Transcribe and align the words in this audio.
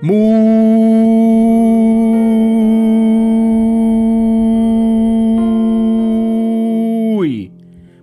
Muy 0.00 0.12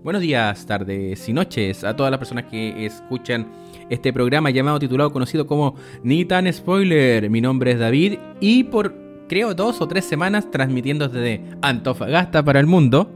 buenos 0.04 0.22
días, 0.22 0.66
tardes 0.66 1.30
y 1.30 1.34
noches 1.34 1.86
a 1.86 1.96
todas 1.96 2.12
las 2.12 2.18
personas 2.18 2.44
que 2.52 2.86
escuchan 2.86 3.48
este 3.90 4.12
programa 4.12 4.50
llamado 4.50 4.78
titulado 4.78 5.14
conocido 5.14 5.48
como 5.48 5.76
Ni 6.04 6.26
tan 6.26 6.52
spoiler. 6.52 7.30
Mi 7.30 7.40
nombre 7.40 7.72
es 7.72 7.80
David 7.80 8.18
y 8.42 8.66
por 8.66 8.94
creo 9.30 9.54
dos 9.54 9.80
o 9.80 9.88
tres 9.88 10.04
semanas 10.04 10.52
transmitiendo 10.52 11.08
desde 11.08 11.46
Antofagasta 11.62 12.44
para 12.44 12.60
el 12.60 12.66
mundo. 12.66 13.10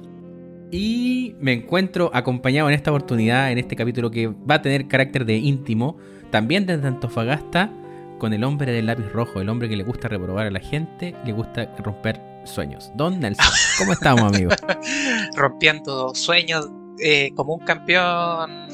Y 0.71 1.35
me 1.41 1.51
encuentro 1.51 2.11
acompañado 2.13 2.69
en 2.69 2.75
esta 2.75 2.91
oportunidad, 2.91 3.51
en 3.51 3.57
este 3.57 3.75
capítulo 3.75 4.09
que 4.09 4.27
va 4.27 4.55
a 4.55 4.61
tener 4.61 4.87
carácter 4.87 5.25
de 5.25 5.35
íntimo, 5.35 5.97
también 6.31 6.65
desde 6.65 6.87
Antofagasta, 6.87 7.73
con 8.19 8.33
el 8.33 8.43
hombre 8.43 8.71
del 8.71 8.85
lápiz 8.85 9.11
rojo, 9.11 9.41
el 9.41 9.49
hombre 9.49 9.67
que 9.67 9.75
le 9.75 9.83
gusta 9.83 10.07
reprobar 10.07 10.45
a 10.45 10.51
la 10.51 10.59
gente, 10.59 11.15
le 11.25 11.31
gusta 11.31 11.73
romper 11.79 12.21
sueños. 12.43 12.91
Don 12.93 13.19
Nelson, 13.19 13.45
¿cómo 13.79 13.93
estamos, 13.93 14.23
amigo? 14.23 14.51
Rompiendo 15.35 16.13
sueños 16.13 16.69
eh, 16.99 17.31
como 17.35 17.55
un 17.55 17.65
campeón, 17.65 18.67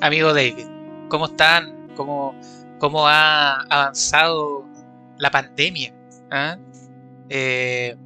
amigo 0.00 0.32
David. 0.32 0.66
¿Cómo 1.08 1.26
están? 1.26 1.88
¿Cómo, 1.96 2.34
cómo 2.78 3.06
ha 3.06 3.62
avanzado 3.64 4.64
la 5.18 5.30
pandemia? 5.30 5.92
¿Ah? 6.30 6.56
Eh, 7.28 7.96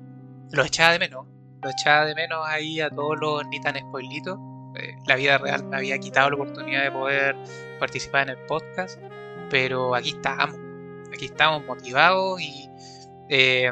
lo 0.51 0.65
echaba 0.65 0.93
de 0.93 0.99
menos. 0.99 1.27
Lo 1.63 1.71
echaba 1.71 2.07
de 2.07 2.15
menos 2.15 2.41
ahí 2.47 2.81
a 2.81 2.91
todos 2.91 3.17
los 3.21 3.47
ni 3.49 3.61
tan 3.61 3.77
spoilitos. 3.77 4.39
Eh, 4.77 4.97
la 5.07 5.17
vida 5.17 5.39
real 5.39 5.65
me 5.65 5.77
había 5.77 5.99
quitado 5.99 6.31
la 6.31 6.37
oportunidad 6.37 6.85
de 6.85 6.91
poder 6.91 7.37
participar 7.79 8.29
en 8.29 8.31
el 8.31 8.47
podcast. 8.47 8.99
Pero 9.55 9.95
aquí 9.95 10.09
estamos. 10.11 10.57
Aquí 11.13 11.27
estamos 11.27 11.65
motivados 11.65 12.41
y 12.41 12.69
eh, 13.29 13.71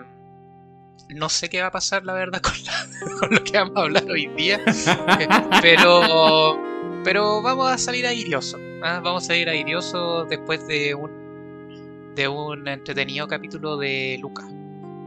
no 1.08 1.28
sé 1.28 1.48
qué 1.48 1.60
va 1.60 1.66
a 1.66 1.70
pasar, 1.72 2.04
la 2.04 2.12
verdad, 2.12 2.40
con, 2.40 2.52
la- 2.64 3.18
con 3.18 3.30
lo 3.34 3.42
que 3.42 3.58
vamos 3.58 3.76
a 3.76 3.80
hablar 3.80 4.04
hoy 4.08 4.28
día. 4.36 4.60
Eh, 4.64 5.26
pero, 5.60 6.56
pero 7.02 7.42
vamos 7.42 7.68
a 7.68 7.78
salir 7.78 8.06
airiosos. 8.06 8.60
¿ah? 8.84 9.00
Vamos 9.02 9.24
a 9.24 9.26
salir 9.26 9.48
airiosos 9.48 10.28
después 10.28 10.64
de 10.68 10.94
un, 10.94 12.14
de 12.14 12.28
un 12.28 12.68
entretenido 12.68 13.26
capítulo 13.26 13.76
de 13.76 14.18
Lucas. 14.22 14.46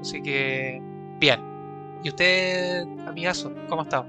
Así 0.01 0.21
que, 0.21 0.81
bien. 1.21 1.39
¿Y 2.03 2.09
usted, 2.09 2.83
amigazo, 3.07 3.49
cómo 3.69 3.83
está? 3.83 4.05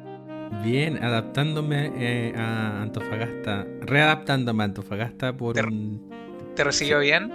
Bien, 0.64 1.00
adaptándome 1.00 1.92
eh, 1.94 2.34
a 2.36 2.82
Antofagasta, 2.82 3.64
readaptándome 3.82 4.64
a 4.64 4.66
Antofagasta 4.66 5.32
por 5.32 5.56
un... 5.64 6.15
¿Te 6.56 6.64
recibió 6.64 7.00
bien? 7.00 7.30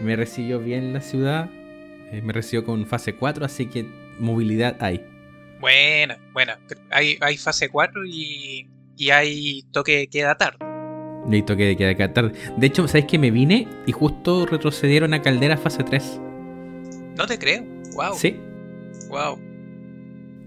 Me 0.00 0.14
recibió 0.14 0.60
bien 0.60 0.92
la 0.92 1.00
ciudad, 1.00 1.50
eh, 2.12 2.22
me 2.22 2.32
recibió 2.32 2.64
con 2.64 2.86
fase 2.86 3.14
4, 3.14 3.44
así 3.44 3.66
que 3.66 3.84
movilidad 4.20 4.76
hay. 4.80 5.04
Buena, 5.60 6.16
buena. 6.32 6.58
Hay, 6.90 7.18
hay 7.20 7.36
fase 7.36 7.68
4 7.68 8.06
y, 8.06 8.68
y 8.96 9.10
hay 9.10 9.62
toque 9.72 9.96
de 9.96 10.06
queda 10.06 10.36
tarde. 10.36 10.58
Listo, 11.28 11.56
que 11.56 11.76
queda 11.76 11.90
acá 11.90 12.12
tarde. 12.12 12.32
De 12.56 12.66
hecho, 12.66 12.86
¿sabes 12.86 13.06
que 13.06 13.18
me 13.18 13.30
vine 13.30 13.66
y 13.84 13.92
justo 13.92 14.46
retrocedieron 14.46 15.12
a 15.12 15.22
Caldera 15.22 15.56
fase 15.56 15.82
3? 15.82 16.20
No 17.18 17.26
te 17.26 17.38
creo. 17.38 17.64
Wow. 17.94 18.14
Sí. 18.14 18.36
Wow. 19.08 19.38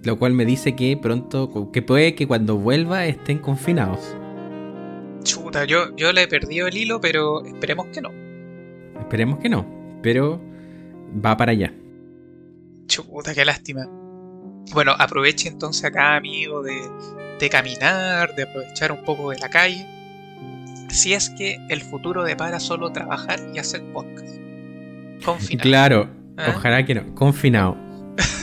Lo 0.04 0.18
cual 0.18 0.34
me 0.34 0.46
dice 0.46 0.76
que 0.76 0.98
pronto, 0.98 1.70
que 1.72 1.82
puede 1.82 2.16
que 2.16 2.28
cuando 2.28 2.58
vuelva 2.58 3.06
estén 3.06 3.40
confinados. 3.40 4.16
Chuta, 5.24 5.66
yo, 5.66 5.96
yo 5.96 6.12
le 6.12 6.24
he 6.24 6.28
perdido 6.28 6.68
el 6.68 6.78
hilo, 6.78 7.00
pero 7.02 7.44
esperemos 7.46 7.88
que 7.88 8.02
no. 8.02 8.12
Esperemos 9.00 9.40
que 9.40 9.50
no, 9.50 9.66
pero 10.02 10.42
va 11.24 11.38
para 11.38 11.52
allá. 11.52 11.74
Chuta, 12.88 13.34
qué 13.34 13.46
lástima. 13.46 13.88
Bueno, 14.74 14.94
aproveche 14.98 15.50
entonces 15.50 15.84
acá, 15.86 16.16
amigo, 16.16 16.64
de, 16.64 16.76
de 17.40 17.50
caminar, 17.50 18.36
de 18.36 18.44
aprovechar 18.44 18.92
un 18.92 19.04
poco 19.04 19.32
de 19.32 19.38
la 19.40 19.50
calle. 19.50 19.88
Si 20.90 21.14
es 21.14 21.30
que 21.32 21.58
el 21.70 21.82
futuro 21.82 22.24
depara 22.24 22.60
solo 22.60 22.92
trabajar 22.92 23.40
y 23.54 23.60
hacer 23.60 23.82
podcast. 23.92 24.36
Confinado. 25.24 25.64
Claro, 25.64 26.10
¿Ah? 26.38 26.54
ojalá 26.56 26.86
que 26.86 26.96
no. 26.96 27.16
Confinado. 27.16 27.78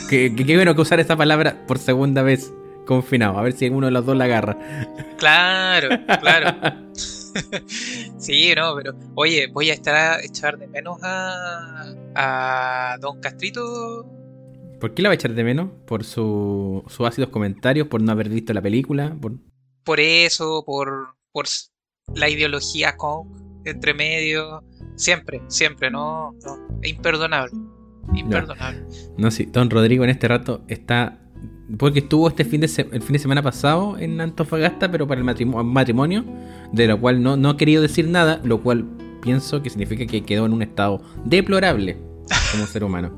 qué 0.09 0.29
bueno 0.55 0.75
que 0.75 0.81
usar 0.81 0.99
esta 0.99 1.15
palabra 1.15 1.65
por 1.67 1.79
segunda 1.79 2.21
vez. 2.23 2.51
Confinado. 2.85 3.37
A 3.37 3.43
ver 3.43 3.53
si 3.53 3.65
alguno 3.65 3.87
de 3.87 3.91
los 3.91 4.05
dos 4.05 4.15
la 4.17 4.25
agarra. 4.25 4.57
Claro, 5.17 5.89
claro. 6.21 6.77
sí, 8.17 8.53
no, 8.55 8.75
pero 8.75 8.93
oye, 9.15 9.47
voy 9.47 9.69
a 9.69 9.73
estar 9.73 9.95
a 9.95 10.21
echar 10.23 10.57
de 10.57 10.67
menos 10.67 10.97
a, 11.03 11.93
a 12.15 12.97
Don 12.99 13.19
Castrito. 13.21 14.05
¿Por 14.79 14.93
qué 14.93 15.01
la 15.03 15.09
va 15.09 15.13
a 15.13 15.15
echar 15.15 15.33
de 15.33 15.43
menos? 15.43 15.69
Por 15.85 16.03
su- 16.03 16.83
sus 16.87 17.07
ácidos 17.07 17.29
comentarios, 17.29 17.87
por 17.87 18.01
no 18.01 18.11
haber 18.11 18.29
visto 18.29 18.53
la 18.53 18.61
película. 18.61 19.15
Por... 19.21 19.33
Por 19.83 19.99
eso, 19.99 20.63
por, 20.65 21.15
por 21.31 21.45
la 22.15 22.29
ideología 22.29 22.97
con 22.97 23.61
entre 23.65 23.93
medio. 23.93 24.63
Siempre, 24.95 25.41
siempre, 25.47 25.91
no, 25.91 26.31
no. 26.43 26.79
Imperdonable. 26.83 27.53
Imperdonable. 28.15 28.83
No, 29.17 29.29
sí, 29.31 29.45
Don 29.45 29.69
Rodrigo 29.69 30.03
en 30.03 30.09
este 30.09 30.27
rato 30.27 30.63
está. 30.67 31.19
Porque 31.77 31.99
estuvo 31.99 32.27
este 32.27 32.43
fin 32.43 32.59
de 32.61 32.67
el 32.91 33.01
fin 33.01 33.13
de 33.13 33.19
semana 33.19 33.41
pasado 33.41 33.97
en 33.97 34.19
Antofagasta, 34.19 34.91
pero 34.91 35.07
para 35.07 35.19
el 35.19 35.25
matrimo- 35.25 35.63
matrimonio, 35.63 36.25
de 36.73 36.87
lo 36.87 36.99
cual 36.99 37.21
no, 37.23 37.37
no 37.37 37.49
ha 37.49 37.57
querido 37.57 37.81
decir 37.81 38.07
nada, 38.07 38.41
lo 38.43 38.61
cual 38.61 38.85
pienso 39.21 39.61
que 39.61 39.69
significa 39.69 40.05
que 40.05 40.23
quedó 40.23 40.45
en 40.45 40.53
un 40.53 40.61
estado 40.63 41.01
deplorable 41.25 41.97
como 42.51 42.65
ser 42.65 42.83
humano. 42.83 43.17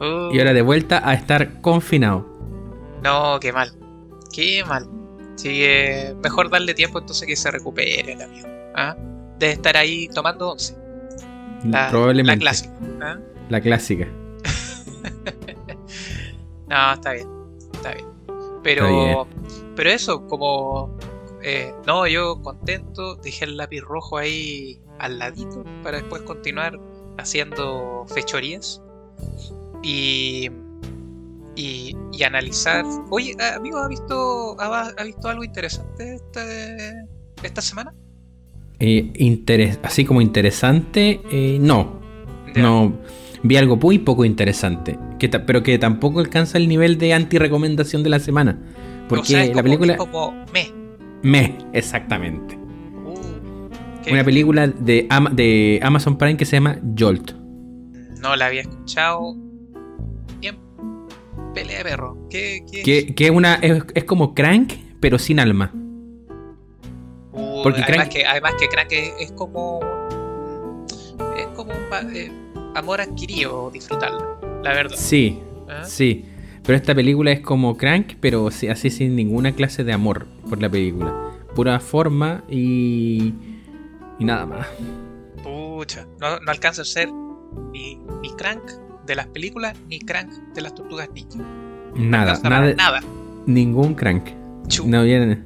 Uh, 0.00 0.30
Y 0.34 0.38
ahora 0.38 0.52
de 0.52 0.62
vuelta 0.62 1.00
a 1.08 1.14
estar 1.14 1.60
confinado. 1.62 2.26
No, 3.02 3.38
qué 3.40 3.52
mal. 3.52 3.70
Qué 4.32 4.62
mal. 4.66 4.86
Así 5.34 5.48
que 5.48 6.14
mejor 6.22 6.50
darle 6.50 6.74
tiempo 6.74 6.98
entonces 6.98 7.26
que 7.26 7.34
se 7.36 7.50
recupere 7.50 8.12
el 8.12 8.20
amigo. 8.22 8.46
¿ah? 8.74 8.96
Debe 9.38 9.52
estar 9.54 9.76
ahí 9.76 10.08
tomando 10.14 10.52
once. 10.52 10.76
La, 11.64 11.88
Probablemente. 11.90 12.44
La 12.44 12.50
clásica. 12.50 12.72
¿ah? 13.02 13.18
La 13.48 13.60
clásica. 13.60 14.06
No, 16.68 16.92
está 16.94 17.12
bien. 17.12 17.28
Está 17.74 17.94
bien. 17.94 18.06
Pero, 18.62 19.22
Está 19.22 19.66
pero 19.76 19.90
eso, 19.90 20.26
como. 20.26 20.96
eh, 21.42 21.72
no, 21.86 22.06
yo 22.06 22.40
contento. 22.42 23.16
Dejé 23.16 23.44
el 23.44 23.56
lápiz 23.56 23.80
rojo 23.82 24.18
ahí 24.18 24.80
al 24.98 25.18
ladito 25.18 25.64
para 25.82 25.98
después 25.98 26.22
continuar 26.22 26.78
haciendo 27.18 28.04
fechorías. 28.08 28.82
Y. 29.82 30.50
Y, 31.54 31.96
y 32.12 32.22
analizar. 32.22 32.84
Oye, 33.10 33.34
amigo, 33.56 33.78
¿ha 33.78 33.88
visto, 33.88 34.60
ha, 34.60 34.88
ha 34.94 35.04
visto 35.04 35.28
algo 35.28 35.42
interesante 35.42 36.16
este- 36.16 36.92
esta 37.42 37.62
semana? 37.62 37.94
Eh, 38.78 39.10
interes- 39.14 39.78
así 39.82 40.04
como 40.04 40.20
interesante, 40.20 41.22
eh, 41.30 41.56
no. 41.58 41.98
No. 42.56 42.92
Vi 43.46 43.56
algo 43.56 43.76
muy 43.76 43.98
poco 43.98 44.24
interesante. 44.24 44.98
Que 45.18 45.28
pero 45.28 45.62
que 45.62 45.78
tampoco 45.78 46.20
alcanza 46.20 46.58
el 46.58 46.68
nivel 46.68 46.98
de 46.98 47.12
anti-recomendación 47.14 48.02
de 48.02 48.10
la 48.10 48.18
semana. 48.18 48.58
Porque 49.08 49.22
O 49.22 49.24
sea, 49.26 49.42
es 49.42 49.48
la 49.48 49.54
como- 49.54 49.62
película. 49.64 49.92
es 49.92 49.98
como 49.98 50.44
me. 50.52 50.72
Me, 51.22 51.58
exactamente. 51.72 52.56
Uh. 53.04 54.12
Una 54.12 54.24
película 54.24 54.66
de, 54.68 55.06
Ama- 55.10 55.30
de 55.30 55.80
Amazon 55.82 56.16
Prime 56.18 56.36
que 56.36 56.44
se 56.44 56.56
llama 56.56 56.78
Jolt. 56.98 57.32
No 58.20 58.34
la 58.36 58.46
había 58.46 58.62
escuchado. 58.62 59.34
Bien. 60.40 60.56
Pelea 61.54 61.78
de 61.78 61.84
perro. 61.84 62.18
¿Qué, 62.30 62.64
qué? 62.70 62.82
Que, 62.82 63.14
que 63.14 63.30
una, 63.30 63.54
es, 63.56 63.82
es 63.94 64.04
como 64.04 64.34
Crank, 64.34 64.72
pero 65.00 65.18
sin 65.18 65.38
alma. 65.40 65.72
Uh, 67.32 67.62
porque 67.62 67.82
además, 67.82 68.08
Crank- 68.08 68.12
que, 68.12 68.24
además 68.26 68.54
que 68.58 68.68
Crank 68.68 68.92
es, 68.92 69.12
es 69.20 69.32
como. 69.32 69.80
Es 71.38 71.46
como 71.54 71.70
un 71.72 72.14
eh, 72.16 72.30
amor 72.76 73.00
adquirido 73.00 73.70
disfrutarlo. 73.72 74.38
La 74.62 74.72
verdad. 74.72 74.96
Sí, 74.96 75.40
¿Ah? 75.68 75.84
sí. 75.84 76.24
Pero 76.64 76.76
esta 76.76 76.94
película 76.94 77.30
es 77.30 77.40
como 77.40 77.76
Crank, 77.76 78.14
pero 78.20 78.50
sí- 78.50 78.68
así 78.68 78.90
sin 78.90 79.14
ninguna 79.14 79.52
clase 79.52 79.84
de 79.84 79.92
amor 79.92 80.26
por 80.48 80.60
la 80.60 80.68
película. 80.68 81.14
Pura 81.54 81.78
forma 81.80 82.42
y. 82.50 83.32
y 84.18 84.24
nada 84.24 84.46
más. 84.46 84.66
Pucha. 85.42 86.06
No, 86.20 86.40
no 86.40 86.50
alcanza 86.50 86.82
a 86.82 86.84
ser 86.84 87.08
ni, 87.72 87.96
ni 88.22 88.30
Crank 88.36 88.62
de 89.06 89.14
las 89.14 89.26
películas 89.28 89.74
ni 89.88 90.00
Crank 90.00 90.30
de 90.54 90.60
las 90.60 90.74
tortugas 90.74 91.08
ninja. 91.14 91.38
Nada, 91.94 92.38
nada, 92.42 92.74
nada. 92.74 93.00
ningún 93.46 93.94
Crank. 93.94 94.24
Chu. 94.68 94.86
No 94.88 95.04
viene. 95.04 95.42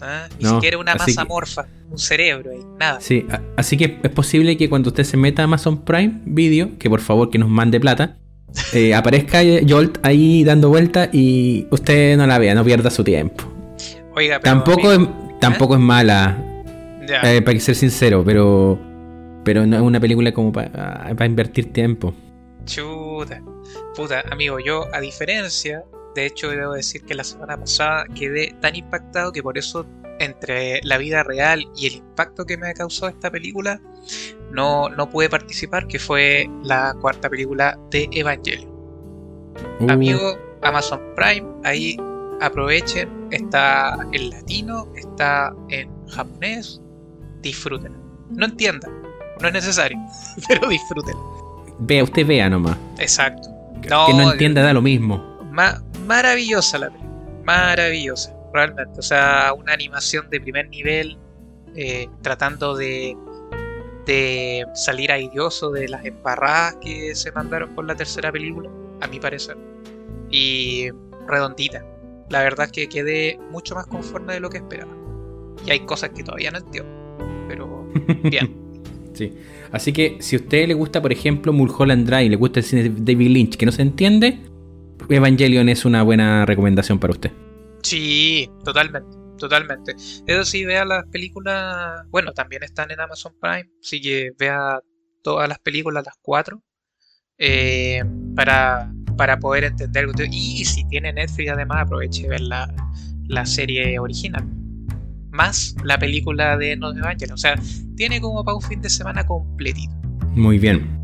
¿Ah? 0.00 0.28
Ni 0.38 0.44
No, 0.44 0.54
siquiera 0.54 0.78
una 0.78 0.94
masa 0.94 1.22
que- 1.22 1.28
morfa. 1.28 1.66
Un 1.90 1.98
cerebro 1.98 2.50
ahí. 2.50 2.60
Nada. 2.78 3.00
Sí, 3.00 3.26
así 3.56 3.76
que 3.76 3.98
es 4.02 4.10
posible 4.10 4.56
que 4.56 4.68
cuando 4.68 4.88
usted 4.90 5.04
se 5.04 5.16
meta 5.16 5.42
a 5.42 5.44
Amazon 5.46 5.84
Prime 5.84 6.20
Video, 6.26 6.76
que 6.78 6.90
por 6.90 7.00
favor 7.00 7.30
que 7.30 7.38
nos 7.38 7.48
mande 7.48 7.80
plata, 7.80 8.18
eh, 8.74 8.94
aparezca 8.94 9.40
Jolt 9.66 9.98
ahí 10.04 10.44
dando 10.44 10.68
vuelta 10.68 11.08
y 11.12 11.66
usted 11.70 12.16
no 12.18 12.26
la 12.26 12.38
vea, 12.38 12.54
no 12.54 12.64
pierda 12.64 12.90
su 12.90 13.02
tiempo. 13.04 13.44
Oiga, 14.14 14.38
pero. 14.40 14.54
Tampoco 14.54 14.90
amigo, 14.90 15.12
es, 15.32 15.38
tampoco 15.40 15.74
es 15.74 15.80
mala, 15.80 16.36
ya. 17.06 17.22
eh, 17.34 17.40
para 17.42 17.58
ser 17.60 17.74
sincero, 17.74 18.22
pero 18.24 18.78
Pero 19.44 19.64
no 19.66 19.76
es 19.76 19.82
una 19.82 19.98
película 19.98 20.30
como 20.32 20.52
para 20.52 21.24
invertir 21.24 21.72
tiempo. 21.72 22.12
Chuta. 22.66 23.40
Puta, 23.96 24.22
amigo, 24.30 24.58
yo 24.58 24.84
a 24.94 25.00
diferencia, 25.00 25.84
de 26.18 26.26
hecho 26.26 26.50
debo 26.50 26.72
decir 26.72 27.02
que 27.04 27.14
la 27.14 27.24
semana 27.24 27.56
pasada 27.56 28.04
quedé 28.14 28.54
tan 28.60 28.74
impactado 28.74 29.32
que 29.32 29.42
por 29.42 29.56
eso 29.56 29.86
entre 30.18 30.80
la 30.82 30.98
vida 30.98 31.22
real 31.22 31.64
y 31.76 31.86
el 31.86 31.94
impacto 31.94 32.44
que 32.44 32.56
me 32.56 32.68
ha 32.68 32.74
causado 32.74 33.08
esta 33.08 33.30
película, 33.30 33.80
no, 34.50 34.88
no 34.88 35.08
pude 35.08 35.28
participar, 35.28 35.86
que 35.86 36.00
fue 36.00 36.50
la 36.64 36.94
cuarta 37.00 37.30
película 37.30 37.78
de 37.90 38.08
Evangelion. 38.10 38.68
Uh. 39.80 39.90
Amigo, 39.90 40.36
Amazon 40.62 41.00
Prime, 41.14 41.46
ahí 41.62 41.96
aprovechen, 42.40 43.08
está 43.30 43.96
en 44.12 44.30
latino, 44.30 44.88
está 44.96 45.54
en 45.68 45.88
japonés, 46.08 46.80
disfruten. 47.42 47.92
No 48.30 48.46
entiendan, 48.46 48.90
no 49.40 49.46
es 49.46 49.54
necesario, 49.54 49.98
pero 50.48 50.68
disfruten. 50.68 51.14
Vea, 51.78 52.02
usted 52.02 52.26
vea 52.26 52.50
nomás. 52.50 52.76
Exacto. 52.98 53.48
que 53.82 53.88
no 53.88 54.32
entienda 54.32 54.62
da 54.62 54.72
lo 54.72 54.82
mismo. 54.82 55.28
Maravillosa 56.08 56.78
la 56.78 56.90
película, 56.90 57.42
maravillosa, 57.44 58.34
realmente. 58.52 58.98
O 58.98 59.02
sea, 59.02 59.52
una 59.56 59.74
animación 59.74 60.28
de 60.30 60.40
primer 60.40 60.68
nivel, 60.70 61.18
eh, 61.76 62.08
tratando 62.22 62.74
de, 62.74 63.16
de 64.06 64.64
salir 64.74 65.12
airioso 65.12 65.70
de 65.70 65.88
las 65.88 66.04
embarradas 66.04 66.76
que 66.80 67.14
se 67.14 67.30
mandaron 67.32 67.74
por 67.74 67.84
la 67.84 67.94
tercera 67.94 68.32
película, 68.32 68.70
a 69.00 69.06
mi 69.06 69.20
parecer. 69.20 69.56
Y 70.30 70.88
redondita. 71.28 71.84
La 72.30 72.42
verdad 72.42 72.66
es 72.66 72.72
que 72.72 72.88
quedé 72.88 73.38
mucho 73.50 73.74
más 73.74 73.86
conforme 73.86 74.34
de 74.34 74.40
lo 74.40 74.50
que 74.50 74.58
esperaba. 74.58 74.92
Y 75.66 75.70
hay 75.70 75.80
cosas 75.80 76.10
que 76.10 76.24
todavía 76.24 76.50
no 76.50 76.58
entiendo. 76.58 76.90
Pero 77.48 77.86
bien. 78.24 78.54
sí. 79.12 79.34
Así 79.70 79.92
que 79.92 80.16
si 80.20 80.36
a 80.36 80.38
usted 80.38 80.66
le 80.66 80.74
gusta, 80.74 81.02
por 81.02 81.12
ejemplo, 81.12 81.52
Mulholland 81.52 82.06
Drive, 82.06 82.30
le 82.30 82.36
gusta 82.36 82.60
el 82.60 82.64
cine 82.64 82.82
de 82.84 82.90
David 82.90 83.28
Lynch, 83.28 83.56
que 83.56 83.66
no 83.66 83.72
se 83.72 83.82
entiende, 83.82 84.38
Evangelion 85.08 85.68
es 85.68 85.84
una 85.84 86.02
buena 86.02 86.44
recomendación 86.46 86.98
para 86.98 87.12
usted. 87.12 87.32
Sí, 87.82 88.50
totalmente, 88.64 89.16
totalmente. 89.38 89.94
Eso 90.26 90.44
sí, 90.44 90.64
vea 90.64 90.84
las 90.84 91.04
películas, 91.06 92.04
bueno, 92.10 92.32
también 92.32 92.62
están 92.62 92.90
en 92.90 93.00
Amazon 93.00 93.32
Prime, 93.40 93.68
así 93.82 94.00
que 94.00 94.32
vea 94.38 94.80
todas 95.22 95.48
las 95.48 95.58
películas, 95.58 96.04
las 96.04 96.16
cuatro, 96.20 96.62
eh, 97.38 98.02
para, 98.34 98.92
para 99.16 99.38
poder 99.38 99.64
entender. 99.64 100.08
Y 100.30 100.64
si 100.64 100.86
tiene 100.88 101.12
Netflix, 101.12 101.50
además, 101.50 101.82
aproveche 101.82 102.22
y 102.24 102.28
ver 102.28 102.40
la, 102.40 102.68
la 103.28 103.46
serie 103.46 103.98
original 103.98 104.44
más 105.38 105.76
la 105.84 105.98
película 105.98 106.56
de 106.56 106.76
No 106.76 106.90
Evangelion. 106.90 107.34
O 107.34 107.38
sea, 107.38 107.54
tiene 107.96 108.20
como 108.20 108.44
para 108.44 108.56
un 108.56 108.62
fin 108.62 108.80
de 108.82 108.90
semana 108.90 109.24
completito. 109.24 109.94
Muy 110.34 110.58
bien. 110.58 110.98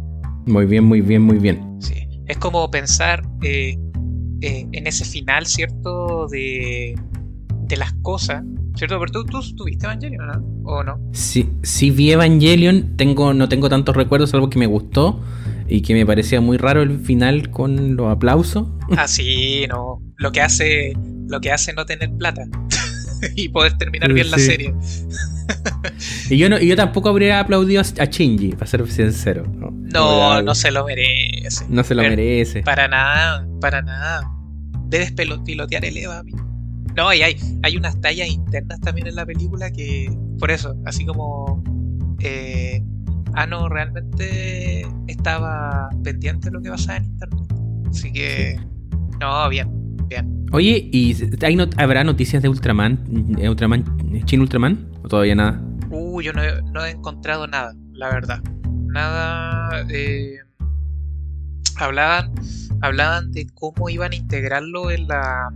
Muy 0.47 0.67
bien, 0.67 0.85
muy 0.85 1.01
bien, 1.01 1.23
muy 1.23 1.39
bien. 1.39 1.77
Sí. 1.81 2.07
Es 2.27 2.39
como 2.39 2.71
pensar 2.71 3.23
eh, 3.43 3.79
eh, 4.41 4.67
en 4.73 4.87
ese 4.87 5.05
final, 5.05 5.47
¿cierto? 5.47 6.27
De, 6.29 6.95
de 7.49 7.77
las 7.77 7.93
cosas. 8.03 8.43
¿Cierto? 8.77 8.99
Pero 8.99 9.25
tú, 9.25 9.41
tú 9.57 9.65
viste 9.65 9.87
Evangelion, 9.87 10.27
¿no? 10.27 10.45
¿O 10.65 10.83
no? 10.83 11.01
Sí, 11.13 11.49
sí 11.63 11.91
vi 11.91 12.11
Evangelion. 12.11 12.97
Tengo, 12.97 13.33
no 13.33 13.49
tengo 13.49 13.69
tantos 13.69 13.97
recuerdos, 13.97 14.35
algo 14.35 14.51
que 14.51 14.59
me 14.59 14.67
gustó 14.67 15.21
y 15.69 15.83
que 15.83 15.95
me 15.95 16.05
parecía 16.05 16.41
muy 16.41 16.57
raro 16.57 16.83
el 16.83 16.99
final 16.99 17.51
con 17.51 17.97
los 17.97 18.11
aplausos. 18.11 18.69
Ah, 18.97 19.09
sí, 19.09 19.67
no. 19.69 20.03
Lo 20.17 20.33
que 20.33 20.41
hace, 20.41 20.93
lo 21.29 21.41
que 21.41 21.53
hace 21.53 21.73
no 21.73 21.87
tener 21.87 22.11
plata. 22.17 22.47
y 23.37 23.49
poder 23.49 23.77
terminar 23.79 24.13
bien 24.13 24.31
la 24.31 24.39
serie. 24.39 24.75
y 26.31 26.37
yo 26.37 26.49
no, 26.49 26.59
y 26.59 26.67
yo 26.67 26.77
tampoco 26.77 27.09
habría 27.09 27.41
aplaudido 27.41 27.81
a 27.81 28.05
Shinji, 28.05 28.53
para 28.53 28.67
ser 28.67 28.91
sincero. 28.91 29.47
No, 29.49 30.43
no, 30.43 30.55
se 30.55 30.71
lo 30.71 30.85
merece. 30.85 31.24
No 31.69 31.85
se 31.85 31.95
lo 31.95 32.03
merece. 32.03 32.63
Para 32.63 32.89
nada, 32.89 33.47
para 33.61 33.83
nada. 33.83 34.23
Debes 34.87 35.13
pilotear 35.13 35.85
el 35.85 35.97
Eva. 35.97 36.23
No, 36.97 37.13
y 37.13 37.23
hay, 37.23 37.37
hay 37.63 37.77
unas 37.77 38.01
tallas 38.01 38.29
internas 38.29 38.81
también 38.81 39.07
en 39.09 39.17
la 39.17 39.27
película 39.27 39.71
que, 39.71 40.09
por 40.39 40.51
eso, 40.51 40.77
así 40.87 41.05
como 41.05 41.63
eh, 42.21 42.83
Ano 43.35 43.69
realmente 43.69 44.87
estaba 45.09 45.89
pendiente 46.05 46.49
de 46.49 46.53
lo 46.53 46.63
que 46.63 46.71
pasaba 46.71 46.99
en 46.99 47.05
internet. 47.07 47.53
Así 47.91 48.13
que, 48.13 48.61
no, 49.21 49.49
bien. 49.49 49.85
Oye, 50.53 50.89
¿y 50.93 51.17
habrá 51.79 52.05
noticias 52.05 52.41
de 52.41 52.49
Ultraman, 52.49 53.37
Ultraman, 53.39 53.85
Chin 54.25 54.41
Ultraman? 54.41 54.89
¿O 55.03 55.09
todavía 55.09 55.35
nada? 55.35 55.61
Uh, 55.91 56.21
yo 56.21 56.33
no 56.33 56.85
he, 56.85 56.91
encontrado 56.91 57.49
nada, 57.49 57.75
la 57.93 58.09
verdad. 58.11 58.41
Nada. 58.87 59.85
Eh, 59.91 60.37
hablaban, 61.79 62.33
hablaban 62.81 63.33
de 63.33 63.47
cómo 63.55 63.89
iban 63.89 64.13
a 64.13 64.17
integrarlo 64.17 64.91
en 64.91 65.09
la, 65.09 65.53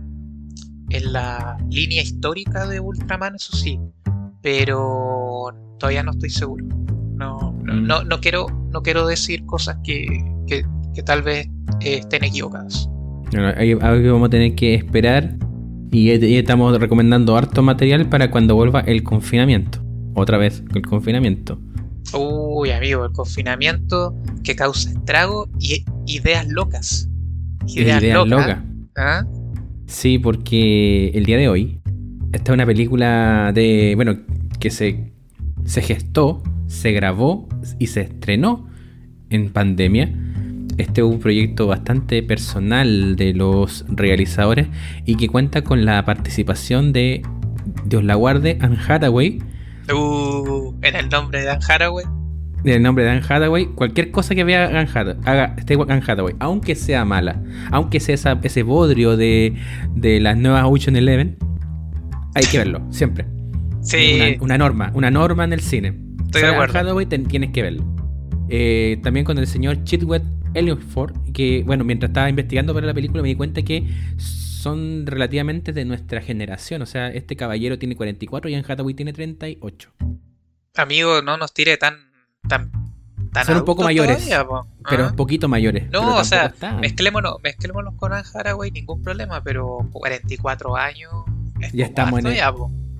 en 0.89 1.13
la 1.13 1.57
línea 1.69 2.01
histórica 2.01 2.67
de 2.67 2.79
Ultraman, 2.79 3.35
eso 3.35 3.55
sí. 3.55 3.79
Pero 4.41 5.49
todavía 5.79 6.03
no 6.03 6.11
estoy 6.11 6.29
seguro. 6.29 6.65
No, 7.15 7.53
no, 7.63 8.01
mm. 8.03 8.19
quiero, 8.21 8.47
no 8.71 8.81
quiero 8.81 9.05
decir 9.05 9.45
cosas 9.45 9.77
que, 9.83 10.05
que, 10.47 10.63
tal 11.03 11.21
vez 11.21 11.47
estén 11.81 12.23
equivocadas. 12.25 12.89
Bueno, 13.31 13.47
algo 13.81 14.01
que 14.01 14.09
vamos 14.09 14.27
a 14.27 14.29
tener 14.29 14.55
que 14.55 14.75
esperar. 14.75 15.35
Y, 15.91 16.11
estamos 16.11 16.77
recomendando 16.79 17.35
harto 17.35 17.63
material 17.63 18.07
para 18.09 18.29
cuando 18.29 18.55
vuelva 18.55 18.81
el 18.81 19.03
confinamiento. 19.03 19.79
Otra 20.13 20.37
vez, 20.37 20.63
el 20.73 20.81
confinamiento. 20.81 21.59
Uy, 22.13 22.71
amigo, 22.71 23.05
el 23.05 23.11
confinamiento 23.11 24.15
que 24.43 24.55
causa 24.55 24.89
estrago 24.89 25.47
y 25.59 25.85
ideas 26.07 26.47
locas. 26.47 27.09
Ideas, 27.67 28.03
locas. 28.27 28.59
¿Ah? 28.97 29.25
Sí, 29.85 30.17
porque 30.17 31.09
el 31.09 31.25
día 31.25 31.37
de 31.37 31.49
hoy 31.49 31.79
está 32.31 32.53
una 32.53 32.65
película 32.65 33.51
de. 33.53 33.93
Bueno, 33.95 34.17
que 34.59 34.71
se, 34.71 35.13
se 35.65 35.81
gestó, 35.81 36.43
se 36.67 36.91
grabó 36.91 37.47
y 37.77 37.87
se 37.87 38.01
estrenó 38.01 38.67
en 39.29 39.51
pandemia 39.51 40.11
este 40.79 41.01
es 41.01 41.07
un 41.07 41.19
proyecto 41.19 41.67
bastante 41.67 42.23
personal 42.23 43.17
de 43.17 43.33
los 43.33 43.83
realizadores 43.89 44.67
y 45.05 45.15
que 45.15 45.27
cuenta 45.27 45.61
con 45.61 45.83
la 45.83 46.05
participación 46.05 46.93
de 46.93 47.21
Dios 47.83 48.01
la 48.05 48.15
guarde, 48.15 48.57
Anne 48.61 48.77
Hathaway. 48.87 49.39
Uh, 49.93 50.75
en 50.81 50.95
el 50.95 51.09
nombre 51.09 51.41
de 51.41 51.49
Anne 51.49 51.61
Hathaway. 51.67 52.05
En 52.63 52.73
el 52.73 52.83
nombre 52.83 53.03
de 53.03 53.11
Anne 53.11 53.21
Hathaway, 53.27 53.67
cualquier 53.67 54.11
cosa 54.11 54.35
que 54.35 54.43
vea 54.43 54.65
Hathaway, 54.65 55.17
haga 55.25 55.55
este 55.57 55.75
Hathaway, 55.75 56.35
aunque 56.39 56.75
sea 56.75 57.05
mala, 57.05 57.41
aunque 57.71 57.99
sea 57.99 58.15
ese 58.43 58.63
bodrio 58.63 59.15
de, 59.17 59.55
de 59.95 60.19
las 60.19 60.37
nuevas 60.37 60.65
Ocean 60.67 60.95
Eleven, 60.95 61.37
hay 62.35 62.43
que 62.45 62.57
verlo, 62.57 62.81
siempre. 62.91 63.25
Sí. 63.81 64.37
Una, 64.41 64.57
norma, 64.57 64.91
una 64.93 65.09
norma 65.09 65.45
en 65.45 65.53
el 65.53 65.61
cine. 65.61 65.95
Estoy 66.25 66.41
de 66.41 66.47
acuerdo. 66.49 66.77
Anne 66.77 66.89
Hathaway 66.89 67.05
tienes 67.05 67.51
que 67.51 67.61
verlo. 67.61 67.83
Eh, 68.49 68.99
también 69.03 69.25
con 69.25 69.37
el 69.37 69.47
señor 69.47 69.83
Chitwet 69.83 70.23
Elliot 70.53 70.81
Ford, 70.81 71.15
que 71.33 71.63
bueno, 71.65 71.83
mientras 71.83 72.09
estaba 72.09 72.29
investigando 72.29 72.73
para 72.73 72.87
la 72.87 72.93
película 72.93 73.21
me 73.21 73.29
di 73.29 73.35
cuenta 73.35 73.61
que 73.61 73.87
son 74.59 75.05
relativamente 75.05 75.71
de 75.71 75.85
nuestra 75.85 76.21
generación. 76.21 76.81
O 76.81 76.85
sea, 76.85 77.07
este 77.07 77.35
caballero 77.37 77.79
tiene 77.79 77.95
44 77.95 78.49
y 78.49 78.55
Anne 78.55 78.65
Hathaway 78.67 78.93
tiene 78.93 79.13
38. 79.13 79.91
Amigo, 80.75 81.21
no 81.21 81.37
nos 81.37 81.53
tire 81.53 81.77
tan... 81.77 82.11
tan, 82.47 82.71
tan 83.31 83.45
son 83.45 83.57
un 83.57 83.65
poco 83.65 83.83
mayores. 83.83 84.29
pero 84.89 85.07
un 85.07 85.15
poquito 85.15 85.47
mayores. 85.47 85.89
No, 85.91 86.17
o 86.17 86.23
sea, 86.25 86.53
mezclémonos, 86.81 87.37
mezclémonos 87.41 87.95
con 87.95 88.11
Anne 88.11 88.27
Hathaway, 88.33 88.71
ningún 88.71 89.01
problema, 89.01 89.41
pero 89.41 89.79
44 89.93 90.75
años... 90.75 91.11
ya 91.73 91.85
estamos 91.85 92.19
en 92.19 92.27
el... 92.27 92.41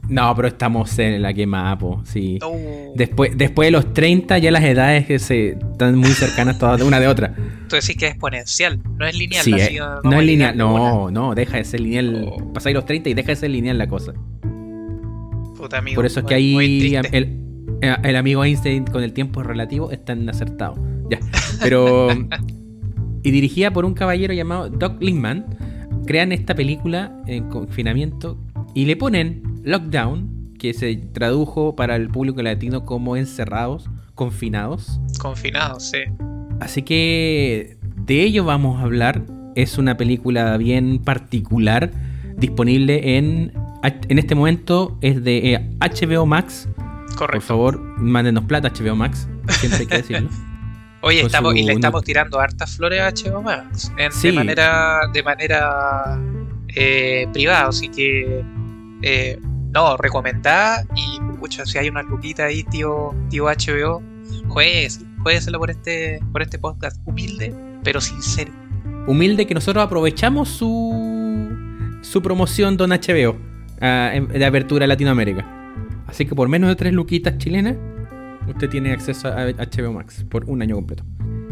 No, 0.10 0.36
pero 0.36 0.48
estamos 0.48 0.98
en 0.98 1.22
la 1.22 1.34
quema, 1.34 1.78
po, 1.78 2.02
sí. 2.04 2.40
Después, 2.96 3.38
después 3.38 3.68
de 3.68 3.72
los 3.72 3.94
30 3.94 4.40
ya 4.40 4.50
las 4.50 4.64
edades 4.64 5.06
que 5.06 5.20
se 5.20 5.50
están 5.50 5.96
muy 5.96 6.10
cercanas 6.10 6.58
todas 6.58 6.80
de 6.80 6.86
una 6.86 7.00
de 7.00 7.08
otra. 7.08 7.36
Tú 7.68 7.76
decís 7.76 7.96
que 7.96 8.08
es 8.08 8.12
exponencial, 8.12 8.80
no 8.98 9.06
es 9.06 9.16
lineal. 9.16 9.44
Sí, 9.44 9.54
eh, 9.54 9.80
no 10.04 10.20
es 10.20 10.26
lineal, 10.26 10.58
no, 10.58 11.12
no, 11.12 11.36
deja 11.36 11.58
de 11.58 11.64
ser 11.64 11.82
lineal. 11.82 12.28
Oh. 12.28 12.54
Pasáis 12.54 12.74
los 12.74 12.86
30 12.86 13.10
y 13.10 13.14
deja 13.14 13.30
de 13.30 13.36
ser 13.36 13.52
lineal 13.52 13.78
la 13.78 13.88
cosa. 13.88 14.14
Puta 15.56 15.78
amigo, 15.78 15.96
Por 15.96 16.06
eso 16.08 16.22
es 16.22 16.26
que 16.26 16.34
ahí 16.34 16.96
el, 17.12 17.38
el, 17.82 18.16
amigo 18.16 18.44
Einstein 18.44 18.86
con 18.86 19.04
el 19.04 19.14
tiempo 19.14 19.44
relativo 19.44 19.92
están 19.92 20.28
acertado. 20.28 20.76
Ya, 21.12 21.20
pero... 21.62 22.10
y 23.22 23.32
dirigida 23.32 23.72
por 23.72 23.86
un 23.86 23.94
caballero 23.94 24.34
llamado 24.34 24.70
Doug 24.70 25.02
Lindman, 25.02 25.46
crean 26.08 26.32
esta 26.32 26.56
película 26.56 27.22
en 27.28 27.50
confinamiento 27.50 28.40
y 28.80 28.86
le 28.86 28.96
ponen 28.96 29.44
Lockdown, 29.66 30.54
que 30.58 30.74
se 30.74 30.96
tradujo 30.96 31.76
para 31.76 31.98
el 31.98 32.08
público 32.08 32.42
latino 32.42 32.86
como 32.86 33.18
encerrados, 33.18 33.90
confinados. 34.16 35.02
Confinados, 35.20 35.90
sí. 35.90 35.98
Así 36.62 36.84
que 36.84 37.78
de 37.98 38.24
ello 38.24 38.46
vamos 38.46 38.80
a 38.80 38.84
hablar. 38.84 39.26
Es 39.58 39.78
una 39.78 39.98
película 39.98 40.56
bien 40.56 41.00
particular, 41.00 41.92
disponible 42.38 43.18
en, 43.18 43.52
en 43.84 44.18
este 44.18 44.34
momento 44.34 44.98
es 45.02 45.26
de 45.26 45.60
HBO 45.82 46.24
eh, 46.24 46.26
Max 46.26 46.70
Correcto. 47.18 47.32
Por 47.32 47.42
favor, 47.42 47.82
mándenos 47.98 48.46
plata 48.46 48.72
HBO 48.72 48.96
Max. 48.96 49.28
Siempre 49.50 49.80
hay 49.82 49.88
que 49.88 49.98
decirlo. 49.98 50.30
Oye, 51.02 51.20
estamos, 51.20 51.54
y 51.54 51.64
le 51.64 51.74
estamos 51.74 52.02
tirando 52.06 52.40
hartas 52.40 52.78
flores 52.78 53.02
a 53.02 53.12
HBO 53.12 53.42
Max 53.42 53.92
de 54.22 54.32
manera, 54.32 55.02
de 55.12 55.22
manera 55.22 56.18
eh, 56.70 57.28
privada, 57.34 57.68
así 57.68 57.90
que 57.90 58.42
eh, 59.02 59.40
no, 59.72 59.98
recomendada 59.98 60.86
y 60.96 61.20
mucho, 61.20 61.66
si 61.66 61.78
hay 61.78 61.90
una 61.90 62.04
luquita 62.04 62.46
ahí, 62.46 62.64
tío, 62.64 63.16
tío 63.30 63.46
HBO, 63.46 64.02
juegueselo, 64.48 65.60
por 65.60 65.70
este, 65.70 66.20
por 66.32 66.42
este 66.42 66.60
podcast 66.60 67.02
humilde, 67.06 67.54
pero 67.84 68.02
sincero. 68.02 68.52
Humilde 69.08 69.48
que 69.48 69.54
nosotros 69.54 69.84
aprovechamos 69.84 70.50
su, 70.50 71.98
su 72.02 72.22
promoción 72.22 72.78
Don 72.78 72.92
HBO 72.92 73.38
ah, 73.82 74.12
de 74.30 74.46
apertura 74.46 74.86
a 74.86 74.88
Latinoamérica. 74.88 75.46
Así 76.08 76.26
que 76.26 76.36
por 76.36 76.50
menos 76.50 76.70
de 76.70 76.76
tres 76.76 76.94
luquitas 76.94 77.38
chilenas 77.38 77.76
usted 78.48 78.70
tiene 78.70 78.92
acceso 78.92 79.28
a 79.28 79.46
HBO 79.46 79.94
Max 79.94 80.26
por 80.30 80.46
un 80.46 80.62
año 80.62 80.76
completo. 80.76 81.04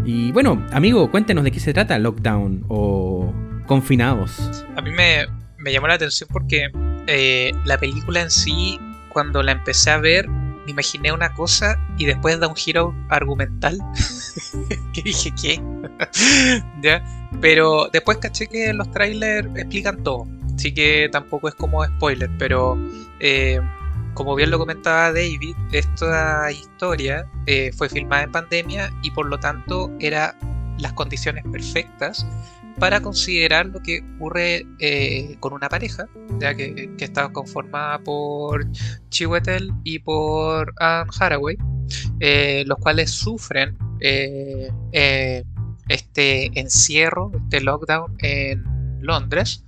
Y 0.06 0.32
bueno, 0.32 0.66
amigo, 0.72 1.12
cuéntenos 1.12 1.44
de 1.44 1.52
qué 1.52 1.60
se 1.60 1.74
trata 1.74 2.00
Lockdown 2.00 2.66
o 2.70 3.34
Confinados. 3.66 4.66
A 4.76 4.82
mí 4.82 4.92
me, 4.92 5.26
llamó 5.72 5.88
la 5.88 5.96
atención 5.96 6.30
porque 6.32 6.70
eh, 7.08 7.54
la 7.66 7.78
película 7.78 8.22
en 8.22 8.32
sí, 8.32 8.80
cuando 9.10 9.42
la 9.42 9.54
empecé 9.54 9.90
a 9.90 9.98
ver, 9.98 10.28
me 10.30 10.72
imaginé 10.72 11.12
una 11.12 11.34
cosa 11.34 11.80
y 11.98 12.06
después 12.06 12.40
da 12.40 12.48
un 12.48 12.56
giro 12.56 12.94
argumental. 13.10 13.80
que 14.94 15.02
dije, 15.02 15.32
¿qué? 15.42 15.62
¿Ya? 16.82 17.02
Pero 17.42 17.90
después 17.92 18.18
caché 18.18 18.48
que 18.48 18.74
los 18.74 18.92
trailers 18.92 19.48
explican 19.56 20.04
todo. 20.04 20.28
Así 20.56 20.74
que 20.74 21.08
tampoco 21.12 21.48
es 21.48 21.56
como 21.56 21.86
spoiler, 21.86 22.30
pero 22.38 22.78
eh, 23.20 23.62
como 24.14 24.36
bien 24.36 24.50
lo 24.50 24.58
comentaba 24.58 25.14
David, 25.14 25.56
esta 25.72 26.52
historia 26.52 27.30
eh, 27.46 27.72
fue 27.78 27.88
filmada 27.88 28.24
en 28.24 28.32
pandemia 28.32 28.92
y 29.04 29.12
por 29.12 29.28
lo 29.28 29.40
tanto 29.40 29.92
era 30.00 30.36
las 30.80 30.94
condiciones 30.94 31.44
perfectas 31.52 32.26
para 32.80 33.02
considerar 33.02 33.68
lo 33.68 33.82
que 33.82 34.04
ocurre 34.16 34.66
eh, 34.80 35.36
con 35.40 35.54
una 35.54 35.70
pareja, 35.70 36.08
ya 36.40 36.56
que, 36.56 36.90
está 37.00 37.30
conformada 37.30 38.00
por 38.00 38.66
Chiwetel 39.10 39.74
y 39.84 40.00
por 40.00 40.74
Anne 40.78 41.10
Haraway, 41.20 41.58
eh, 42.20 42.64
los 42.68 42.78
cuales 42.80 43.12
sufren 43.12 43.78
este 45.90 46.60
encierro, 46.60 47.32
este 47.46 47.62
lockdown 47.62 48.16
en 48.20 48.64
Londres 49.02 49.64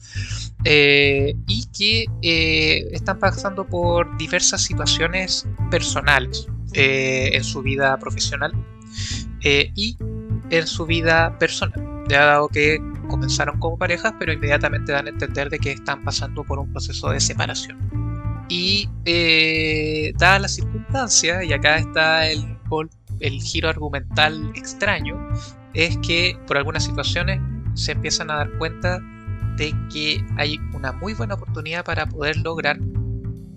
eh, 0.66 1.36
y 1.48 1.66
que 1.68 2.06
eh, 2.22 2.88
están 2.92 3.20
pasando 3.20 3.66
por 3.66 4.18
diversas 4.18 4.62
situaciones 4.62 5.48
personales 5.72 6.48
eh, 6.74 7.32
en 7.34 7.44
su 7.44 7.62
vida 7.62 7.98
profesional 7.98 8.52
y 9.42 9.98
en 10.50 10.68
su 10.68 10.86
vida 10.86 11.38
personal, 11.40 11.99
dado 12.18 12.48
que 12.48 12.80
comenzaron 13.10 13.60
como 13.60 13.78
parejas, 13.78 14.14
pero 14.20 14.34
inmediatamente 14.34 14.92
dan 14.92 15.08
a 15.08 15.10
entender 15.10 15.50
de 15.50 15.60
que 15.60 15.72
están 15.72 16.04
pasando 16.04 16.44
por 16.44 16.60
un 16.60 16.72
proceso 16.72 17.10
de 17.10 17.20
separación. 17.20 17.78
Y 18.50 18.90
dadas 20.18 20.42
las 20.42 20.56
circunstancias, 20.56 21.46
y 21.46 21.54
acá 21.54 21.78
está 21.78 22.28
el, 22.28 22.58
el 23.20 23.42
giro 23.42 23.70
argumental 23.70 24.52
extraño, 24.56 25.18
es 25.74 25.98
que 25.98 26.38
por 26.48 26.58
algunas 26.58 26.84
situaciones 26.84 27.40
se 27.76 27.92
empiezan 27.92 28.32
a 28.32 28.36
dar 28.36 28.52
cuenta 28.58 29.00
de 29.56 29.74
que 29.92 30.24
hay 30.38 30.58
una 30.74 30.94
muy 30.94 31.14
buena 31.14 31.36
oportunidad 31.36 31.84
para 31.84 32.06
poder 32.08 32.38
lograr 32.38 32.80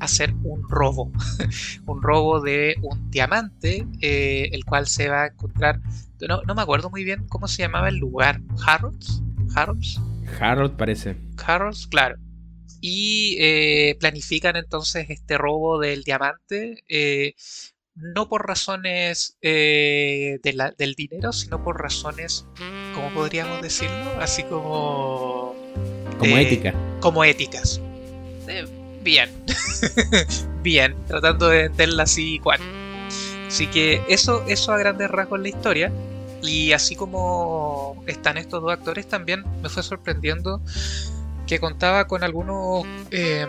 hacer 0.01 0.35
un 0.43 0.69
robo, 0.69 1.13
un 1.87 2.03
robo 2.03 2.41
de 2.41 2.75
un 2.83 3.11
diamante, 3.11 3.87
eh, 4.01 4.51
el 4.53 4.65
cual 4.65 4.87
se 4.89 5.09
va 5.09 5.23
a 5.23 5.27
encontrar, 5.29 5.81
no, 6.29 6.55
me 6.55 6.63
acuerdo 6.63 6.91
muy 6.91 7.05
bien 7.05 7.27
cómo 7.29 7.49
se 7.49 7.63
llamaba 7.63 7.89
el 7.89 7.97
lugar, 7.97 8.41
Harrods, 8.67 9.23
Harrods, 9.55 10.01
Harrods 10.41 10.75
parece, 10.77 11.17
Harrods, 11.45 11.87
claro, 11.87 12.17
y 12.81 13.37
eh, 13.41 13.97
planifican 14.01 14.57
entonces 14.57 15.07
este 15.09 15.39
robo 15.39 15.79
del 15.79 16.05
diamante, 16.05 16.83
eh, 16.89 17.35
no 17.95 18.29
por 18.29 18.47
razones 18.47 19.37
del 19.43 20.95
dinero, 20.97 21.33
sino 21.33 21.63
por 21.63 21.81
razones, 21.81 22.47
¿cómo 22.95 23.11
podríamos 23.13 23.61
decirlo? 23.61 24.19
Así 24.19 24.43
como 24.45 25.55
como 26.23 26.39
ética. 26.39 26.75
Como 27.01 27.25
éticas. 27.25 27.81
Eh, 28.47 28.65
bien. 29.03 29.31
bien, 30.63 30.95
tratando 31.07 31.49
de 31.49 31.63
entenderla 31.63 32.05
así 32.05 32.35
igual. 32.35 32.61
Así 33.49 33.67
que 33.67 34.01
eso, 34.09 34.45
eso 34.47 34.73
a 34.73 34.79
grandes 34.79 35.11
rasgos 35.11 35.39
en 35.39 35.43
la 35.43 35.49
historia. 35.49 35.93
Y 36.43 36.73
así 36.73 36.97
como 36.97 38.03
están 38.07 38.37
estos 38.37 38.63
dos 38.63 38.73
actores, 38.73 39.09
también 39.09 39.45
me 39.63 39.69
fue 39.69 39.83
sorprendiendo 39.83 40.61
que 41.47 41.61
contaba 41.61 42.07
con 42.07 42.25
algunos 42.25 42.85
eh, 43.11 43.47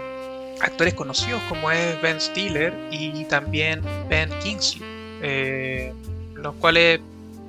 actores 0.62 0.94
conocidos 0.94 1.42
como 1.50 1.72
es 1.72 2.02
Ben 2.02 2.22
Stiller 2.22 2.74
y 2.92 3.26
también 3.26 3.82
Ben 4.10 4.30
Kingsley, 4.42 4.82
eh, 5.22 5.94
los 6.36 6.54
cuales 6.56 7.00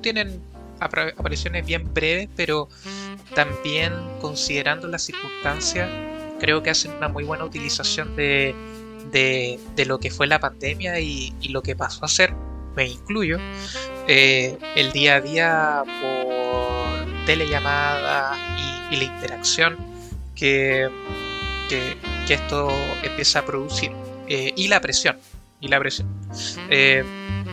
tienen 0.01 0.41
apariciones 0.79 1.65
bien 1.65 1.93
breves, 1.93 2.29
pero 2.35 2.67
también 3.33 3.93
considerando 4.21 4.87
las 4.87 5.03
circunstancias, 5.03 5.89
creo 6.39 6.61
que 6.61 6.69
hacen 6.69 6.91
una 6.93 7.07
muy 7.07 7.23
buena 7.23 7.45
utilización 7.45 8.15
de, 8.15 8.55
de, 9.11 9.85
lo 9.85 9.99
que 9.99 10.11
fue 10.11 10.27
la 10.27 10.39
pandemia 10.39 10.99
y, 10.99 11.33
lo 11.49 11.61
que 11.61 11.75
pasó 11.75 12.05
a 12.05 12.07
ser, 12.07 12.33
me 12.75 12.87
incluyo, 12.87 13.37
eh, 14.07 14.57
el 14.75 14.91
día 14.91 15.15
a 15.15 15.21
día 15.21 15.83
por 16.01 17.25
telellamada 17.25 18.37
y, 18.91 18.95
la 18.97 19.03
interacción 19.03 19.77
que, 20.35 20.87
que, 21.69 22.33
esto 22.33 22.69
empieza 23.03 23.39
a 23.39 23.45
producir 23.45 23.91
eh, 24.27 24.53
y 24.55 24.67
la 24.67 24.79
presión 24.79 25.17
y 25.59 25.67
la 25.67 25.79
presión. 25.79 26.07
Eh, 26.69 27.03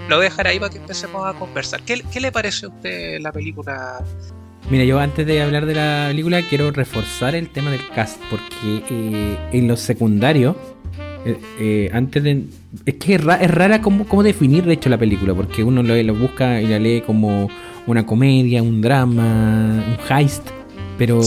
lo 0.08 0.16
voy 0.16 0.26
a 0.26 0.28
dejar 0.28 0.46
ahí 0.46 0.60
para 0.60 0.70
que 0.70 0.78
empecemos 0.78 1.26
a 1.26 1.38
conversar. 1.38 1.82
¿Qué, 1.82 2.02
qué 2.12 2.20
le 2.20 2.30
parece 2.30 2.66
a 2.66 2.68
usted 2.68 3.18
la 3.20 3.32
película 3.32 3.98
Mira, 4.70 4.84
yo 4.84 4.98
antes 5.00 5.26
de 5.26 5.42
hablar 5.42 5.66
de 5.66 5.74
la 5.74 6.06
película 6.08 6.40
quiero 6.48 6.70
reforzar 6.70 7.34
el 7.34 7.50
tema 7.50 7.70
del 7.70 7.86
cast, 7.88 8.20
porque 8.30 9.36
en 9.52 9.68
los 9.68 9.80
secundarios, 9.80 10.56
eh, 11.24 11.38
eh, 11.58 11.90
antes 11.92 12.22
de... 12.22 12.44
Es 12.86 12.94
que 12.94 13.14
es, 13.14 13.24
rara 13.24 13.80
cómo, 13.80 14.22
definir 14.22 14.64
de 14.64 14.74
hecho 14.74 14.88
la 14.88 14.98
película, 14.98 15.34
porque 15.34 15.62
uno 15.62 15.82
lo, 15.82 16.14
busca 16.14 16.60
y 16.60 16.66
la 16.66 16.78
lee 16.78 17.02
como 17.04 17.48
una 17.86 18.06
comedia, 18.06 18.62
un 18.62 18.80
drama, 18.80 19.84
un 19.86 19.98
heist, 20.08 20.46
pero 20.98 21.20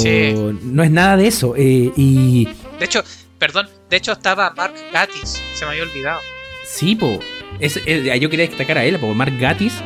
no 0.64 0.84
es 0.84 0.92
nada 0.92 1.18
de 1.18 1.28
eso. 1.28 1.54
y... 1.58 2.48
De 2.80 2.86
hecho, 2.86 3.04
perdón, 3.38 3.68
de 3.90 3.98
hecho 3.98 4.14
estaba 4.14 4.54
Mark 4.56 4.74
Gatiss, 4.92 5.42
se 5.54 5.66
me 5.66 5.72
había 5.72 5.84
olvidado. 5.84 6.20
Sí, 6.66 6.96
po. 6.96 7.20
yo 7.60 8.30
quería 8.30 8.48
destacar 8.48 8.78
a 8.78 8.86
él, 8.86 8.98
porque 9.00 9.14
Mark 9.14 9.34
Gatiss 9.40 9.82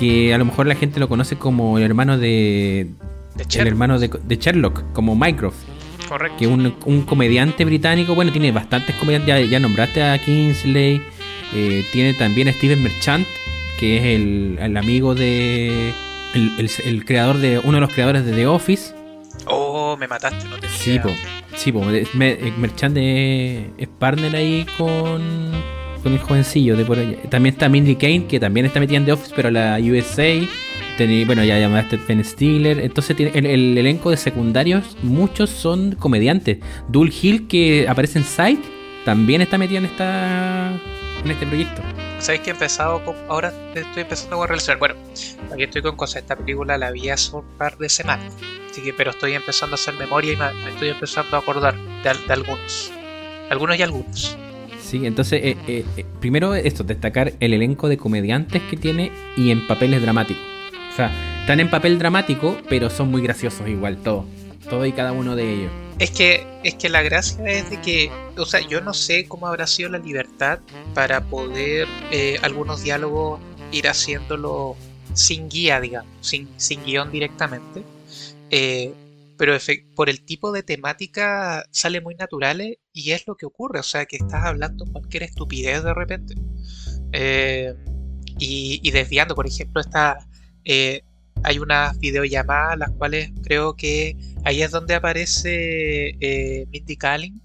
que 0.00 0.32
a 0.32 0.38
lo 0.38 0.46
mejor 0.46 0.66
la 0.66 0.74
gente 0.74 0.98
lo 0.98 1.08
conoce 1.08 1.36
como 1.36 1.76
el 1.76 1.84
hermano 1.84 2.18
de. 2.18 2.88
el 3.54 3.66
hermano 3.66 3.98
de, 3.98 4.36
Sherlock, 4.36 4.92
como 4.92 5.14
Mycroft. 5.14 5.58
Correcto. 6.10 6.38
Que 6.38 6.44
es 6.44 6.50
un, 6.50 7.02
comediante 7.02 7.64
británico. 7.64 8.16
Bueno, 8.16 8.32
tiene 8.32 8.50
bastantes 8.50 8.96
comediantes. 8.96 9.48
Ya, 9.48 9.60
nombraste 9.60 10.02
a 10.02 10.18
Kingsley. 10.18 11.00
Eh, 11.54 11.84
tiene 11.92 12.14
también 12.14 12.48
a 12.48 12.52
Steven 12.52 12.82
Merchant, 12.82 13.26
que 13.78 13.98
es 13.98 14.04
el, 14.04 14.76
amigo 14.76 15.14
de. 15.14 15.92
El, 16.34 17.04
creador 17.04 17.38
de. 17.38 17.60
Uno 17.60 17.74
de 17.76 17.80
los 17.80 17.92
creadores 17.92 18.24
de 18.24 18.32
The 18.32 18.48
Office. 18.48 18.92
Oh, 19.46 19.96
me 19.96 20.08
mataste, 20.08 20.48
no 20.48 20.58
te 20.58 20.68
Sí, 20.68 20.98
po. 20.98 21.10
Sí, 21.54 21.70
po. 21.70 21.82
Merchant 22.14 22.96
es 22.98 23.88
partner 24.00 24.34
ahí 24.34 24.66
con 24.76 25.52
con 26.02 26.12
el 26.12 26.18
jovencillo 26.18 26.76
de 26.76 26.84
por 26.84 26.98
allá. 26.98 27.16
También 27.28 27.54
está 27.54 27.68
Mindy 27.68 27.96
Kane, 27.96 28.26
que 28.26 28.40
también 28.40 28.66
está 28.66 28.80
metida 28.80 28.98
en 28.98 29.04
The 29.04 29.12
Office, 29.12 29.32
pero 29.34 29.50
la 29.50 29.78
USA. 29.80 30.48
Bueno, 31.24 31.44
ya 31.44 31.58
llamaste 31.58 31.98
Ben 32.08 32.24
Stiller. 32.24 32.80
Entonces 32.80 33.16
tiene 33.16 33.32
el, 33.38 33.76
elenco 33.76 34.10
de 34.10 34.16
secundarios, 34.16 34.96
muchos 35.02 35.50
son 35.50 35.92
comediantes. 35.92 36.58
Dul 36.88 37.12
Hill, 37.12 37.48
que 37.48 37.86
aparece 37.88 38.18
en 38.18 38.24
Psych, 38.24 38.60
también 39.04 39.40
está 39.40 39.58
metida 39.58 39.78
en 39.78 39.84
esta 39.86 40.80
en 41.24 41.30
este 41.30 41.46
proyecto. 41.46 41.82
¿Sabéis 42.18 42.42
que 42.42 42.50
he 42.50 42.52
empezado 42.52 43.02
ahora 43.28 43.52
estoy 43.74 44.02
empezando 44.02 44.42
a 44.42 44.46
relacionar? 44.46 44.78
Bueno, 44.78 44.94
aquí 45.52 45.62
estoy 45.62 45.82
con 45.82 45.96
cosas. 45.96 46.22
Esta 46.22 46.36
película 46.36 46.76
la 46.76 46.90
vi 46.90 47.08
hace 47.08 47.36
un 47.36 47.44
par 47.56 47.78
de 47.78 47.88
semanas. 47.88 48.36
Así 48.70 48.82
que, 48.82 48.92
pero 48.92 49.10
estoy 49.10 49.32
empezando 49.32 49.74
a 49.74 49.76
hacer 49.76 49.94
memoria 49.94 50.32
y 50.32 50.36
me, 50.36 50.70
estoy 50.70 50.90
empezando 50.90 51.36
a 51.36 51.40
acordar 51.40 51.74
de 52.02 52.32
algunos. 52.32 52.92
Algunos 53.48 53.78
y 53.78 53.82
algunos. 53.82 54.36
Sí, 54.80 55.06
entonces, 55.06 55.40
eh, 55.42 55.56
eh, 55.66 55.84
eh, 55.96 56.04
primero 56.20 56.54
esto, 56.54 56.84
destacar 56.84 57.32
el 57.40 57.54
elenco 57.54 57.88
de 57.88 57.96
comediantes 57.96 58.62
que 58.62 58.76
tiene 58.76 59.12
y 59.36 59.50
en 59.50 59.66
papeles 59.66 60.02
dramáticos. 60.02 60.42
Sea, 61.00 61.40
están 61.40 61.60
en 61.60 61.70
papel 61.70 61.98
dramático, 61.98 62.58
pero 62.68 62.90
son 62.90 63.10
muy 63.10 63.22
graciosos 63.22 63.66
igual, 63.66 63.96
todos. 64.02 64.26
Todo 64.68 64.84
y 64.84 64.92
cada 64.92 65.12
uno 65.12 65.34
de 65.34 65.50
ellos. 65.50 65.72
Es 65.98 66.10
que, 66.10 66.46
es 66.62 66.74
que 66.74 66.90
la 66.90 67.00
gracia 67.00 67.42
es 67.46 67.70
de 67.70 67.80
que, 67.80 68.10
o 68.36 68.44
sea, 68.44 68.60
yo 68.60 68.82
no 68.82 68.92
sé 68.92 69.26
cómo 69.26 69.46
habrá 69.46 69.66
sido 69.66 69.88
la 69.88 69.98
libertad 69.98 70.58
para 70.92 71.22
poder 71.22 71.88
eh, 72.10 72.38
algunos 72.42 72.82
diálogos 72.82 73.40
ir 73.72 73.88
haciéndolo 73.88 74.76
sin 75.14 75.48
guía, 75.48 75.80
digamos, 75.80 76.10
sin, 76.20 76.50
sin 76.58 76.84
guion 76.84 77.10
directamente. 77.10 77.82
Eh, 78.50 78.92
pero 79.38 79.56
por 79.94 80.10
el 80.10 80.20
tipo 80.20 80.52
de 80.52 80.62
temática 80.62 81.64
sale 81.70 82.02
muy 82.02 82.14
natural 82.14 82.76
y 82.92 83.12
es 83.12 83.26
lo 83.26 83.36
que 83.36 83.46
ocurre, 83.46 83.80
o 83.80 83.82
sea, 83.82 84.04
que 84.04 84.16
estás 84.16 84.44
hablando 84.44 84.84
cualquier 84.84 85.22
estupidez 85.22 85.82
de 85.82 85.94
repente. 85.94 86.34
Eh, 87.12 87.74
y, 88.40 88.90
desviando, 88.90 89.34
por 89.34 89.46
ejemplo, 89.46 89.80
está 90.64 91.10
hay 91.42 91.58
unas 91.58 91.98
videollamadas, 91.98 92.78
las 92.78 92.90
cuales 92.90 93.30
creo 93.42 93.74
que 93.74 94.16
ahí 94.44 94.62
es 94.62 94.70
donde 94.70 94.94
aparece 94.94 96.16
eh, 96.20 96.66
Mindy 96.70 96.96
Kaling, 96.96 97.40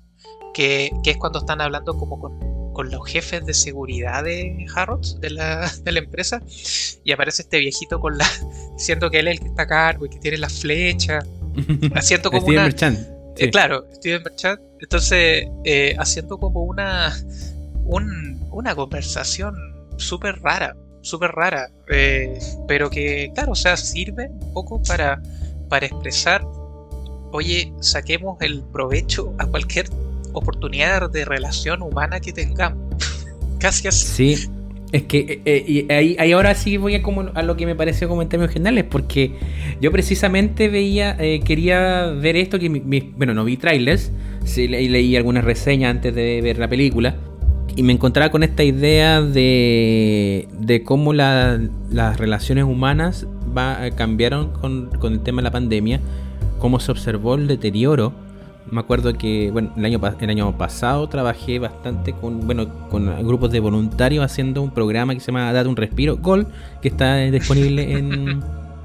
que, 0.54 0.92
es 1.04 1.18
cuando 1.18 1.40
están 1.40 1.62
hablando 1.62 1.98
como 1.98 2.20
con, 2.20 2.56
los 2.92 3.10
jefes 3.10 3.46
de 3.46 3.54
seguridad 3.54 4.26
de 4.26 4.66
Harrods, 4.76 5.20
de 5.22 5.30
la, 5.30 5.72
de 5.84 5.92
la 5.94 6.00
empresa, 6.00 6.42
y 7.04 7.12
aparece 7.14 7.44
este 7.44 7.60
viejito 7.60 8.00
con 8.00 8.18
la, 8.18 8.28
diciendo 8.78 9.10
que 9.10 9.20
él 9.20 9.30
es 9.30 9.36
el 9.36 9.40
que 9.42 9.48
está 9.48 9.64
a 9.64 9.68
cargo 9.68 10.06
y 10.06 10.10
que 10.10 10.20
tiene 10.20 10.38
la 10.38 10.50
flecha, 10.50 11.20
haciendo 11.96 12.32
como 12.32 12.48
una... 12.48 12.68
Eh, 13.38 13.50
claro, 13.50 13.86
Steven 13.96 14.24
Merchant. 14.24 14.62
Entonces, 14.80 15.46
eh, 15.66 15.94
haciendo 16.00 16.38
como 16.38 16.64
una, 16.64 17.14
una 17.84 18.76
conversación 18.76 19.56
súper 19.98 20.42
rara 20.42 20.74
súper 21.06 21.32
rara, 21.32 21.70
eh, 21.88 22.40
pero 22.68 22.90
que, 22.90 23.32
claro, 23.36 23.52
o 23.52 23.56
sea, 23.56 23.78
sirve 23.78 24.30
un 24.30 24.54
poco 24.54 24.82
para, 24.82 25.22
para 25.70 25.86
expresar, 25.86 26.44
oye, 27.32 27.72
saquemos 27.80 28.42
el 28.42 28.64
provecho 28.64 29.34
a 29.38 29.46
cualquier 29.46 29.88
oportunidad 30.34 31.10
de 31.12 31.24
relación 31.24 31.84
humana 31.84 32.20
que 32.20 32.34
tengamos. 32.34 32.96
Casi 33.60 33.88
así. 33.88 34.36
Sí. 34.36 34.50
Es 34.92 35.04
que 35.04 35.42
eh, 35.46 35.86
eh, 35.90 36.18
ahí, 36.18 36.32
ahora 36.32 36.56
sí 36.56 36.78
voy 36.78 36.96
a, 36.96 37.04
como, 37.04 37.30
a 37.34 37.42
lo 37.44 37.58
que 37.58 37.66
me 37.66 37.76
pareció 37.76 38.08
como 38.08 38.22
en 38.22 38.30
términos 38.30 38.54
generales, 38.54 38.86
porque 38.90 39.34
yo 39.82 39.92
precisamente 39.92 40.70
veía, 40.70 41.18
quería 41.44 42.06
ver 42.06 42.38
esto, 42.38 42.58
que 42.58 42.70
bueno, 42.70 43.34
no 43.34 43.44
vi 43.44 43.58
trailers, 43.58 44.12
sí, 44.46 44.68
leí 44.68 45.18
algunas 45.18 45.44
reseñas 45.44 45.92
antes 45.92 46.16
de 46.16 46.40
ver 46.42 46.60
la 46.60 46.70
película, 46.70 47.18
y 47.76 47.84
me 47.84 47.94
encontraba 47.94 48.32
con 48.32 48.44
esta 48.44 48.64
idea 48.64 49.22
de, 49.22 50.48
de 50.60 50.84
cómo 50.84 51.14
las 51.14 51.60
relaciones 52.18 52.64
humanas 52.64 53.28
va, 53.56 53.90
cambiaron 53.96 54.52
con, 54.52 54.90
el 55.04 55.20
tema 55.22 55.42
de 55.42 55.44
la 55.44 55.52
pandemia, 55.52 56.00
cómo 56.60 56.80
se 56.80 56.92
observó 56.92 57.36
el 57.36 57.48
deterioro. 57.48 58.14
Me 58.72 58.80
acuerdo 58.80 59.14
que 59.14 59.52
bueno, 59.52 59.72
el 59.78 59.86
año, 59.86 60.00
el 60.20 60.30
año 60.30 60.58
pasado 60.58 61.08
trabajé 61.08 61.60
bastante 61.60 62.14
con, 62.14 62.48
bueno, 62.48 62.68
con 62.90 63.06
grupos 63.28 63.52
de 63.52 63.60
voluntarios 63.60 64.24
haciendo 64.24 64.62
un 64.62 64.72
programa 64.72 65.14
que 65.14 65.20
se 65.20 65.28
llama 65.28 65.52
Date 65.52 65.70
un 65.70 65.76
Respiro, 65.76 66.18
Gol, 66.18 66.48
que 66.82 66.88
está 66.88 67.18
disponible 67.18 67.92
en, 67.98 68.42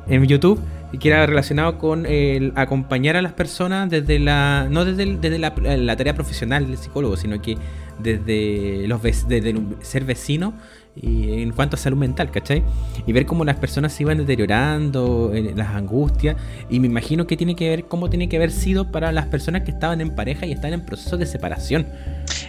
en 0.08 0.26
YouTube 0.26 0.60
y 0.92 0.98
que 0.98 1.08
era 1.08 1.24
relacionado 1.26 1.78
con 1.78 2.04
el 2.06 2.52
acompañar 2.56 3.16
a 3.16 3.22
las 3.22 3.32
personas 3.32 3.88
desde 3.88 4.18
la 4.18 4.66
no 4.70 4.84
desde, 4.84 5.16
desde 5.16 5.38
la, 5.38 5.54
la, 5.56 5.96
tarea 5.96 6.14
profesional 6.14 6.66
del 6.66 6.76
psicólogo, 6.76 7.16
sino 7.16 7.40
que 7.40 7.56
desde, 8.02 8.86
los, 8.86 9.02
desde 9.02 9.54
ser 9.82 10.04
vecino 10.04 10.54
y 10.96 11.42
en 11.42 11.52
cuanto 11.52 11.76
a 11.76 11.78
salud 11.78 11.96
mental, 11.96 12.30
¿cachai? 12.30 12.62
Y 13.06 13.12
ver 13.12 13.24
cómo 13.24 13.44
las 13.44 13.56
personas 13.56 13.92
se 13.92 14.02
iban 14.02 14.18
deteriorando, 14.18 15.32
las 15.54 15.68
angustias, 15.68 16.36
y 16.68 16.80
me 16.80 16.86
imagino 16.88 17.26
que 17.26 17.36
tiene 17.36 17.54
que 17.54 17.68
ver, 17.68 17.84
cómo 17.84 18.10
tiene 18.10 18.28
que 18.28 18.36
haber 18.36 18.50
sido 18.50 18.90
para 18.90 19.12
las 19.12 19.26
personas 19.26 19.62
que 19.62 19.70
estaban 19.70 20.00
en 20.00 20.14
pareja 20.14 20.46
y 20.46 20.52
estaban 20.52 20.74
en 20.74 20.84
proceso 20.84 21.16
de 21.16 21.26
separación. 21.26 21.86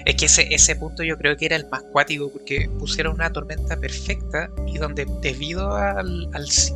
Es 0.05 0.15
que 0.15 0.25
ese, 0.25 0.48
ese 0.53 0.75
punto 0.75 1.03
yo 1.03 1.17
creo 1.17 1.38
que 1.38 1.46
era 1.46 1.55
el 1.55 1.67
más 1.70 1.84
cuático, 1.84 2.31
porque 2.31 2.70
pusieron 2.79 3.13
una 3.13 3.31
tormenta 3.31 3.77
perfecta 3.77 4.50
y 4.67 4.77
donde 4.77 5.05
debido 5.22 5.75
al, 5.75 6.29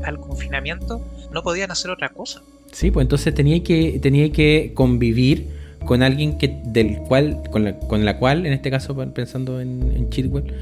al, 0.04 0.20
confinamiento 0.20 1.02
no 1.32 1.42
podían 1.42 1.72
hacer 1.72 1.92
otra 1.92 2.10
cosa. 2.10 2.42
Sí, 2.72 2.92
pues 2.92 3.06
entonces 3.06 3.34
tenía 3.34 3.62
que, 3.64 4.00
tenía 4.02 4.32
que 4.32 4.72
convivir 4.74 5.55
con 5.86 6.04
alguien 6.04 6.38
que 6.38 6.60
del 6.66 6.98
cual 7.00 7.42
con 7.52 7.64
la, 7.64 7.78
con 7.78 8.06
la 8.06 8.18
cual 8.18 8.46
en 8.46 8.54
este 8.54 8.70
caso 8.72 8.96
pensando 9.14 9.62
en, 9.62 9.92
en 9.96 10.10
Chitwell 10.10 10.54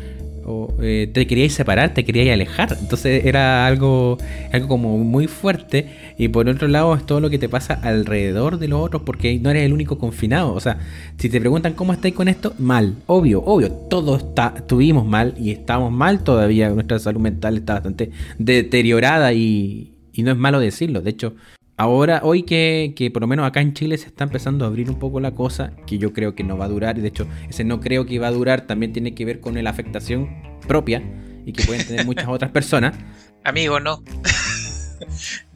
o, 0.45 0.73
eh, 0.81 1.09
te 1.13 1.25
queríais 1.27 1.53
separar, 1.53 1.93
te 1.93 2.03
queríais 2.03 2.31
alejar. 2.31 2.77
Entonces 2.79 3.25
era 3.25 3.65
algo, 3.65 4.17
algo 4.51 4.67
como 4.67 4.97
muy 4.97 5.27
fuerte. 5.27 5.87
Y 6.17 6.27
por 6.27 6.47
otro 6.47 6.67
lado 6.67 6.93
es 6.95 7.05
todo 7.05 7.19
lo 7.19 7.29
que 7.29 7.39
te 7.39 7.49
pasa 7.49 7.73
alrededor 7.73 8.59
de 8.59 8.67
los 8.67 8.81
otros 8.81 9.03
porque 9.03 9.39
no 9.39 9.49
eres 9.49 9.63
el 9.63 9.73
único 9.73 9.97
confinado. 9.97 10.53
O 10.53 10.59
sea, 10.59 10.79
si 11.17 11.29
te 11.29 11.39
preguntan 11.39 11.73
cómo 11.73 11.93
estáis 11.93 12.13
con 12.13 12.27
esto, 12.27 12.53
mal. 12.59 12.95
Obvio, 13.07 13.41
obvio. 13.43 13.71
Todos 13.71 14.23
está, 14.23 14.53
estuvimos 14.57 15.05
mal 15.05 15.33
y 15.37 15.51
estamos 15.51 15.91
mal 15.91 16.23
todavía. 16.23 16.69
Nuestra 16.69 16.99
salud 16.99 17.21
mental 17.21 17.57
está 17.57 17.75
bastante 17.75 18.11
deteriorada 18.37 19.33
y, 19.33 19.93
y 20.13 20.23
no 20.23 20.31
es 20.31 20.37
malo 20.37 20.59
decirlo. 20.59 21.01
De 21.01 21.11
hecho, 21.11 21.33
ahora, 21.77 22.21
hoy 22.23 22.43
que, 22.43 23.09
por 23.13 23.21
lo 23.21 23.27
menos 23.27 23.45
acá 23.45 23.61
en 23.61 23.73
Chile 23.73 23.97
se 23.97 24.07
está 24.07 24.23
empezando 24.23 24.65
a 24.65 24.67
abrir 24.67 24.89
un 24.89 24.99
poco 24.99 25.19
la 25.19 25.31
cosa, 25.31 25.73
que 25.85 25.97
yo 25.97 26.13
creo 26.13 26.35
que 26.35 26.43
no 26.43 26.57
va 26.57 26.65
a 26.65 26.69
durar, 26.69 26.97
y 26.97 27.01
de 27.01 27.07
hecho 27.09 27.27
ese 27.49 27.63
no 27.63 27.79
creo 27.79 28.05
que 28.05 28.19
va 28.19 28.27
a 28.27 28.31
durar 28.31 28.67
también 28.67 28.93
tiene 28.93 29.13
que 29.15 29.25
ver 29.25 29.39
con 29.39 29.61
la 29.61 29.69
afectación 29.69 30.29
propia 30.67 31.03
y 31.45 31.53
que 31.53 31.63
pueden 31.63 31.85
tener 31.85 32.05
muchas 32.05 32.27
otras 32.27 32.51
personas. 32.51 32.95
Amigo, 33.43 33.79
no. 33.79 34.03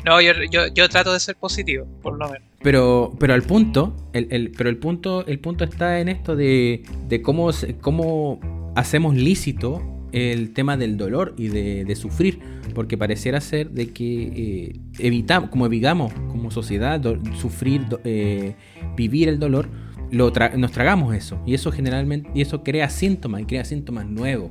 no, 0.04 0.20
yo, 0.20 0.32
yo, 0.74 0.88
trato 0.88 1.12
de 1.12 1.20
ser 1.20 1.36
positivo, 1.36 1.86
por 2.02 2.18
lo 2.18 2.28
menos. 2.28 2.48
Pero, 2.60 3.14
pero 3.20 3.34
al 3.34 3.42
punto, 3.42 3.94
el, 4.12 4.52
pero 4.56 4.68
el 4.68 4.78
punto, 4.78 5.24
el 5.26 5.38
punto 5.38 5.64
está 5.64 6.00
en 6.00 6.08
esto 6.08 6.34
de, 6.34 6.82
de 7.06 7.22
cómo, 7.22 7.50
cómo 7.80 8.72
hacemos 8.74 9.14
lícito 9.14 9.97
el 10.12 10.52
tema 10.52 10.76
del 10.76 10.96
dolor 10.96 11.34
y 11.36 11.48
de, 11.48 11.96
sufrir, 11.96 12.40
porque 12.74 12.96
pareciera 12.96 13.40
ser 13.40 13.70
de 13.70 13.90
que 13.90 14.22
eh, 14.22 14.80
evitamos, 14.98 15.50
como 15.50 15.66
evitamos 15.66 16.12
como 16.28 16.50
sociedad 16.50 17.02
sufrir, 17.38 17.82
eh, 18.04 18.54
vivir 18.96 19.28
el 19.28 19.38
dolor, 19.38 19.68
lo 20.10 20.32
nos 20.56 20.72
tragamos 20.72 21.14
eso 21.14 21.38
y 21.44 21.52
eso 21.52 21.70
generalmente 21.70 22.30
y 22.34 22.40
eso 22.40 22.62
crea 22.64 22.88
síntomas 22.88 23.42
y 23.42 23.44
crea 23.44 23.64
síntomas 23.64 24.06
nuevos. 24.06 24.50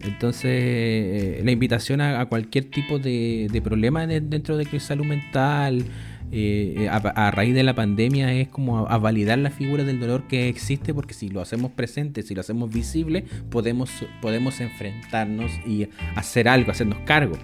Entonces, 0.00 0.44
eh, 0.44 1.40
la 1.44 1.50
invitación 1.50 2.00
a, 2.00 2.24
cualquier 2.26 2.66
tipo 2.70 3.00
de, 3.00 3.48
de 3.50 3.60
problema 3.60 4.06
dentro 4.06 4.56
de 4.56 4.64
salud 4.78 5.04
mental, 5.04 5.84
eh, 6.30 6.88
a, 6.90 7.30
raíz 7.30 7.54
de 7.54 7.62
la 7.62 7.74
pandemia 7.74 8.32
es 8.34 8.48
como 8.48 8.86
a, 8.86 8.98
validar 8.98 9.38
la 9.38 9.50
figura 9.50 9.84
del 9.84 9.98
dolor 9.98 10.24
que 10.28 10.48
existe 10.48 10.92
porque 10.92 11.14
si 11.14 11.28
lo 11.28 11.40
hacemos 11.40 11.72
presente, 11.72 12.22
si 12.22 12.34
lo 12.34 12.40
hacemos 12.40 12.70
visible, 12.70 13.24
podemos, 13.50 13.90
podemos 14.20 14.60
enfrentarnos 14.60 15.50
y 15.66 15.88
hacer 16.16 16.48
algo, 16.48 16.70
hacernos 16.70 16.98
cargo. 17.04 17.36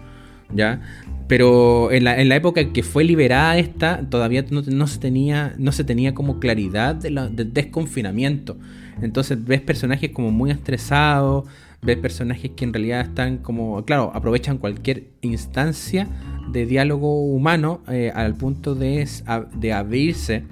¿ya? 0.53 0.81
Pero 1.27 1.91
en 1.93 2.05
la, 2.05 2.21
en 2.21 2.29
la 2.29 2.37
época 2.37 2.73
que 2.73 2.83
fue 2.83 3.05
liberada 3.05 3.57
esta, 3.57 4.03
todavía 4.11 4.45
no, 4.51 4.87
se, 4.87 4.99
tenía, 4.99 5.55
no 5.59 5.73
se 5.73 5.85
tenía 5.85 6.15
como 6.15 6.39
claridad 6.39 6.95
del 6.95 7.53
desconfinamiento. 7.53 8.59
Entonces 9.01 9.43
ves 9.45 9.61
personajes 9.61 10.11
como 10.11 10.31
muy 10.31 10.51
estresados, 10.51 11.45
ves 11.85 11.99
personajes 11.99 12.53
que 12.57 12.65
en 12.65 12.73
realidad 12.73 13.03
están 13.03 13.39
como, 13.39 13.85
claro, 13.85 14.11
aprovechan 14.15 14.59
cualquier 14.59 15.09
instancia 15.21 16.09
de 16.51 16.67
diálogo 16.67 17.23
humano 17.23 17.83
eh, 17.89 18.11
al 18.15 18.35
punto 18.35 18.75
de, 18.75 19.07
de 19.55 19.73
abrirse 19.73 20.45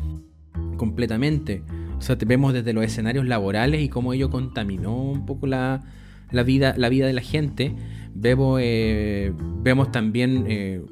completamente. 0.76 1.62
O 1.98 2.02
sea, 2.02 2.18
te 2.18 2.26
vemos 2.26 2.52
desde 2.52 2.72
los 2.72 2.84
escenarios 2.84 3.26
laborales 3.26 3.80
y 3.80 3.88
cómo 3.88 4.12
ello 4.12 4.30
contaminó 4.30 5.00
un 5.02 5.24
poco 5.24 5.46
la, 5.46 5.82
vida, 6.44 6.74
la 6.76 6.88
vida 6.88 7.06
de 7.06 7.12
la 7.12 7.22
gente. 7.22 7.74
Vemos, 8.14 8.60
eh, 8.62 9.32
vemos 9.62 9.90
también 9.90 10.44
eh, 10.48 10.82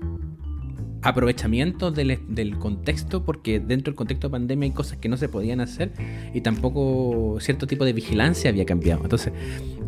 aprovechamiento 1.02 1.90
del, 1.90 2.58
contexto, 2.58 3.24
porque 3.24 3.60
dentro 3.60 3.90
del 3.90 3.96
contexto 3.96 4.28
de 4.28 4.32
pandemia 4.32 4.66
hay 4.66 4.72
cosas 4.72 4.98
que 4.98 5.08
no 5.08 5.16
se 5.16 5.28
podían 5.28 5.60
hacer 5.60 5.92
y 6.34 6.40
tampoco 6.40 7.38
cierto 7.40 7.66
tipo 7.66 7.84
de 7.84 7.92
vigilancia 7.92 8.50
había 8.50 8.66
cambiado. 8.66 9.02
Entonces, 9.02 9.32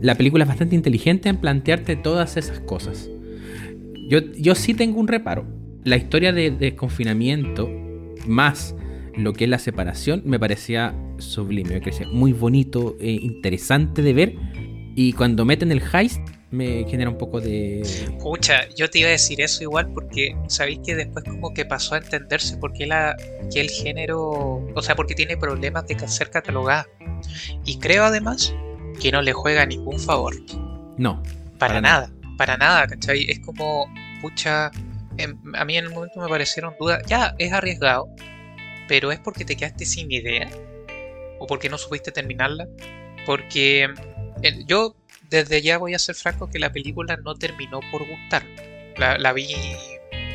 la 0.01 0.15
película 0.15 0.45
es 0.45 0.49
bastante 0.49 0.75
inteligente 0.75 1.29
en 1.29 1.37
plantearte 1.37 1.97
todas 1.97 2.37
esas 2.37 2.61
cosas. 2.61 3.11
Yo, 4.09 4.55
sí 4.55 4.75
tengo 4.75 5.01
un 5.01 5.09
reparo. 5.09 5.47
La 5.85 5.97
historia 5.97 6.33
de 6.33 6.51
desconfinamiento 6.51 7.69
más 8.27 8.75
lo 9.17 9.33
que 9.33 9.45
es 9.45 9.51
la 9.51 9.59
separación 9.59 10.23
me 10.25 10.39
parecía 10.39 10.95
sublime, 11.19 11.75
me 11.75 11.81
parecía 11.81 12.09
muy 12.09 12.33
bonito, 12.33 12.97
e 13.01 13.13
interesante 13.13 14.03
de 14.03 14.13
ver. 14.13 14.37
Y 14.95 15.13
cuando 15.15 15.45
meten 15.45 15.73
el 15.73 15.83
heist 15.93 16.21
me 16.53 16.85
genera 16.87 17.11
un 17.11 17.17
poco 17.17 17.41
de... 17.41 17.81
Escucha, 17.81 18.69
yo 18.77 18.89
te 18.89 19.01
iba 19.01 19.09
a 19.09 19.13
decir 19.13 19.41
eso 19.41 19.63
igual 19.63 19.91
porque 19.93 20.37
sabéis 20.49 20.81
que 20.85 20.95
después 20.95 21.25
como 21.25 21.53
que 21.55 21.65
pasó 21.65 21.95
a 21.95 21.99
entenderse 21.99 22.59
por 22.59 22.75
qué, 22.75 22.87
la, 22.87 23.17
que 23.51 23.63
el 23.63 23.71
género, 23.71 24.63
o 24.75 24.83
sea, 24.83 24.95
porque 24.95 25.15
tiene 25.15 25.37
problemas 25.39 25.87
de 25.87 25.99
ser 26.07 26.31
catalogada. 26.31 26.87
Y 27.65 27.79
creo 27.79 28.05
además 28.05 28.55
que 29.01 29.11
no 29.11 29.23
le 29.23 29.33
juega 29.33 29.65
ningún 29.65 29.99
favor. 29.99 30.35
No. 30.99 31.23
Para, 31.59 31.81
nada, 31.81 32.13
para 32.37 32.59
nada, 32.59 32.87
¿cachai? 32.87 33.31
Es 33.31 33.41
como 33.41 33.87
pucha, 34.21 34.67
a 34.67 35.65
mí 35.65 35.77
en 35.79 35.87
el 35.87 35.91
momento 35.91 36.21
me 36.21 36.29
parecieron 36.29 36.75
dudas. 36.79 37.03
Ya, 37.07 37.35
es 37.39 37.51
arriesgado, 37.53 38.09
pero 38.89 39.11
es 39.11 39.19
porque 39.19 39.47
te 39.47 39.57
quedaste 39.57 39.87
sin 39.87 40.13
idea 40.13 40.51
o 41.39 41.47
porque 41.47 41.71
no 41.71 41.79
supiste 41.79 42.13
terminarla. 42.13 42.69
Porque 43.25 43.89
eh, 44.43 44.65
yo 44.67 44.97
desde 45.33 45.63
ya 45.63 45.79
voy 45.79 45.95
a 45.95 45.99
ser 45.99 46.15
franco 46.15 46.49
que 46.51 46.59
la 46.59 46.71
película 46.71 47.17
no 47.17 47.35
terminó 47.35 47.81
por 47.91 48.07
gustar. 48.07 48.45
La, 48.99 49.33
vi 49.33 49.49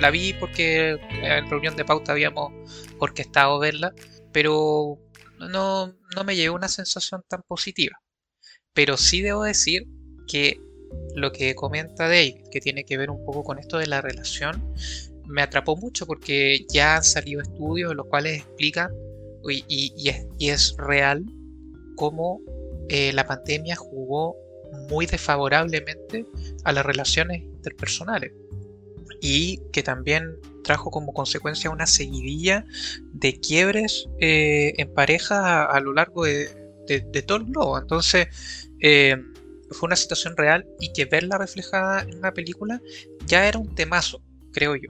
la 0.01 0.10
vi 0.10 0.33
porque 0.33 0.97
en 1.21 1.49
reunión 1.49 1.75
de 1.75 1.86
pauta 1.86 2.12
habíamos 2.12 2.51
orquestado 2.97 3.60
verla, 3.60 3.93
pero 4.33 4.97
no, 5.39 5.93
no 6.15 6.23
me 6.25 6.36
llevó 6.36 6.55
una 6.55 6.67
sensación 6.67 7.23
tan 7.29 7.43
positiva. 7.47 8.01
Pero 8.73 8.97
sí 8.97 9.21
debo 9.21 9.43
decir 9.43 9.88
que 10.27 10.60
lo 11.15 11.31
que 11.31 11.53
comenta 11.53 12.05
Dave, 12.05 12.43
que 12.51 12.60
tiene 12.60 12.83
que 12.83 12.97
ver 12.97 13.12
un 13.12 13.23
poco 13.23 13.43
con 13.43 13.60
esto 13.60 13.77
de 13.77 13.88
la 13.88 14.01
relación, 14.01 14.73
me 15.25 15.43
atrapó 15.43 15.75
mucho 15.75 16.07
porque 16.07 16.65
ya 16.69 16.97
han 16.97 17.03
salido 17.03 17.41
estudios 17.41 17.91
en 17.91 17.97
los 17.97 18.07
cuales 18.07 18.39
explican 18.39 18.91
y, 19.47 20.10
es, 20.39 20.75
real 20.77 21.23
cómo 21.95 22.41
eh, 22.89 23.13
la 23.13 23.27
pandemia 23.27 23.75
jugó 23.75 24.36
muy 24.89 25.05
desfavorablemente 25.05 26.25
a 26.63 26.71
las 26.71 26.85
relaciones 26.85 27.43
interpersonales 27.43 28.31
y 29.21 29.61
que 29.71 29.83
también 29.83 30.39
trajo 30.63 30.91
como 30.91 31.13
consecuencia 31.13 31.69
una 31.69 31.87
seguidilla 31.87 32.65
de 33.13 33.39
quiebres 33.39 34.07
eh, 34.19 34.73
en 34.77 34.93
pareja 34.93 35.65
a, 35.65 35.79
lo 35.79 35.93
largo 35.93 36.25
de, 36.25 36.49
todo 37.25 37.37
el 37.37 37.45
globo. 37.45 37.79
Entonces, 37.79 38.27
eh, 38.81 39.15
fue 39.71 39.87
una 39.87 39.95
situación 39.95 40.35
real 40.37 40.65
y 40.79 40.93
que 40.93 41.05
verla 41.05 41.37
reflejada 41.37 42.01
en 42.01 42.17
una 42.17 42.33
película 42.33 42.81
ya 43.25 43.47
era 43.47 43.59
un 43.59 43.73
temazo, 43.75 44.21
creo 44.51 44.75
yo. 44.75 44.89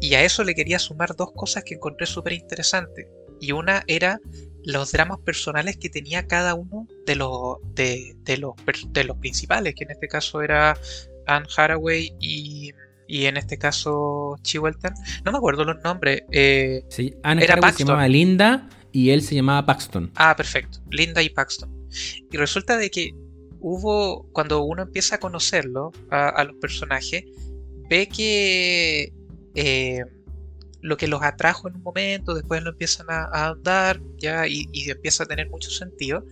Y 0.00 0.14
a 0.14 0.24
eso 0.24 0.42
le 0.42 0.54
quería 0.54 0.78
sumar 0.78 1.14
dos 1.16 1.32
cosas 1.32 1.64
que 1.64 1.74
encontré 1.74 2.06
súper 2.06 2.32
interesantes. 2.32 3.06
Y 3.40 3.52
una 3.52 3.82
era 3.86 4.20
los 4.64 4.92
dramas 4.92 5.18
personales 5.20 5.76
que 5.76 5.88
tenía 5.88 6.26
cada 6.26 6.54
uno 6.54 6.86
de 7.06 7.16
los, 7.16 7.56
de, 7.74 8.16
los, 8.38 8.54
de 8.88 9.04
los 9.04 9.16
principales, 9.18 9.74
que 9.74 9.84
en 9.84 9.90
este 9.90 10.08
caso 10.08 10.42
era 10.42 10.76
Anne 11.26 11.46
Haraway 11.56 12.14
y, 12.20 12.72
y 13.06 13.26
en 13.26 13.36
este 13.36 13.58
caso 13.58 14.38
Chiwelton. 14.42 14.94
No 15.24 15.32
me 15.32 15.38
acuerdo 15.38 15.64
los 15.64 15.82
nombres. 15.82 16.22
Eh, 16.30 16.84
sí, 16.88 17.14
Anne 17.22 17.44
Haraway 17.44 17.72
se 17.72 17.84
llamaba 17.84 18.08
Linda 18.08 18.68
y 18.92 19.10
él 19.10 19.22
se 19.22 19.34
llamaba 19.34 19.66
Paxton. 19.66 20.10
Ah, 20.16 20.36
perfecto. 20.36 20.78
Linda 20.90 21.22
y 21.22 21.30
Paxton. 21.30 21.70
Y 22.30 22.36
resulta 22.36 22.76
de 22.76 22.90
que 22.90 23.12
hubo, 23.60 24.26
cuando 24.32 24.62
uno 24.62 24.82
empieza 24.82 25.16
a 25.16 25.18
conocerlo, 25.18 25.92
a, 26.10 26.44
los 26.44 26.56
personajes, 26.56 27.24
ve 27.88 28.08
que 28.08 29.12
eh, 29.54 30.04
lo 30.82 30.96
que 30.96 31.06
los 31.06 31.22
atrajo 31.22 31.68
en 31.68 31.76
un 31.76 31.82
momento, 31.82 32.34
después 32.34 32.62
lo 32.62 32.70
empiezan 32.70 33.06
a, 33.08 33.48
andar, 33.48 34.00
ya, 34.18 34.46
y, 34.46 34.68
empieza 34.90 35.24
a 35.24 35.26
tener 35.26 35.48
mucho 35.48 35.70
sentido, 35.70 36.24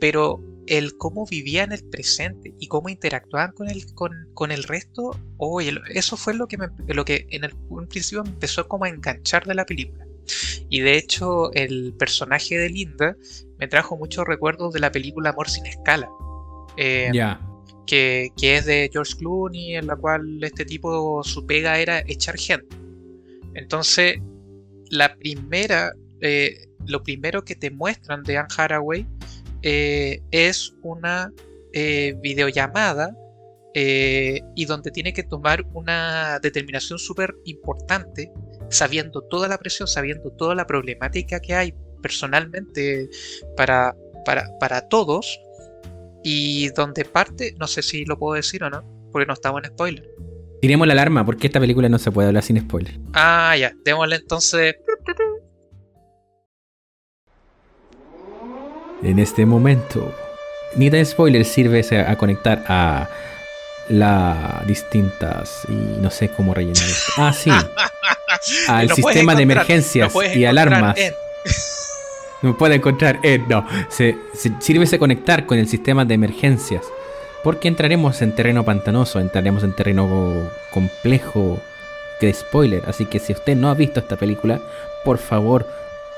pero 0.00 0.42
el 0.66 0.96
cómo 0.96 1.26
vivían 1.26 1.72
el 1.72 1.84
presente 1.84 2.54
y 2.58 2.66
cómo 2.66 2.88
interactuaban 2.88 3.52
con 3.52 3.68
el, 3.68 3.84
con, 3.94 4.50
el 4.50 4.64
resto, 4.64 5.18
oye, 5.38 5.74
eso 5.94 6.16
fue 6.16 6.34
lo 6.34 6.46
que, 6.46 6.58
lo 6.88 7.04
que 7.04 7.26
en 7.30 7.44
el 7.44 7.54
un 7.68 7.86
principio 7.86 8.24
me 8.24 8.30
empezó 8.30 8.68
como 8.68 8.84
a 8.84 8.88
enganchar 8.88 9.46
de 9.46 9.54
la 9.54 9.64
película. 9.64 10.04
Y 10.68 10.80
de 10.80 10.96
hecho, 10.96 11.52
el 11.52 11.94
personaje 11.98 12.56
de 12.56 12.68
Linda 12.68 13.16
me 13.58 13.68
trajo 13.68 13.96
muchos 13.96 14.26
recuerdos 14.26 14.72
de 14.72 14.80
la 14.80 14.92
película 14.92 15.30
Amor 15.30 15.50
sin 15.50 15.66
escala, 15.66 16.08
eh, 16.76 17.10
que, 17.86 18.32
es 18.40 18.66
de 18.66 18.88
George 18.92 19.14
Clooney, 19.18 19.76
en 19.76 19.86
la 19.86 19.96
cual 19.96 20.42
este 20.42 20.64
tipo, 20.64 21.22
su 21.24 21.44
pega 21.46 21.78
era 21.78 22.00
echar 22.06 22.36
gente. 22.36 22.81
Entonces, 23.54 24.16
la 24.90 25.14
primera, 25.16 25.92
eh, 26.20 26.66
lo 26.86 27.02
primero 27.02 27.44
que 27.44 27.54
te 27.54 27.70
muestran 27.70 28.22
de 28.22 28.38
Anne 28.38 28.48
Haraway 28.56 29.06
eh, 29.62 30.20
es 30.30 30.74
una 30.82 31.32
videollamada 31.74 33.16
y 33.74 34.64
donde 34.66 34.90
tiene 34.90 35.14
que 35.14 35.22
tomar 35.22 35.64
una 35.72 36.38
determinación 36.40 36.98
súper 36.98 37.34
importante, 37.46 38.30
sabiendo 38.68 39.22
toda 39.22 39.48
la 39.48 39.56
presión, 39.56 39.88
sabiendo 39.88 40.30
toda 40.32 40.54
la 40.54 40.66
problemática 40.66 41.40
que 41.40 41.54
hay 41.54 41.74
personalmente 42.02 43.08
para, 43.56 43.96
para, 44.26 44.50
para 44.58 44.86
todos, 44.88 45.40
y 46.22 46.68
donde 46.70 47.04
parte, 47.04 47.54
no 47.58 47.66
sé 47.66 47.82
si 47.82 48.04
lo 48.04 48.18
puedo 48.18 48.34
decir 48.34 48.62
o 48.64 48.70
no, 48.70 48.84
porque 49.10 49.26
no 49.26 49.34
estamos 49.34 49.62
en 49.64 49.70
spoiler. 49.70 50.08
Tiremos 50.62 50.86
la 50.86 50.92
alarma, 50.92 51.26
porque 51.26 51.48
esta 51.48 51.58
película 51.58 51.88
no 51.88 51.98
se 51.98 52.12
puede 52.12 52.28
hablar 52.28 52.44
sin 52.44 52.60
spoiler. 52.60 52.96
Ah, 53.14 53.56
ya, 53.58 53.72
démosle 53.84 54.14
entonces. 54.14 54.76
En 59.02 59.18
este 59.18 59.44
momento, 59.44 60.14
ni 60.76 60.88
de 60.88 61.04
spoiler 61.04 61.44
sirve 61.44 61.84
a 62.06 62.16
conectar 62.16 62.64
a 62.68 63.08
las 63.88 64.64
distintas 64.68 65.66
y 65.68 66.00
no 66.00 66.10
sé 66.10 66.28
cómo 66.28 66.54
rellenar 66.54 66.84
esto. 66.84 67.12
Ah, 67.16 67.32
sí. 67.32 67.50
Al 68.68 68.88
sistema 68.92 69.34
de 69.34 69.42
emergencias 69.42 70.12
y 70.32 70.44
alarmas. 70.44 70.96
No 72.42 72.56
puede 72.56 72.76
encontrar. 72.76 73.18
No. 73.48 73.66
Se, 73.88 74.16
sirve 74.60 74.84
ese 74.84 75.00
conectar 75.00 75.44
con 75.44 75.58
el 75.58 75.66
sistema 75.66 76.04
de 76.04 76.14
emergencias. 76.14 76.84
Porque 77.42 77.68
entraremos 77.68 78.22
en 78.22 78.34
terreno 78.34 78.64
pantanoso, 78.64 79.18
entraremos 79.18 79.64
en 79.64 79.72
terreno 79.72 80.50
complejo 80.70 81.58
de 82.20 82.32
spoiler. 82.32 82.84
Así 82.86 83.06
que 83.06 83.18
si 83.18 83.32
usted 83.32 83.56
no 83.56 83.68
ha 83.68 83.74
visto 83.74 84.00
esta 84.00 84.16
película, 84.16 84.60
por 85.04 85.18
favor, 85.18 85.66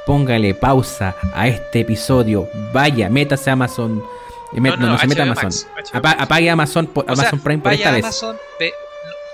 póngale 0.05 0.55
pausa 0.55 1.17
a 1.35 1.49
este 1.49 1.81
episodio. 1.81 2.49
Vaya, 2.73 3.09
métase 3.09 3.51
a 3.51 3.55
Amazon. 3.55 4.05
Eh, 4.55 4.61
no, 4.61 4.77
no, 4.77 4.99
se 4.99 5.07
meta 5.07 5.23
a 5.23 5.27
Amazon. 5.27 5.51
apague 5.93 6.51
Amazon, 6.51 6.91
Amazon 7.07 7.41
Prime 7.41 7.63
por 7.63 7.73
esta 7.73 7.91
vez. 7.91 8.25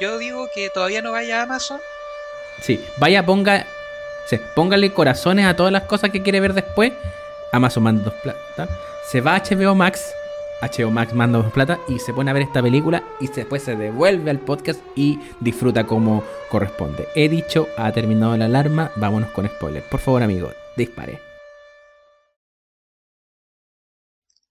yo 0.00 0.18
digo 0.18 0.48
que 0.55 0.70
todavía 0.70 1.03
no 1.03 1.12
vaya 1.12 1.40
a 1.40 1.42
Amazon. 1.42 1.81
Sí, 2.61 2.85
vaya, 2.98 3.24
ponga 3.24 3.66
póngale 4.55 4.92
corazones 4.92 5.46
a 5.46 5.57
todas 5.57 5.72
las 5.72 5.85
cosas 5.85 6.11
que 6.11 6.22
quiere 6.22 6.40
ver 6.40 6.55
después. 6.55 6.92
Amazon 7.53 7.83
manda 7.83 8.05
dos 8.05 8.14
plata. 8.14 8.68
Se 9.07 9.20
va 9.20 9.35
a 9.35 9.42
HBO 9.42 9.74
Max. 9.74 10.14
HBO 10.61 10.90
Max 10.90 11.14
manda 11.14 11.49
plata 11.51 11.79
y 11.88 11.99
se 11.99 12.12
pone 12.12 12.31
a 12.31 12.35
ver 12.35 12.42
esta 12.42 12.62
película 12.62 13.03
y 13.20 13.29
después 13.29 13.62
se 13.62 13.77
devuelve 13.77 14.31
al 14.31 14.40
podcast 14.40 14.81
y 14.94 15.18
disfruta 15.40 15.87
como 15.87 16.23
corresponde. 16.51 17.09
He 17.14 17.29
dicho, 17.29 17.68
ha 17.77 17.92
terminado 17.92 18.37
la 18.37 18.46
alarma, 18.46 18.92
vámonos 18.96 19.31
con 19.31 19.49
spoiler. 19.49 19.83
Por 19.85 20.01
favor, 20.01 20.23
amigo, 20.23 20.51
dispare. 20.77 21.18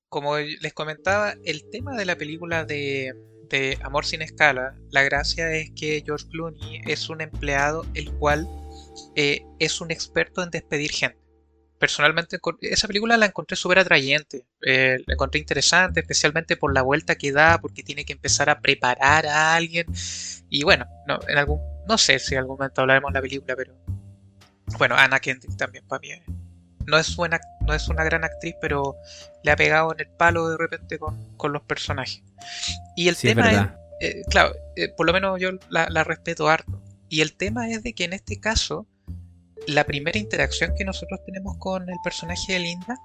Como 0.10 0.38
les 0.38 0.74
comentaba, 0.74 1.36
el 1.44 1.70
tema 1.70 1.96
de 1.96 2.06
la 2.06 2.16
película 2.16 2.66
de, 2.66 3.14
de 3.50 3.78
Amor 3.84 4.06
sin 4.06 4.24
escala, 4.24 4.76
la 4.90 5.04
gracia 5.04 5.52
es 5.54 5.72
que 5.76 6.02
George 6.04 6.26
Clooney 6.32 6.82
es 6.88 7.10
un 7.10 7.22
empleado 7.22 7.86
el 7.94 8.12
cual 8.14 8.48
eh, 9.16 9.44
es 9.60 9.82
un 9.82 9.92
experto 9.92 10.42
en 10.42 10.50
despedir 10.50 10.92
gente. 10.92 11.29
Personalmente, 11.80 12.40
esa 12.62 12.88
película 12.88 13.16
la 13.16 13.28
encontré 13.28 13.56
súper 13.56 13.80
atrayente, 13.80 14.46
eh, 14.62 14.98
la 15.08 15.14
encontré 15.14 15.40
interesante, 15.40 16.02
especialmente 16.02 16.58
por 16.58 16.74
la 16.74 16.82
vuelta 16.82 17.16
que 17.16 17.32
da, 17.32 17.58
porque 17.62 17.84
tiene 17.84 18.04
que 18.04 18.12
empezar 18.12 18.50
a 18.50 18.60
preparar 18.60 19.26
a 19.26 19.56
alguien. 19.56 19.86
Y 20.50 20.64
bueno, 20.64 20.86
no, 21.08 21.20
en 21.26 21.38
algún, 21.38 21.62
no 21.88 21.98
sé 21.98 22.20
si 22.20 22.36
en 22.36 22.40
algún 22.42 22.58
momento 22.58 22.82
hablaremos 22.82 23.14
de 23.14 23.18
la 23.18 23.22
película, 23.22 23.56
pero 23.56 23.78
bueno, 24.78 24.96
Anna 24.98 25.22
Kendrick 25.22 25.56
también 25.56 25.86
para 25.88 26.02
mí. 26.02 26.10
No 26.86 26.98
es, 26.98 27.16
buena, 27.16 27.40
no 27.66 27.74
es 27.74 27.88
una 27.88 28.04
gran 28.04 28.26
actriz, 28.26 28.56
pero 28.60 28.98
le 29.44 29.52
ha 29.52 29.56
pegado 29.56 29.94
en 29.94 30.02
el 30.02 30.08
palo 30.08 30.50
de 30.50 30.58
repente 30.58 31.00
con, 31.00 31.54
los 31.54 31.62
personajes. 31.62 32.24
Y 32.98 33.08
el 33.08 33.16
tema 33.16 33.52
es, 34.02 34.16
eh, 34.18 34.22
claro, 34.30 34.54
por 34.98 35.06
lo 35.06 35.14
menos 35.14 35.40
yo 35.40 35.52
la, 35.70 35.88
la 35.90 36.04
respeto 36.04 36.50
harto. 36.50 36.82
Y 37.08 37.22
el 37.22 37.34
tema 37.36 37.70
es 37.70 37.84
de 37.84 37.94
que 37.94 38.04
en 38.04 38.14
este 38.14 38.40
caso, 38.40 38.86
la 39.68 39.84
primera 39.84 40.18
interacción 40.18 40.74
que 40.76 40.86
nosotros 40.86 41.20
tenemos 41.26 41.58
con 41.58 41.90
el 41.90 41.98
personaje 42.04 42.54
de 42.54 42.60
Linda 42.60 42.98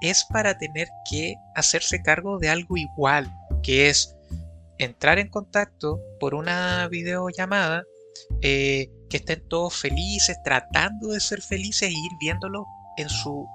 es 0.00 0.24
para 0.24 0.58
tener 0.58 0.88
que 1.10 1.34
hacerse 1.54 2.02
cargo 2.02 2.38
de 2.38 2.48
algo 2.48 2.76
igual, 2.76 3.32
que 3.62 3.88
es 3.88 4.16
entrar 4.78 5.18
en 5.18 5.28
contacto 5.28 6.00
por 6.18 6.34
una 6.34 6.88
videollamada, 6.88 7.84
eh, 8.40 8.90
que 9.08 9.18
estén 9.18 9.46
todos 9.48 9.76
felices, 9.76 10.36
tratando 10.44 11.08
de 11.08 11.20
ser 11.20 11.40
felices 11.40 11.88
e 11.88 11.92
ir 11.92 12.10
viéndolo 12.20 12.66
en 12.96 13.08
su 13.08 13.46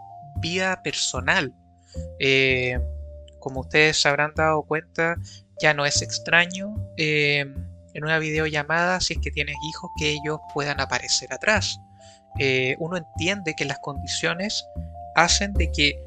vida 0.41 0.81
personal. 0.83 1.53
Eh, 2.19 2.79
como 3.39 3.62
ustedes 3.62 4.01
se 4.01 4.10
habrán 4.10 4.33
dado 4.36 4.63
cuenta, 4.63 5.15
ya 5.62 5.73
no 5.73 5.86
es 5.86 6.01
extraño. 6.01 6.75
Eh, 6.97 7.45
en 7.93 8.03
una 8.03 8.19
videollamada, 8.19 9.01
si 9.01 9.13
es 9.13 9.19
que 9.19 9.31
tienes 9.31 9.55
hijos, 9.67 9.89
que 9.97 10.10
ellos 10.12 10.39
puedan 10.53 10.79
aparecer 10.79 11.33
atrás. 11.33 11.79
Eh, 12.39 12.76
uno 12.80 12.97
entiende 12.97 13.56
que 13.56 13.65
las 13.65 13.80
condiciones 13.80 14.65
hacen 15.15 15.54
de 15.54 15.71
que 15.71 16.00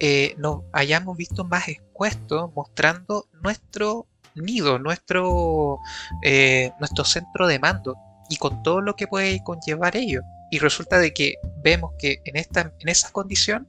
eh, 0.00 0.34
nos 0.38 0.62
hayamos 0.72 1.16
visto 1.16 1.44
más 1.44 1.68
expuestos 1.68 2.50
mostrando 2.54 3.26
nuestro 3.42 4.06
nido, 4.34 4.78
nuestro, 4.78 5.78
eh, 6.22 6.72
nuestro 6.80 7.04
centro 7.04 7.46
de 7.46 7.58
mando 7.58 7.96
y 8.28 8.36
con 8.36 8.62
todo 8.62 8.80
lo 8.80 8.96
que 8.96 9.06
puede 9.06 9.42
conllevar 9.44 9.96
ello. 9.96 10.22
Y 10.50 10.58
resulta 10.58 10.98
de 10.98 11.12
que 11.12 11.34
vemos 11.62 11.92
que 11.98 12.20
en, 12.24 12.36
esta, 12.36 12.72
en 12.78 12.88
esa 12.88 13.10
condición, 13.10 13.68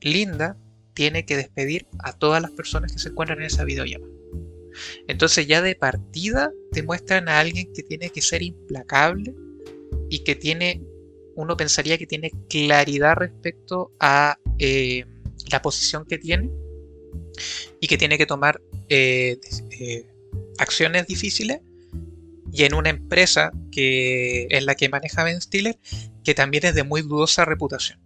Linda 0.00 0.56
tiene 0.94 1.24
que 1.24 1.36
despedir 1.36 1.86
a 1.98 2.12
todas 2.12 2.40
las 2.40 2.50
personas 2.52 2.92
que 2.92 2.98
se 2.98 3.10
encuentran 3.10 3.40
en 3.40 3.46
esa 3.46 3.64
videollamada. 3.64 4.12
Entonces 5.08 5.46
ya 5.46 5.62
de 5.62 5.74
partida 5.74 6.50
te 6.72 6.82
muestran 6.82 7.28
a 7.28 7.40
alguien 7.40 7.72
que 7.72 7.82
tiene 7.82 8.10
que 8.10 8.22
ser 8.22 8.42
implacable 8.42 9.34
y 10.08 10.20
que 10.20 10.34
tiene, 10.34 10.82
uno 11.36 11.56
pensaría 11.56 11.98
que 11.98 12.06
tiene 12.06 12.30
claridad 12.48 13.16
respecto 13.16 13.92
a 14.00 14.38
eh, 14.58 15.04
la 15.50 15.62
posición 15.62 16.04
que 16.06 16.18
tiene 16.18 16.50
y 17.80 17.86
que 17.86 17.98
tiene 17.98 18.18
que 18.18 18.26
tomar 18.26 18.60
eh, 18.88 19.38
eh, 19.80 20.06
acciones 20.58 21.06
difíciles 21.06 21.60
y 22.52 22.64
en 22.64 22.74
una 22.74 22.90
empresa 22.90 23.52
que 23.72 24.46
es 24.50 24.64
la 24.64 24.74
que 24.74 24.88
maneja 24.88 25.24
Ben 25.24 25.40
Stiller 25.40 25.78
que 26.22 26.34
también 26.34 26.66
es 26.66 26.74
de 26.74 26.84
muy 26.84 27.02
dudosa 27.02 27.44
reputación. 27.44 28.00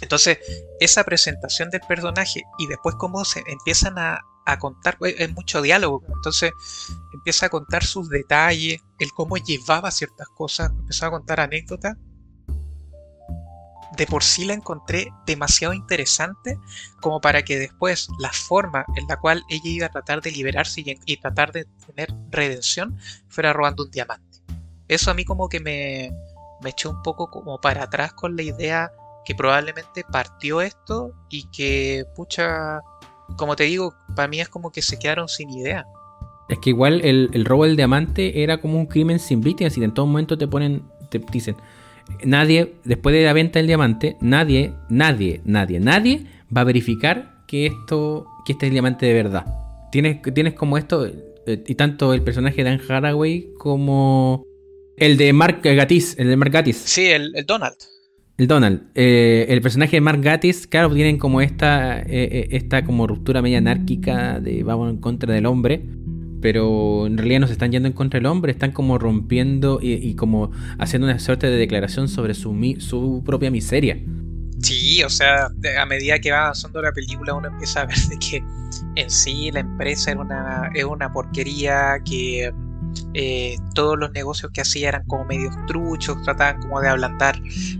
Entonces, 0.00 0.38
esa 0.80 1.04
presentación 1.04 1.70
del 1.70 1.82
personaje 1.82 2.42
y 2.58 2.66
después 2.68 2.94
cómo 2.94 3.24
se 3.24 3.42
empiezan 3.46 3.98
a, 3.98 4.20
a 4.52 4.58
contar, 4.58 4.98
pues, 4.98 5.14
es 5.18 5.32
mucho 5.32 5.62
diálogo, 5.62 6.02
entonces 6.08 6.52
empieza 7.12 7.46
a 7.46 7.48
contar 7.48 7.84
sus 7.84 8.08
detalles, 8.08 8.80
el 8.98 9.10
cómo 9.12 9.36
llevaba 9.36 9.90
ciertas 9.90 10.28
cosas, 10.28 10.70
empezó 10.70 11.06
a 11.06 11.10
contar 11.10 11.40
anécdotas. 11.40 11.96
De 13.96 14.06
por 14.06 14.22
sí 14.22 14.44
la 14.44 14.54
encontré 14.54 15.12
demasiado 15.26 15.74
interesante 15.74 16.58
como 17.00 17.20
para 17.20 17.42
que 17.42 17.58
después 17.58 18.08
la 18.18 18.32
forma 18.32 18.84
en 18.96 19.06
la 19.08 19.18
cual 19.18 19.42
ella 19.48 19.68
iba 19.68 19.86
a 19.86 19.90
tratar 19.90 20.22
de 20.22 20.30
liberarse 20.30 20.82
y, 21.04 21.16
tratar 21.16 21.52
de 21.52 21.66
tener 21.86 22.14
redención 22.30 22.98
fuera 23.28 23.52
robando 23.52 23.84
un 23.84 23.90
diamante. 23.90 24.38
Eso 24.86 25.10
a 25.10 25.14
mí 25.14 25.24
como 25.24 25.48
que 25.48 25.60
me, 25.60 26.12
me 26.62 26.70
echó 26.70 26.90
un 26.90 27.02
poco 27.02 27.30
como 27.30 27.60
para 27.60 27.84
atrás 27.84 28.12
con 28.12 28.36
la 28.36 28.42
idea 28.42 28.92
que 29.24 29.34
probablemente 29.34 30.04
partió 30.10 30.60
esto 30.60 31.12
y 31.28 31.48
que, 31.50 32.04
pucha, 32.14 32.80
como 33.36 33.56
te 33.56 33.64
digo, 33.64 33.94
para 34.14 34.28
mí 34.28 34.40
es 34.40 34.48
como 34.48 34.70
que 34.70 34.82
se 34.82 34.98
quedaron 34.98 35.28
sin 35.28 35.50
idea. 35.50 35.86
Es 36.48 36.58
que 36.58 36.70
igual 36.70 37.00
el, 37.04 37.44
robo 37.44 37.64
del 37.64 37.76
diamante 37.76 38.42
era 38.42 38.60
como 38.60 38.78
un 38.78 38.86
crimen 38.86 39.18
sin 39.18 39.40
víctimas 39.40 39.76
y 39.78 39.84
en 39.84 39.94
todo 39.94 40.06
momento 40.06 40.36
te 40.36 40.48
ponen, 40.48 40.82
te 41.08 41.20
dicen, 41.32 41.56
nadie, 42.24 42.74
después 42.84 43.14
de 43.14 43.24
la 43.24 43.32
venta 43.32 43.58
del 43.58 43.68
diamante, 43.68 44.16
nadie, 44.20 44.74
nadie, 44.88 45.40
nadie, 45.44 45.78
nadie 45.78 46.26
va 46.54 46.62
a 46.62 46.64
verificar 46.64 47.44
que 47.46 47.66
esto, 47.66 48.26
que 48.44 48.52
este 48.52 48.66
es 48.66 48.70
el 48.70 48.72
diamante 48.72 49.06
de 49.06 49.14
verdad. 49.14 49.46
Tienes, 49.92 50.20
tienes 50.34 50.54
como 50.54 50.76
esto, 50.76 51.06
eh, 51.06 51.64
y 51.66 51.74
tanto 51.76 52.14
el 52.14 52.22
personaje 52.22 52.64
de 52.64 52.70
Anne 52.70 52.82
Haraway 52.88 53.52
como 53.58 54.44
el 54.96 55.16
de 55.16 55.32
Mark 55.32 55.60
Gatiss, 55.62 56.18
el 56.18 56.28
de 56.28 56.36
Mark 56.36 56.52
Gatiss. 56.52 56.78
Sí, 56.78 57.06
el 57.06 57.32
Donald. 57.46 57.76
El 58.40 58.46
Donald, 58.46 58.84
eh, 58.94 59.44
el 59.50 59.60
personaje 59.60 59.98
de 59.98 60.00
Mark 60.00 60.22
Gatiss, 60.22 60.66
claro, 60.66 60.94
tienen 60.94 61.18
como 61.18 61.42
esta, 61.42 62.00
eh, 62.00 62.06
eh, 62.08 62.48
esta 62.52 62.86
como 62.86 63.06
ruptura 63.06 63.42
media 63.42 63.58
anárquica 63.58 64.40
de 64.40 64.62
vamos 64.62 64.88
en 64.88 64.96
contra 64.96 65.34
del 65.34 65.44
hombre, 65.44 65.84
pero 66.40 67.06
en 67.06 67.18
realidad 67.18 67.40
no 67.40 67.48
se 67.48 67.52
están 67.52 67.70
yendo 67.70 67.86
en 67.86 67.92
contra 67.92 68.18
del 68.18 68.24
hombre, 68.24 68.50
están 68.50 68.72
como 68.72 68.96
rompiendo 68.96 69.78
y, 69.82 70.14
como 70.14 70.52
haciendo 70.78 71.06
una 71.06 71.18
suerte 71.18 71.48
de 71.48 71.58
declaración 71.58 72.08
sobre 72.08 72.32
su, 72.32 72.56
su 72.78 73.22
propia 73.26 73.50
miseria. 73.50 73.98
Sí, 74.62 75.02
o 75.02 75.10
sea, 75.10 75.50
a 75.78 75.84
medida 75.84 76.18
que 76.18 76.32
va 76.32 76.44
avanzando 76.44 76.80
la 76.80 76.92
película 76.92 77.34
uno 77.34 77.46
empieza 77.46 77.82
a 77.82 77.84
ver 77.84 77.98
de 77.98 78.18
que 78.20 78.42
en 78.96 79.10
sí 79.10 79.50
la 79.52 79.60
empresa 79.60 80.12
era 80.12 80.20
una, 80.22 80.70
es 80.74 80.84
una 80.84 81.12
porquería, 81.12 81.98
que 82.06 82.50
eh, 83.14 83.56
todos 83.74 83.98
los 83.98 84.12
negocios 84.12 84.52
que 84.52 84.60
hacía 84.60 84.88
eran 84.88 85.04
como 85.06 85.24
medios 85.24 85.54
truchos, 85.66 86.20
trataban 86.22 86.60
como 86.60 86.80
de 86.80 86.88
ablandar 86.88 87.36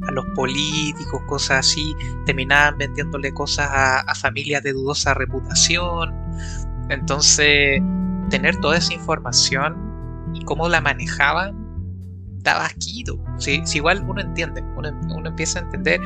a 0.08 0.12
los 0.12 0.24
políticos, 0.34 1.20
cosas 1.28 1.60
así, 1.60 1.94
terminaban 2.26 2.78
vendiéndole 2.78 3.32
cosas 3.32 3.68
a, 3.70 4.14
familias 4.14 4.62
de 4.62 4.72
dudosa 4.72 5.14
reputación. 5.14 6.14
Entonces, 6.88 7.80
tener 8.30 8.56
toda 8.56 8.76
esa 8.76 8.92
información 8.92 9.76
y 10.34 10.44
cómo 10.44 10.68
la 10.68 10.80
manejaban, 10.80 11.54
daba 12.42 12.66
asquito. 12.66 13.18
Si, 13.38 13.62
igual 13.74 14.04
uno 14.08 14.20
entiende, 14.20 14.62
uno, 14.76 15.28
empieza 15.28 15.60
a 15.60 15.62
entender. 15.62 16.00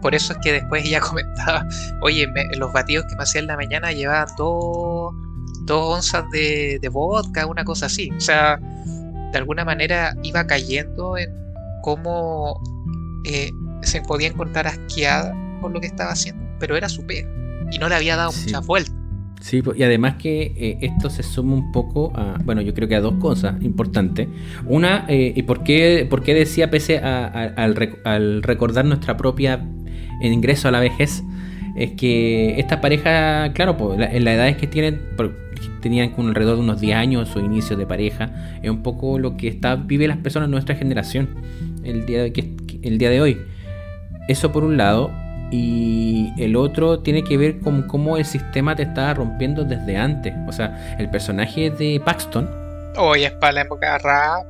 Por 0.00 0.14
eso 0.14 0.32
es 0.32 0.38
que 0.42 0.52
después 0.52 0.84
ella 0.84 1.00
comentaba, 1.02 1.66
oye, 2.00 2.26
los 2.56 2.72
batidos 2.72 3.04
que 3.10 3.16
me 3.16 3.24
hacía 3.24 3.42
en 3.42 3.46
la 3.46 3.56
mañana 3.56 3.92
llevaban 3.92 4.28
dos 4.38 5.14
dos 5.64 5.96
onzas 5.96 6.24
de, 6.30 6.80
vodka, 6.90 7.46
una 7.46 7.64
cosa 7.64 7.86
así. 7.86 8.10
O 8.16 8.20
sea, 8.20 8.58
de 9.32 9.38
alguna 9.38 9.64
manera 9.64 10.16
iba 10.22 10.46
cayendo 10.46 11.16
en 11.18 11.30
cómo 11.82 12.60
eh, 13.24 13.50
se 13.82 14.00
podía 14.02 14.28
encontrar 14.28 14.66
asqueada 14.66 15.34
por 15.60 15.72
lo 15.72 15.80
que 15.80 15.86
estaba 15.86 16.12
haciendo, 16.12 16.44
pero 16.58 16.76
era 16.76 16.88
su 16.88 17.04
pega 17.06 17.28
y 17.70 17.78
no 17.78 17.88
le 17.88 17.94
había 17.94 18.16
dado 18.16 18.32
mucha 18.32 18.60
vuelta. 18.60 18.92
Sí, 19.40 19.62
y 19.76 19.82
además 19.82 20.14
que 20.14 20.54
eh, 20.56 20.78
esto 20.80 21.10
se 21.10 21.22
suma 21.22 21.54
un 21.54 21.70
poco 21.70 22.12
a, 22.14 22.38
bueno, 22.44 22.62
yo 22.62 22.72
creo 22.72 22.88
que 22.88 22.94
a 22.94 23.00
dos 23.02 23.14
cosas 23.14 23.62
importantes. 23.62 24.26
Una, 24.64 25.04
eh, 25.08 25.34
¿y 25.36 25.42
por 25.42 25.62
qué, 25.64 26.06
por 26.08 26.22
qué 26.22 26.32
decía 26.32 26.70
pese 26.70 26.98
a, 26.98 27.26
al, 27.26 27.98
al, 28.04 28.42
recordar 28.42 28.86
nuestra 28.86 29.18
propia 29.18 29.62
ingreso 30.22 30.68
a 30.68 30.70
la 30.70 30.80
vejez? 30.80 31.22
Es 31.76 31.90
que 31.90 32.58
esta 32.58 32.80
pareja, 32.80 33.52
claro, 33.52 33.76
pues, 33.76 34.00
en 34.00 34.24
las 34.24 34.34
edades 34.34 34.56
que 34.56 34.66
tienen, 34.66 35.02
tenían 35.80 36.10
con 36.10 36.28
alrededor 36.28 36.56
de 36.56 36.62
unos 36.62 36.80
10 36.80 36.96
años 36.96 37.28
su 37.28 37.40
inicio 37.40 37.76
de 37.76 37.86
pareja, 37.86 38.30
es 38.62 38.70
un 38.70 38.82
poco 38.82 39.18
lo 39.18 39.36
que 39.36 39.48
está, 39.48 39.76
vive 39.76 40.08
las 40.08 40.18
personas 40.18 40.48
de 40.48 40.52
nuestra 40.52 40.74
generación 40.74 41.28
el 41.84 42.06
día, 42.06 42.22
de, 42.22 42.54
el 42.82 42.98
día 42.98 43.10
de 43.10 43.20
hoy. 43.20 43.40
Eso 44.28 44.52
por 44.52 44.64
un 44.64 44.76
lado, 44.76 45.10
y 45.50 46.32
el 46.38 46.56
otro 46.56 47.00
tiene 47.00 47.22
que 47.22 47.36
ver 47.36 47.60
con 47.60 47.82
cómo 47.82 48.16
el 48.16 48.24
sistema 48.24 48.74
te 48.74 48.82
estaba 48.82 49.14
rompiendo 49.14 49.64
desde 49.64 49.96
antes. 49.96 50.34
O 50.48 50.52
sea, 50.52 50.96
el 50.98 51.10
personaje 51.10 51.70
de 51.70 52.00
Paxton. 52.04 52.50
Oye, 52.96 53.26
es 53.26 53.32
para 53.32 53.52
la 53.52 53.60
época 53.62 53.98
rap. 53.98 54.46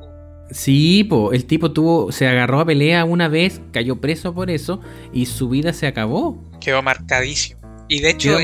Sí, 0.51 1.05
po, 1.05 1.33
el 1.33 1.47
tipo 1.47 1.73
tuvo, 1.73 2.13
se 2.13 2.29
agarró 2.29 2.61
a 2.61 2.65
pelea 2.65 3.05
una 3.05 3.29
vez, 3.29 3.61
cayó 3.73 4.01
preso 4.01 4.35
por 4.35 4.51
eso 4.51 4.81
y 5.13 5.27
su 5.27 5.49
vida 5.49 5.73
se 5.73 5.87
acabó. 5.87 6.43
Quedó 6.61 6.83
marcadísimo. 6.83 7.64
Y 7.89 8.01
de 8.01 8.11
hecho, 8.11 8.39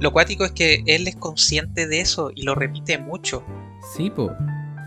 lo 0.00 0.12
cuático 0.12 0.44
es 0.44 0.52
que 0.52 0.82
él 0.86 1.06
es 1.06 1.16
consciente 1.16 1.86
de 1.86 2.00
eso 2.00 2.30
y 2.34 2.42
lo 2.42 2.54
repite 2.54 2.98
mucho. 2.98 3.44
Sí, 3.96 4.10
pues. 4.10 4.30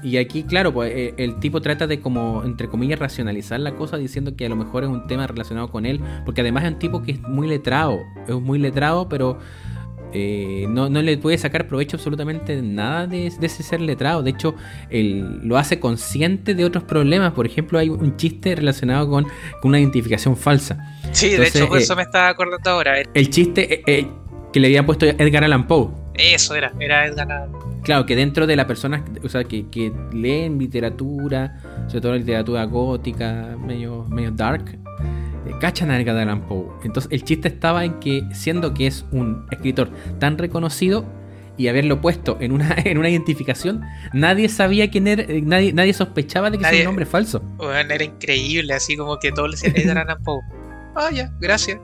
Y 0.01 0.17
aquí, 0.17 0.43
claro, 0.43 0.73
pues 0.73 0.93
eh, 0.95 1.13
el 1.17 1.39
tipo 1.39 1.61
trata 1.61 1.85
de 1.85 1.99
como, 1.99 2.43
entre 2.45 2.69
comillas, 2.69 2.99
racionalizar 2.99 3.59
la 3.59 3.75
cosa 3.75 3.97
diciendo 3.97 4.35
que 4.35 4.45
a 4.45 4.49
lo 4.49 4.55
mejor 4.55 4.83
es 4.83 4.89
un 4.89 5.07
tema 5.07 5.27
relacionado 5.27 5.69
con 5.69 5.85
él, 5.85 5.99
porque 6.25 6.41
además 6.41 6.63
es 6.63 6.73
un 6.73 6.79
tipo 6.79 7.01
que 7.01 7.13
es 7.13 7.21
muy 7.21 7.47
letrado, 7.47 7.99
es 8.27 8.35
muy 8.35 8.59
letrado, 8.59 9.09
pero 9.09 9.39
eh, 10.13 10.65
no, 10.69 10.89
le 10.89 11.17
puede 11.17 11.37
sacar 11.37 11.67
provecho 11.67 11.97
absolutamente 11.97 12.61
nada 12.61 13.07
de, 13.07 13.27
ese 13.27 13.63
ser 13.63 13.81
letrado. 13.81 14.23
De 14.23 14.31
hecho, 14.31 14.55
él 14.89 15.39
lo 15.43 15.57
hace 15.57 15.79
consciente 15.79 16.55
de 16.55 16.65
otros 16.65 16.83
problemas. 16.83 17.33
Por 17.33 17.45
ejemplo, 17.45 17.79
hay 17.79 17.89
un 17.89 18.17
chiste 18.17 18.55
relacionado 18.55 19.09
con, 19.09 19.27
una 19.63 19.79
identificación 19.79 20.35
falsa. 20.35 20.97
Sí, 21.11 21.29
de 21.29 21.47
hecho, 21.47 21.67
por 21.67 21.77
eso 21.77 21.95
me 21.95 22.03
estaba 22.03 22.29
acordando 22.29 22.69
ahora. 22.69 23.01
El 23.13 23.29
chiste 23.29 23.83
eh, 23.85 24.07
que 24.51 24.59
le 24.59 24.67
habían 24.67 24.85
puesto 24.85 25.05
Edgar 25.05 25.43
Allan 25.43 25.67
Poe. 25.67 25.89
Eso 26.15 26.55
era, 26.55 26.73
era 26.79 27.05
Edgar 27.05 27.31
Allan 27.31 27.69
Claro, 27.83 28.05
que 28.05 28.15
dentro 28.15 28.45
de 28.45 28.55
la 28.55 28.67
persona 28.67 29.03
o 29.23 29.29
sea, 29.29 29.43
que, 29.45 29.69
que 29.69 29.91
leen 30.11 30.59
literatura, 30.59 31.59
sobre 31.87 32.01
todo 32.01 32.15
literatura 32.15 32.65
gótica, 32.65 33.55
medio, 33.57 34.05
medio 34.09 34.31
dark, 34.31 34.65
eh, 34.73 34.77
cachan 35.59 35.91
a 35.91 35.99
Edgar 35.99 36.17
Allan 36.17 36.41
Poe. 36.41 36.67
Entonces 36.83 37.12
el 37.12 37.23
chiste 37.23 37.47
estaba 37.47 37.85
en 37.85 37.99
que, 37.99 38.23
siendo 38.33 38.73
que 38.73 38.88
es 38.88 39.05
un 39.12 39.45
escritor 39.51 39.89
tan 40.19 40.38
reconocido 40.38 41.05
y 41.57 41.67
haberlo 41.67 41.99
puesto 42.01 42.38
en 42.39 42.51
una, 42.51 42.75
en 42.85 42.97
una 42.97 43.09
identificación, 43.09 43.81
nadie 44.13 44.49
sabía 44.49 44.89
quién 44.89 45.07
era, 45.07 45.23
eh, 45.23 45.41
nadie, 45.43 45.73
nadie 45.73 45.93
sospechaba 45.93 46.49
de 46.49 46.57
que 46.57 46.65
era 46.65 46.77
un 46.77 46.85
nombre 46.85 47.05
falso. 47.05 47.41
Bueno, 47.57 47.93
era 47.93 48.03
increíble, 48.03 48.73
así 48.73 48.95
como 48.95 49.19
que 49.19 49.31
todos 49.31 49.49
le 49.49 49.55
decían 49.55 49.75
Edgar 49.75 49.97
Allan 50.09 50.23
Poe. 50.23 50.41
Ah, 50.95 51.12
ya, 51.12 51.31
gracias. 51.39 51.79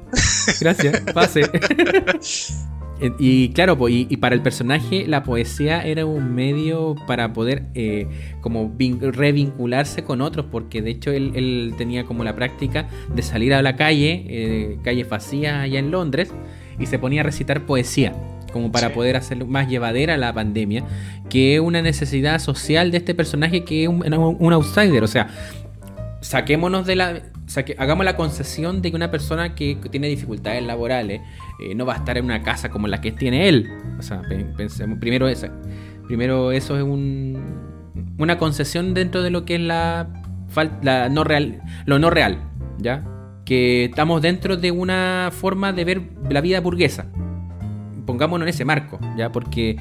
Gracias, 0.60 0.99
pase. 1.13 1.41
Y 3.19 3.49
claro, 3.49 3.77
y, 3.89 4.17
para 4.17 4.36
el 4.36 4.41
personaje 4.41 5.05
la 5.05 5.23
poesía 5.23 5.81
era 5.81 6.05
un 6.05 6.34
medio 6.34 6.95
para 7.08 7.34
poder 7.34 7.63
eh, 7.73 8.08
como 8.39 8.73
revincularse 8.77 10.03
con 10.03 10.21
otros, 10.21 10.45
porque 10.49 10.81
de 10.81 10.91
hecho 10.91 11.12
él, 11.12 11.73
tenía 11.77 12.05
como 12.05 12.23
la 12.23 12.36
práctica 12.36 12.88
de 13.13 13.21
salir 13.21 13.53
a 13.53 13.62
la 13.62 13.75
calle, 13.75 14.25
eh, 14.29 14.77
calle 14.81 15.03
vacía 15.03 15.62
allá 15.62 15.79
en 15.79 15.91
Londres, 15.91 16.31
y 16.79 16.86
se 16.86 16.97
ponía 16.97 17.21
a 17.21 17.23
recitar 17.25 17.65
poesía, 17.65 18.13
como 18.53 18.71
para 18.71 18.93
poder 18.93 19.17
hacer 19.17 19.43
más 19.45 19.67
llevadera 19.67 20.15
la 20.15 20.31
pandemia, 20.31 20.86
que 21.29 21.55
es 21.55 21.60
una 21.60 21.81
necesidad 21.81 22.39
social 22.39 22.91
de 22.91 22.97
este 22.97 23.13
personaje 23.13 23.65
que 23.65 23.84
es 23.84 23.89
un, 23.89 24.05
un 24.13 24.53
outsider, 24.53 25.03
o 25.03 25.08
sea, 25.08 25.27
saquémonos 26.21 26.86
de 26.86 26.95
la 26.95 27.21
hagamos 27.77 28.05
la 28.05 28.15
concesión 28.15 28.81
de 28.81 28.89
que 28.89 28.95
una 28.95 29.12
persona 29.12 29.55
que 29.55 29.77
tiene 29.91 30.08
dificultades 30.08 30.63
laborales 30.63 31.21
eh, 31.60 31.75
no 31.75 31.86
va 31.86 31.93
a 31.93 31.97
estar 31.97 32.17
en 32.17 32.25
una 32.25 32.41
casa 32.41 32.69
como 32.69 32.88
la 32.88 33.01
que 33.01 33.12
tiene 33.12 33.47
él. 33.47 33.71
O 33.99 34.01
sea, 34.01 34.21
pensemos, 34.58 34.99
primero 34.99 35.27
eso. 35.27 35.47
Primero 36.08 36.51
eso 36.51 36.77
es 36.77 36.84
un, 36.84 37.38
una 38.17 38.38
concesión 38.38 38.93
dentro 38.93 39.23
de 39.23 39.29
lo 39.29 39.45
que 39.45 39.55
es 39.55 39.62
la 39.62 40.08
la 40.81 41.10
no 41.10 41.23
real, 41.23 41.62
lo 41.86 41.99
no 41.99 42.10
real, 42.10 42.39
¿ya? 42.77 43.03
Que 43.45 43.86
estamos 43.86 44.21
dentro 44.21 44.58
de 44.58 44.71
una 44.71 45.29
forma 45.31 45.73
de 45.73 45.86
ver 45.86 46.01
la 46.29 46.41
vida 46.41 46.60
burguesa. 46.62 47.08
Pongámonos 48.05 48.45
en 48.45 48.49
ese 48.49 48.65
marco, 48.65 48.99
¿ya? 49.17 49.31
Porque 49.31 49.77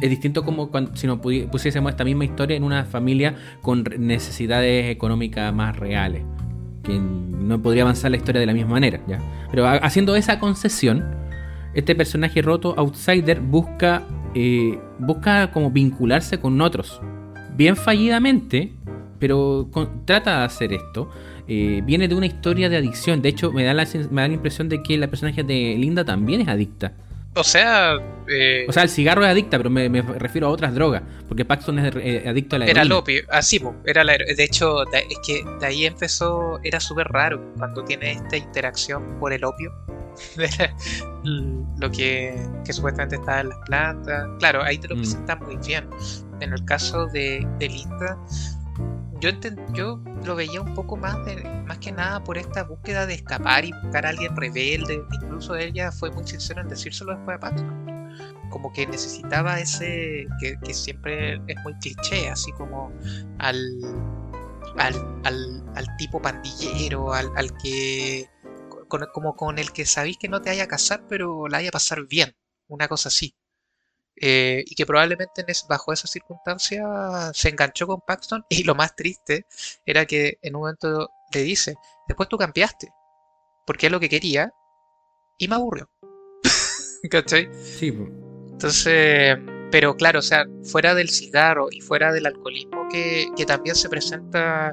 es 0.00 0.10
distinto 0.10 0.44
como 0.44 0.70
si 0.94 1.06
nos 1.06 1.20
pusiésemos 1.20 1.90
esta 1.90 2.04
misma 2.04 2.24
historia 2.24 2.56
en 2.56 2.64
una 2.64 2.84
familia 2.84 3.36
con 3.60 3.84
necesidades 3.98 4.90
económicas 4.90 5.54
más 5.54 5.76
reales. 5.76 6.24
Que 6.82 6.98
no 6.98 7.60
podría 7.62 7.82
avanzar 7.82 8.10
la 8.10 8.16
historia 8.16 8.40
de 8.40 8.46
la 8.46 8.52
misma 8.52 8.72
manera, 8.72 9.00
¿ya? 9.06 9.20
Pero 9.50 9.66
haciendo 9.66 10.16
esa 10.16 10.38
concesión, 10.38 11.04
este 11.74 11.94
personaje 11.94 12.42
roto, 12.42 12.74
Outsider, 12.76 13.40
busca, 13.40 14.02
eh, 14.34 14.78
busca 14.98 15.50
como 15.52 15.70
vincularse 15.70 16.38
con 16.38 16.60
otros. 16.60 17.00
Bien 17.56 17.76
fallidamente, 17.76 18.72
pero 19.18 19.68
trata 20.04 20.38
de 20.38 20.44
hacer 20.44 20.72
esto. 20.72 21.10
Eh, 21.48 21.82
viene 21.84 22.08
de 22.08 22.14
una 22.14 22.26
historia 22.26 22.68
de 22.68 22.76
adicción. 22.76 23.22
De 23.22 23.28
hecho, 23.28 23.52
me 23.52 23.64
da, 23.64 23.74
la, 23.74 23.86
me 24.10 24.22
da 24.22 24.28
la 24.28 24.34
impresión 24.34 24.68
de 24.68 24.82
que 24.82 24.96
la 24.98 25.08
personaje 25.08 25.42
de 25.42 25.76
Linda 25.78 26.04
también 26.04 26.40
es 26.40 26.48
adicta. 26.48 26.92
O 27.34 27.44
sea. 27.44 27.96
Eh, 28.28 28.66
o 28.68 28.72
sea, 28.72 28.82
el 28.82 28.88
cigarro 28.88 29.22
es 29.24 29.28
adicta, 29.28 29.56
pero 29.56 29.70
me, 29.70 29.88
refiero 30.02 30.48
a 30.48 30.50
otras 30.50 30.74
drogas. 30.74 31.02
Porque 31.28 31.44
Paxton 31.44 31.78
es 31.78 31.94
eh, 31.96 32.24
adicto 32.28 32.56
a 32.56 32.60
la 32.60 32.66
Era 32.66 32.82
el 32.82 32.92
opio, 32.92 33.22
así, 33.30 33.60
era 33.84 34.04
la, 34.04 34.12
de 34.12 34.44
hecho, 34.44 34.84
es 34.92 35.18
que 35.26 35.42
de 35.60 35.66
ahí 35.66 35.86
empezó. 35.86 36.60
Era 36.62 36.78
súper 36.80 37.08
raro 37.08 37.42
cuando 37.56 37.84
tiene 37.84 38.12
esta 38.12 38.36
interacción 38.36 39.18
por 39.18 39.32
el 39.32 39.44
opio. 39.44 39.72
lo 41.24 41.90
que, 41.90 42.36
que, 42.66 42.72
supuestamente 42.72 43.16
está 43.16 43.40
en 43.40 43.48
las 43.48 43.58
plantas. 43.66 44.28
Claro, 44.38 44.62
ahí 44.62 44.76
te 44.76 44.88
lo 44.88 44.96
mm. 44.96 44.98
presenta 44.98 45.36
muy 45.36 45.56
bien. 45.56 45.88
En 46.40 46.52
el 46.52 46.64
caso 46.64 47.06
de, 47.06 47.46
de 47.58 47.68
Linda, 47.68 48.18
yo, 49.22 49.30
yo 49.72 50.00
lo 50.24 50.34
veía 50.34 50.60
un 50.60 50.74
poco 50.74 50.96
más, 50.96 51.24
de, 51.24 51.36
más 51.64 51.78
que 51.78 51.92
nada 51.92 52.24
por 52.24 52.36
esta 52.36 52.64
búsqueda 52.64 53.06
de 53.06 53.14
escapar 53.14 53.64
y 53.64 53.72
buscar 53.72 54.04
a 54.04 54.08
alguien 54.08 54.36
rebelde. 54.36 55.00
Incluso 55.12 55.54
ella 55.54 55.92
fue 55.92 56.10
muy 56.10 56.26
sincera 56.26 56.62
en 56.62 56.68
decírselo 56.68 57.14
después 57.14 57.36
a 57.36 57.40
Paxton. 57.40 58.10
Como 58.50 58.72
que 58.72 58.84
necesitaba 58.86 59.60
ese, 59.60 60.26
que, 60.40 60.74
siempre 60.74 61.40
es 61.46 61.56
muy 61.62 61.72
cliché, 61.74 62.28
así 62.28 62.50
como 62.52 62.92
al, 63.38 63.80
al, 64.76 65.86
tipo 65.98 66.20
pandillero, 66.20 67.12
al, 67.12 67.30
al 67.36 67.56
que, 67.58 68.28
como 69.12 69.36
con 69.36 69.58
el 69.58 69.72
que 69.72 69.86
sabéis 69.86 70.18
que 70.18 70.28
no 70.28 70.42
te 70.42 70.50
vaya 70.50 70.64
a 70.64 70.68
casar, 70.68 71.06
pero 71.08 71.46
la 71.46 71.58
vaya 71.58 71.68
a 71.68 71.72
pasar 71.72 72.06
bien. 72.06 72.34
Una 72.66 72.88
cosa 72.88 73.08
así. 73.08 73.36
Eh, 74.24 74.62
y 74.68 74.76
que 74.76 74.86
probablemente 74.86 75.44
bajo 75.68 75.92
esa 75.92 76.06
circunstancia 76.06 76.84
se 77.34 77.48
enganchó 77.48 77.88
con 77.88 78.00
Paxton 78.06 78.46
y 78.48 78.62
lo 78.62 78.76
más 78.76 78.94
triste 78.94 79.46
era 79.84 80.06
que 80.06 80.38
en 80.42 80.54
un 80.54 80.62
momento 80.62 81.10
le 81.34 81.42
dice, 81.42 81.74
después 82.06 82.28
tú 82.28 82.38
cambiaste, 82.38 82.88
porque 83.66 83.86
es 83.86 83.92
lo 83.92 83.98
que 83.98 84.08
quería 84.08 84.52
y 85.38 85.48
me 85.48 85.56
aburrió. 85.56 85.90
¿Cachai? 87.10 87.50
Sí. 87.64 87.88
Entonces, 88.52 89.38
pero 89.72 89.96
claro, 89.96 90.20
o 90.20 90.22
sea, 90.22 90.46
fuera 90.62 90.94
del 90.94 91.10
cigarro 91.10 91.66
y 91.72 91.80
fuera 91.80 92.12
del 92.12 92.26
alcoholismo 92.26 92.86
que, 92.88 93.26
también 93.44 93.74
se 93.74 93.88
presenta 93.88 94.72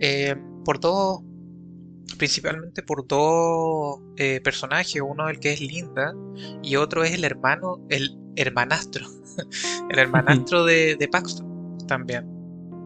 eh, 0.00 0.34
por 0.64 0.80
dos 0.80 1.20
principalmente 2.16 2.82
por 2.82 3.06
dos 3.06 4.00
eh, 4.16 4.40
personajes, 4.42 5.02
uno 5.04 5.28
el 5.28 5.38
que 5.40 5.52
es 5.52 5.60
Linda 5.60 6.14
y 6.62 6.76
otro 6.76 7.04
es 7.04 7.12
el 7.14 7.24
hermano, 7.24 7.84
el 7.90 8.16
hermanastro, 8.36 9.06
el 9.90 9.98
hermanastro 9.98 10.64
de, 10.64 11.08
Paxton 11.10 11.78
también, 11.86 12.26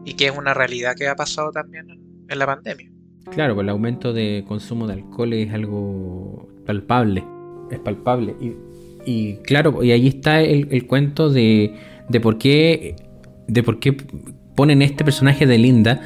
y 0.05 0.13
que 0.13 0.27
es 0.27 0.37
una 0.37 0.53
realidad 0.53 0.95
que 0.95 1.07
ha 1.07 1.15
pasado 1.15 1.51
también 1.51 1.87
en 2.27 2.39
la 2.39 2.45
pandemia. 2.45 2.91
Claro, 3.31 3.55
pues 3.55 3.63
el 3.63 3.69
aumento 3.69 4.13
de 4.13 4.43
consumo 4.47 4.87
de 4.87 4.93
alcohol 4.93 5.33
es 5.33 5.53
algo 5.53 6.49
palpable, 6.65 7.23
es 7.71 7.79
palpable. 7.79 8.35
Y, 9.05 9.37
claro, 9.37 9.83
y 9.83 9.91
ahí 9.91 10.07
está 10.07 10.41
el, 10.41 10.87
cuento 10.87 11.29
de, 11.29 11.75
de 12.09 12.19
por 12.19 12.37
qué 12.37 12.95
de 13.47 13.63
por 13.63 13.79
qué 13.79 13.93
ponen 14.55 14.81
este 14.81 15.03
personaje 15.03 15.45
de 15.45 15.57
Linda 15.57 16.01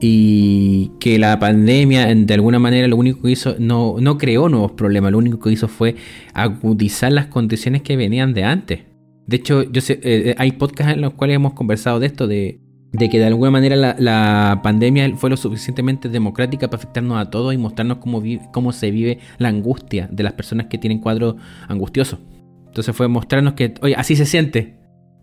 y 0.00 0.92
que 1.00 1.18
la 1.18 1.38
pandemia 1.38 2.14
de 2.14 2.34
alguna 2.34 2.58
manera 2.58 2.86
lo 2.86 2.96
único 2.96 3.22
que 3.22 3.32
hizo 3.32 3.56
no, 3.58 3.96
no 4.00 4.18
creó 4.18 4.48
nuevos 4.48 4.72
problemas, 4.72 5.12
lo 5.12 5.18
único 5.18 5.38
que 5.40 5.50
hizo 5.50 5.68
fue 5.68 5.96
agudizar 6.34 7.12
las 7.12 7.26
condiciones 7.26 7.82
que 7.82 7.96
venían 7.96 8.34
de 8.34 8.44
antes. 8.44 8.80
De 9.26 9.36
hecho, 9.36 9.62
yo 9.62 9.80
sé, 9.80 9.94
eh, 9.94 10.30
eh, 10.30 10.34
hay 10.38 10.52
podcasts 10.52 10.94
en 10.94 11.00
los 11.00 11.14
cuales 11.14 11.36
hemos 11.36 11.52
conversado 11.52 12.00
de 12.00 12.06
esto, 12.06 12.26
de, 12.26 12.60
que 12.98 13.18
de 13.18 13.26
alguna 13.26 13.50
manera 13.50 13.76
la, 13.76 14.60
pandemia 14.62 15.16
fue 15.16 15.30
lo 15.30 15.36
suficientemente 15.36 16.08
democrática 16.08 16.68
para 16.68 16.82
afectarnos 16.82 17.18
a 17.18 17.28
todos 17.28 17.52
y 17.52 17.58
mostrarnos 17.58 17.98
cómo, 17.98 18.22
cómo 18.52 18.72
se 18.72 18.90
vive 18.90 19.18
la 19.38 19.48
angustia 19.48 20.08
de 20.10 20.22
las 20.22 20.32
personas 20.32 20.66
que 20.66 20.78
tienen 20.78 21.00
cuadros 21.00 21.34
angustiosos. 21.68 22.20
Entonces 22.66 22.94
fue 22.96 23.08
mostrarnos 23.08 23.54
que, 23.54 23.74
oye, 23.82 23.94
así 23.96 24.16
se 24.16 24.24
siente. 24.24 24.78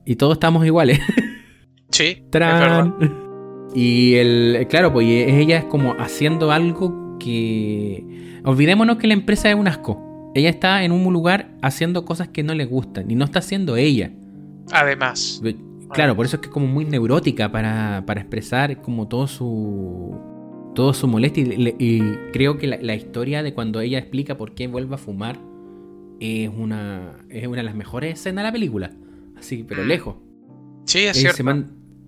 Y 0.05 0.17
todos 0.17 0.33
estamos 0.33 0.65
iguales. 0.65 0.99
Sí. 1.91 2.25
¡Tran! 2.29 3.24
Y 3.75 4.15
el, 4.15 4.67
claro, 4.69 4.93
pues 4.93 5.05
ella 5.05 5.57
es 5.57 5.65
como 5.65 5.95
haciendo 5.99 6.51
algo 6.51 7.17
que... 7.19 8.39
Olvidémonos 8.45 8.97
que 8.97 9.07
la 9.07 9.13
empresa 9.13 9.49
es 9.49 9.55
un 9.55 9.67
asco. 9.67 10.31
Ella 10.33 10.49
está 10.49 10.83
en 10.83 10.91
un 10.93 11.11
lugar 11.11 11.51
haciendo 11.61 12.05
cosas 12.05 12.29
que 12.29 12.41
no 12.41 12.53
le 12.53 12.65
gustan 12.65 13.11
y 13.11 13.15
no 13.15 13.25
está 13.25 13.39
haciendo 13.39 13.75
ella. 13.75 14.11
Además. 14.71 15.41
Claro, 15.91 16.15
por 16.15 16.25
eso 16.25 16.37
es 16.37 16.41
que 16.41 16.47
es 16.47 16.53
como 16.53 16.67
muy 16.67 16.85
neurótica 16.85 17.51
para, 17.51 18.03
para 18.05 18.21
expresar 18.21 18.81
como 18.81 19.07
todo 19.07 19.27
su 19.27 20.17
todo 20.73 20.93
su 20.93 21.07
molestia 21.07 21.41
y, 21.43 22.01
creo 22.33 22.57
que 22.57 22.67
la, 22.67 22.95
historia 22.95 23.43
de 23.43 23.53
cuando 23.53 23.79
ella 23.79 23.97
explica 23.97 24.35
por 24.35 24.53
qué 24.55 24.67
vuelve 24.67 24.95
a 24.95 24.97
fumar 24.97 25.39
es 26.19 26.49
una 26.49 27.13
es 27.29 27.47
una 27.47 27.57
de 27.57 27.63
las 27.63 27.75
mejores 27.75 28.19
escenas 28.19 28.43
de 28.43 28.47
la 28.47 28.51
película. 28.51 28.91
Así, 29.37 29.63
pero 29.67 29.83
mm. 29.83 29.87
lejos. 29.87 30.15
Sí, 30.85 30.99
es 30.99 31.17
cierto. 31.17 31.43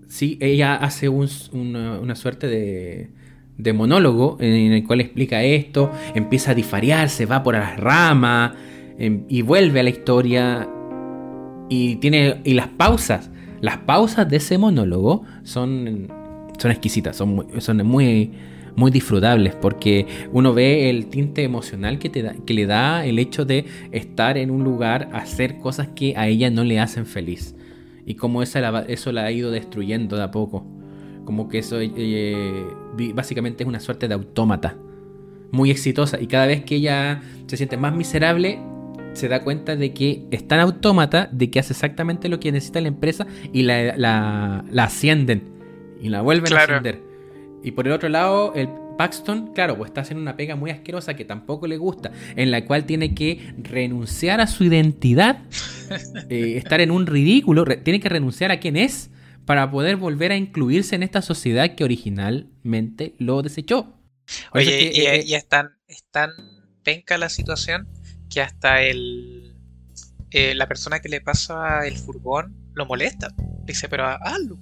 Sí, 0.08 0.38
ella 0.42 0.76
hace 0.76 1.10
una, 1.10 2.16
suerte 2.16 2.48
de, 2.48 3.74
monólogo 3.74 4.38
en 4.40 4.72
el 4.72 4.86
cual 4.86 5.02
explica 5.02 5.44
esto, 5.44 5.92
empieza 6.16 6.52
a 6.52 6.56
difariarse, 6.56 7.26
va 7.26 7.44
por 7.44 7.56
las 7.56 7.78
ramas 7.78 8.54
em, 8.98 9.24
y 9.28 9.42
vuelve 9.42 9.82
a 9.82 9.84
la 9.84 9.90
historia 9.90 10.70
y 11.70 11.98
tiene 11.98 12.40
y 12.46 12.54
las 12.54 12.70
pausas, 12.70 13.30
las 13.60 13.78
pausas 13.80 14.30
de 14.30 14.38
ese 14.38 14.58
monólogo 14.58 15.24
son 15.44 16.08
son 16.58 16.72
exquisitas, 16.72 17.16
son 17.16 17.36
muy, 17.36 17.46
son 17.60 17.86
muy 17.86 18.32
muy 18.76 18.92
disfrutables 18.92 19.56
porque 19.56 20.06
uno 20.32 20.54
ve 20.54 20.90
el 20.90 21.08
tinte 21.08 21.44
emocional 21.44 21.98
que, 22.00 22.10
te 22.10 22.22
da, 22.22 22.36
que 22.46 22.54
le 22.54 22.68
da 22.68 23.06
el 23.06 23.20
hecho 23.20 23.44
de 23.44 23.66
estar 23.92 24.38
en 24.38 24.52
un 24.52 24.64
lugar, 24.64 25.10
hacer 25.14 25.58
cosas 25.58 25.90
que 25.96 26.16
a 26.16 26.28
ella 26.28 26.50
no 26.52 26.64
le 26.64 26.80
hacen 26.80 27.08
feliz 27.08 27.57
y 28.08 28.16
cómo 28.16 28.42
esa 28.42 28.80
eso 28.88 29.12
la 29.12 29.26
ha 29.26 29.32
ido 29.32 29.52
destruyendo 29.52 30.16
de 30.16 30.24
a 30.24 30.32
poco. 30.32 30.66
Como 31.26 31.50
que 31.50 31.60
eso 31.60 31.78
eh, 31.82 32.66
básicamente 33.14 33.64
es 33.64 33.68
una 33.68 33.82
suerte 33.82 34.08
de 34.08 34.14
autómata. 34.14 34.78
Muy 35.52 35.72
exitosa. 35.72 36.20
Y 36.20 36.28
cada 36.28 36.48
vez 36.48 36.64
que 36.64 36.76
ella 36.76 37.22
se 37.48 37.58
siente 37.58 37.76
más 37.76 37.94
miserable, 37.94 38.60
se 39.12 39.28
da 39.28 39.44
cuenta 39.44 39.76
de 39.76 39.94
que 39.94 40.26
es 40.32 40.48
tan 40.48 40.62
autómata, 40.62 41.28
de 41.34 41.52
que 41.52 41.60
hace 41.60 41.74
exactamente 41.74 42.30
lo 42.30 42.40
que 42.40 42.50
necesita 42.54 42.80
la 42.80 42.88
empresa 42.88 43.28
y 43.52 43.64
la, 43.64 43.98
la, 43.98 44.84
ascienden. 44.84 45.44
Y 46.02 46.08
la 46.08 46.22
vuelven 46.22 46.54
a 46.54 46.64
ascender. 46.64 47.02
Y 47.62 47.72
por 47.72 47.88
el 47.88 47.94
otro 47.94 48.08
lado, 48.08 48.54
el 48.56 48.70
Paxton, 48.98 49.54
claro, 49.54 49.78
pues 49.78 49.90
está 49.90 50.02
haciendo 50.02 50.22
una 50.22 50.36
pega 50.36 50.56
muy 50.56 50.72
asquerosa 50.72 51.16
que 51.16 51.26
tampoco 51.26 51.68
le 51.68 51.78
gusta, 51.78 52.12
en 52.36 52.52
la 52.52 52.66
cual 52.66 52.86
tiene 52.86 53.14
que 53.14 53.54
renunciar 53.58 54.42
a 54.42 54.48
su 54.48 54.64
identidad, 54.64 55.40
eh, 56.30 56.58
estar 56.58 56.82
en 56.82 56.92
un 56.92 57.06
ridículo, 57.06 57.66
tiene 57.84 58.00
que 58.00 58.10
renunciar 58.10 58.52
a 58.52 58.60
quién 58.60 58.76
es 58.76 59.10
para 59.46 59.72
poder 59.72 59.96
volver 59.96 60.32
a 60.32 60.36
incluirse 60.36 60.96
en 60.96 61.04
esta 61.04 61.22
sociedad 61.22 61.76
que 61.76 61.84
originalmente 61.84 63.14
lo 63.18 63.42
desechó. 63.42 63.94
Oye, 64.52 64.92
y, 64.94 65.02
eh, 65.02 65.26
es, 65.26 65.48
tan, 65.48 66.32
penca 66.84 67.18
la 67.18 67.30
situación 67.30 67.88
que 68.30 68.42
hasta 68.42 68.82
el 68.82 69.56
eh, 70.32 70.54
la 70.56 70.68
persona 70.68 71.00
que 71.00 71.08
le 71.08 71.22
pasa 71.22 71.88
el 71.88 71.98
furgón 71.98 72.56
lo 72.74 72.86
molesta. 72.86 73.34
Dice, 73.64 73.88
pero 73.88 74.06
hazlo, 74.06 74.60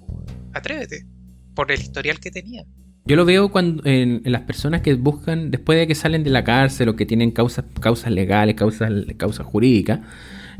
atrévete, 0.52 1.04
por 1.54 1.72
el 1.72 1.80
historial 1.80 2.20
que 2.20 2.30
tenía. 2.30 2.64
Yo 3.06 3.14
lo 3.14 3.24
veo 3.24 3.50
cuando 3.50 3.82
en, 3.84 4.22
las 4.24 4.42
personas 4.42 4.80
que 4.80 4.94
buscan, 4.94 5.52
después 5.52 5.78
de 5.78 5.86
que 5.86 5.94
salen 5.94 6.24
de 6.24 6.30
la 6.30 6.42
cárcel 6.42 6.88
o 6.88 6.96
que 6.96 7.06
tienen 7.06 7.30
causas, 7.30 7.64
causas 7.78 8.10
legales, 8.10 8.56
causas, 8.56 8.90
causas 9.16 9.46
jurídicas, 9.46 10.00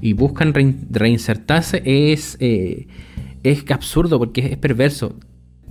y 0.00 0.12
buscan 0.12 0.54
reinsertarse, 0.54 1.82
es, 1.84 2.36
eh, 2.38 2.86
es 3.42 3.68
absurdo 3.70 4.18
porque 4.18 4.46
es, 4.46 4.56
perverso. 4.58 5.16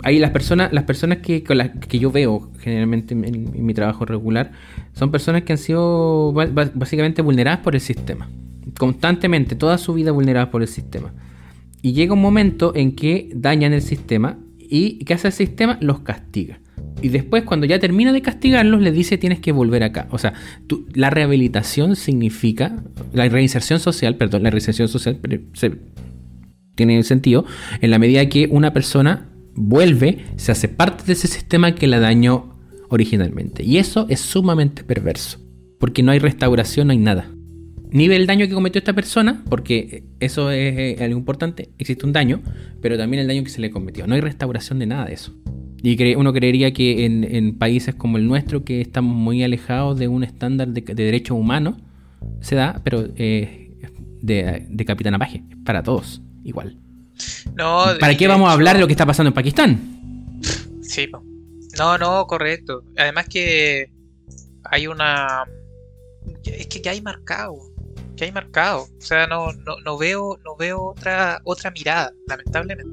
Ahí 0.04 0.20
las 0.20 0.32
personas, 0.32 0.74
las 0.74 0.84
personas 0.84 1.20
que, 1.20 1.44
que 1.44 2.00
yo 2.00 2.12
veo 2.12 2.52
generalmente 2.60 3.14
en, 3.14 3.66
mi 3.66 3.74
trabajo 3.74 4.04
regular 4.04 4.52
son 4.92 5.10
personas 5.12 5.44
que 5.44 5.54
han 5.54 5.58
sido 5.58 6.34
básicamente 6.34 7.22
vulneradas 7.22 7.60
por 7.60 7.76
el 7.76 7.82
sistema. 7.82 8.30
Constantemente, 8.78 9.56
toda 9.56 9.78
su 9.78 9.94
vida 9.94 10.12
vulneradas 10.12 10.50
por 10.50 10.62
el 10.62 10.68
sistema. 10.68 11.14
Y 11.82 11.94
llega 11.94 12.14
un 12.14 12.22
momento 12.22 12.74
en 12.76 12.96
que 12.96 13.30
dañan 13.34 13.72
el 13.72 13.82
sistema 13.82 14.40
y 14.60 15.06
¿qué 15.06 15.14
hace 15.14 15.28
el 15.28 15.34
sistema? 15.34 15.78
Los 15.80 16.00
castiga 16.00 16.60
Y 17.02 17.10
después, 17.10 17.44
cuando 17.44 17.66
ya 17.66 17.80
termina 17.80 18.14
de 18.14 18.22
castigarlos, 18.22 18.82
les 18.82 18.94
dice 18.94 19.18
tienes 19.18 19.40
que 19.40 19.52
volver 19.52 19.84
acá. 19.84 20.08
O 20.12 20.18
sea, 20.18 20.34
la 20.94 21.10
rehabilitación 21.10 21.96
significa, 21.96 22.84
la 23.14 23.28
reinserción 23.28 23.80
social, 23.80 24.16
perdón, 24.16 24.44
la 24.44 24.50
reinserción 24.50 24.88
social 24.88 25.20
tiene 26.76 27.04
sentido 27.04 27.46
en 27.82 27.92
la 27.92 28.00
medida 28.00 28.28
que 28.28 28.48
una 28.50 28.74
persona 28.74 29.30
vuelve, 29.56 30.20
se 30.36 30.52
hace 30.52 30.68
parte 30.68 31.04
de 31.06 31.14
ese 31.14 31.28
sistema 31.28 31.76
que 31.76 31.88
la 31.88 32.00
dañó 32.00 32.58
originalmente. 32.90 33.64
Y 33.64 33.78
eso 33.78 34.06
es 34.10 34.20
sumamente 34.20 34.84
perverso, 34.84 35.40
porque 35.80 36.04
no 36.04 36.12
hay 36.12 36.20
restauración, 36.20 36.88
no 36.88 36.92
hay 36.92 37.00
nada. 37.00 37.32
Ni 37.92 38.08
ve 38.08 38.16
el 38.16 38.28
daño 38.28 38.48
que 38.48 38.54
cometió 38.54 38.80
esta 38.80 38.94
persona, 38.94 39.44
porque 39.50 40.04
eso 40.20 40.52
es 40.52 41.00
algo 41.00 41.18
importante, 41.18 41.70
existe 41.78 42.06
un 42.06 42.14
daño, 42.14 42.42
pero 42.82 42.98
también 42.98 43.22
el 43.22 43.28
daño 43.28 43.44
que 43.44 43.50
se 43.50 43.62
le 43.62 43.70
cometió. 43.70 44.06
No 44.08 44.16
hay 44.16 44.22
restauración 44.22 44.80
de 44.80 44.88
nada 44.88 45.06
de 45.06 45.14
eso. 45.14 45.34
Y 45.88 46.16
uno 46.16 46.34
creería 46.34 46.74
que 46.74 47.06
en, 47.06 47.60
países 47.60 47.94
como 47.94 48.18
el 48.18 48.28
nuestro, 48.28 48.64
que 48.64 48.82
estamos 48.82 49.16
muy 49.16 49.44
alejados 49.44 50.00
de 50.00 50.08
un 50.08 50.24
estándar 50.24 50.70
de, 50.70 50.82
derechos 50.82 51.38
humanos, 51.38 51.76
se 52.42 52.56
da, 52.56 52.82
pero 52.84 53.08
eh, 53.18 53.78
de, 54.20 54.66
de 54.68 54.86
Capitana 54.86 55.20
Paje, 55.20 55.44
para 55.64 55.84
todos, 55.84 56.24
igual. 56.44 56.76
¿Para 58.00 58.18
qué 58.18 58.28
vamos 58.28 58.50
a 58.50 58.54
hablar 58.54 58.78
de 58.78 58.82
lo 58.82 58.88
que 58.88 58.94
está 58.94 59.06
pasando 59.06 59.28
en 59.28 59.36
Pakistán? 59.36 60.42
Sí, 60.82 61.08
no, 61.78 61.98
no, 62.00 62.26
correcto. 62.26 62.84
Además 62.98 63.28
que 63.30 63.92
hay 64.64 64.88
una... 64.88 65.44
Es 66.46 66.66
que 66.66 66.82
ya 66.82 66.92
hay 66.92 67.02
marcado, 67.02 67.60
que 68.18 68.26
hay 68.26 68.32
marcado. 68.32 68.88
O 68.98 69.02
sea, 69.02 69.28
no, 69.28 69.54
no, 69.54 69.98
veo, 70.00 70.40
no 70.44 70.56
veo 70.58 70.84
otra, 70.84 71.42
otra 71.44 71.70
mirada, 71.70 72.12
lamentablemente. 72.28 72.92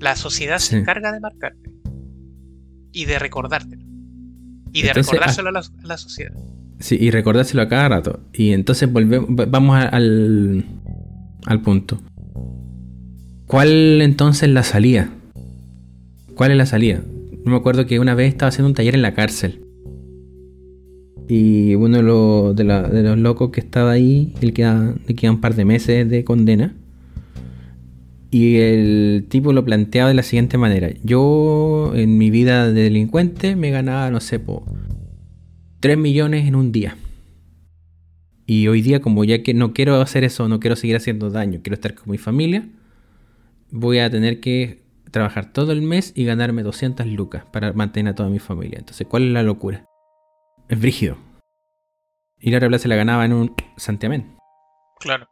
La 0.00 0.16
sociedad 0.16 0.58
se 0.58 0.78
encarga 0.78 1.12
de 1.12 1.20
marcarte 1.20 1.63
y 2.94 3.04
de 3.04 3.18
recordártelo. 3.18 3.84
Y 4.72 4.82
de 4.82 4.92
recordárselo 4.94 5.50
a, 5.50 5.62
la, 5.82 5.98
sociedad. 5.98 6.32
Sí, 6.80 6.96
y 6.98 7.10
recordárselo 7.10 7.62
a 7.62 7.68
cada 7.68 7.88
rato. 7.88 8.20
Y 8.32 8.52
entonces 8.52 8.90
volvemos, 8.90 9.28
vamos 9.28 9.76
al, 9.78 10.64
al 11.44 11.60
punto. 11.60 12.00
¿Cuál 13.46 14.00
entonces 14.00 14.48
la 14.48 14.62
salida? 14.62 15.10
¿Cuál 16.34 16.52
es 16.52 16.56
la 16.56 16.66
salida? 16.66 17.02
No 17.44 17.52
me 17.52 17.56
acuerdo 17.56 17.86
que 17.86 18.00
una 18.00 18.14
vez 18.14 18.28
estaba 18.28 18.48
haciendo 18.48 18.68
un 18.68 18.74
taller 18.74 18.94
en 18.94 19.02
la 19.02 19.14
cárcel. 19.14 19.60
Y 21.28 21.74
uno 21.74 22.54
de, 22.54 22.64
los 22.64 23.18
locos 23.18 23.50
que 23.50 23.60
estaba 23.60 23.92
ahí, 23.92 24.34
él 24.40 24.52
queda, 24.52 24.94
le 25.06 25.14
quedan 25.14 25.36
un 25.36 25.40
par 25.40 25.54
de 25.54 25.64
meses 25.64 26.08
de 26.08 26.24
condena. 26.24 26.74
Y 28.34 28.56
el 28.56 29.26
tipo 29.28 29.52
lo 29.52 29.64
planteaba 29.64 30.08
de 30.08 30.14
la 30.16 30.24
siguiente 30.24 30.58
manera. 30.58 30.90
Yo 31.04 31.92
en 31.94 32.18
mi 32.18 32.30
vida 32.30 32.66
de 32.66 32.82
delincuente 32.82 33.54
me 33.54 33.70
ganaba, 33.70 34.10
no 34.10 34.18
sé, 34.18 34.40
po, 34.40 34.66
3 35.78 35.96
millones 35.96 36.48
en 36.48 36.56
un 36.56 36.72
día. 36.72 36.96
Y 38.44 38.66
hoy 38.66 38.82
día 38.82 39.00
como 39.00 39.22
ya 39.22 39.44
que 39.44 39.54
no 39.54 39.72
quiero 39.72 40.00
hacer 40.00 40.24
eso, 40.24 40.48
no 40.48 40.58
quiero 40.58 40.74
seguir 40.74 40.96
haciendo 40.96 41.30
daño, 41.30 41.60
quiero 41.62 41.74
estar 41.74 41.94
con 41.94 42.10
mi 42.10 42.18
familia, 42.18 42.68
voy 43.70 44.00
a 44.00 44.10
tener 44.10 44.40
que 44.40 44.82
trabajar 45.12 45.52
todo 45.52 45.70
el 45.70 45.82
mes 45.82 46.12
y 46.16 46.24
ganarme 46.24 46.64
200 46.64 47.06
lucas 47.06 47.44
para 47.52 47.72
mantener 47.72 48.14
a 48.14 48.14
toda 48.16 48.30
mi 48.30 48.40
familia. 48.40 48.80
Entonces, 48.80 49.06
¿cuál 49.06 49.28
es 49.28 49.30
la 49.30 49.44
locura? 49.44 49.84
Es 50.68 50.80
brígido. 50.80 51.18
Y 52.40 52.50
la 52.50 52.58
Blas 52.58 52.82
se 52.82 52.88
la 52.88 52.96
ganaba 52.96 53.24
en 53.26 53.32
un 53.32 53.54
santiamén. 53.76 54.34
Claro. 54.98 55.28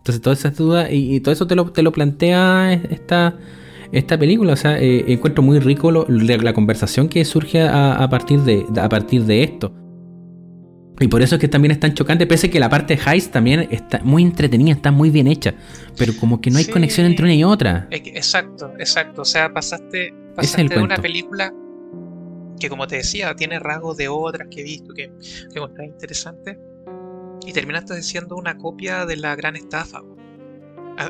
Entonces, 0.00 0.22
todas 0.22 0.38
esas 0.38 0.56
dudas 0.56 0.88
y, 0.90 1.20
todo 1.20 1.32
eso 1.32 1.46
te 1.46 1.54
lo, 1.54 1.70
te 1.72 1.82
lo 1.82 1.92
plantea 1.92 2.72
esta, 2.72 3.36
esta 3.92 4.18
película. 4.18 4.54
O 4.54 4.56
sea, 4.56 4.80
eh, 4.80 5.04
encuentro 5.12 5.42
muy 5.42 5.58
rico 5.58 5.90
la 5.92 6.52
conversación 6.54 7.08
que 7.08 7.22
surge 7.26 7.62
a, 7.62 8.08
partir 8.10 8.40
de, 8.40 8.64
a 8.80 8.88
partir 8.88 9.24
de 9.24 9.42
esto. 9.42 9.74
Y 11.00 11.08
por 11.08 11.22
eso 11.22 11.36
es 11.36 11.40
que 11.40 11.48
también 11.48 11.72
es 11.72 11.80
tan 11.80 11.94
chocante, 11.94 12.26
pese 12.26 12.48
a 12.48 12.50
que 12.50 12.60
la 12.60 12.68
parte 12.68 12.96
de 12.96 13.02
Heist 13.02 13.32
también 13.32 13.68
está 13.70 14.00
muy 14.02 14.22
entretenida, 14.22 14.74
está 14.74 14.90
muy 14.90 15.08
bien 15.08 15.26
hecha, 15.26 15.54
pero 15.96 16.12
como 16.18 16.42
que 16.42 16.50
no 16.50 16.58
hay 16.58 16.66
conexión 16.66 17.06
entre 17.06 17.24
una 17.24 17.34
y 17.34 17.42
otra. 17.42 17.88
Exacto, 17.90 18.72
exacto. 18.78 19.22
O 19.22 19.24
sea, 19.24 19.52
pasaste, 19.52 20.14
pasaste 20.36 20.74
de 20.74 20.82
una 20.82 20.96
película 20.96 21.54
que, 22.58 22.68
como 22.68 22.86
te 22.86 22.96
decía, 22.96 23.34
tiene 23.34 23.58
rasgos 23.58 23.96
de 23.96 24.08
otras 24.08 24.48
que 24.50 24.60
he 24.60 24.64
visto 24.64 24.92
que, 24.92 25.10
que 25.50 25.58
encontré 25.58 25.86
interesante 25.86 26.58
y 27.46 27.52
terminaste 27.52 27.94
diciendo 27.94 28.36
una 28.36 28.56
copia 28.56 29.06
de 29.06 29.16
la 29.16 29.36
gran 29.36 29.56
estafa. 29.56 30.02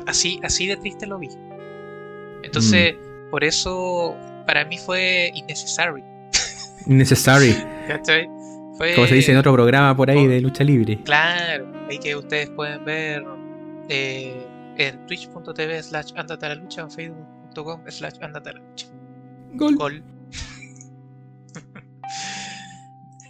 Así, 0.07 0.39
así 0.43 0.67
de 0.67 0.77
triste 0.77 1.05
lo 1.05 1.19
vi. 1.19 1.29
Entonces, 2.43 2.95
mm. 2.95 3.29
por 3.29 3.43
eso 3.43 4.15
para 4.45 4.65
mí 4.65 4.77
fue 4.77 5.31
innecesario. 5.35 6.03
Innecessary. 6.87 7.55
Como 8.95 9.07
se 9.07 9.15
dice 9.15 9.31
en 9.31 9.37
otro 9.37 9.53
programa 9.53 9.95
por 9.95 10.09
ahí 10.09 10.25
de 10.25 10.41
lucha 10.41 10.63
libre. 10.63 10.99
Claro, 11.03 11.71
ahí 11.89 11.99
que 11.99 12.15
ustedes 12.15 12.49
pueden 12.49 12.83
ver 12.83 13.23
eh, 13.89 14.47
en 14.77 15.05
twitch.tv 15.05 15.83
slash 15.83 16.13
lucha, 16.59 16.81
en 16.81 16.91
facebook.com 16.91 17.81
slash 17.87 18.13
lucha. 18.19 18.87
Gol. 19.53 19.75
Gol. 19.75 20.03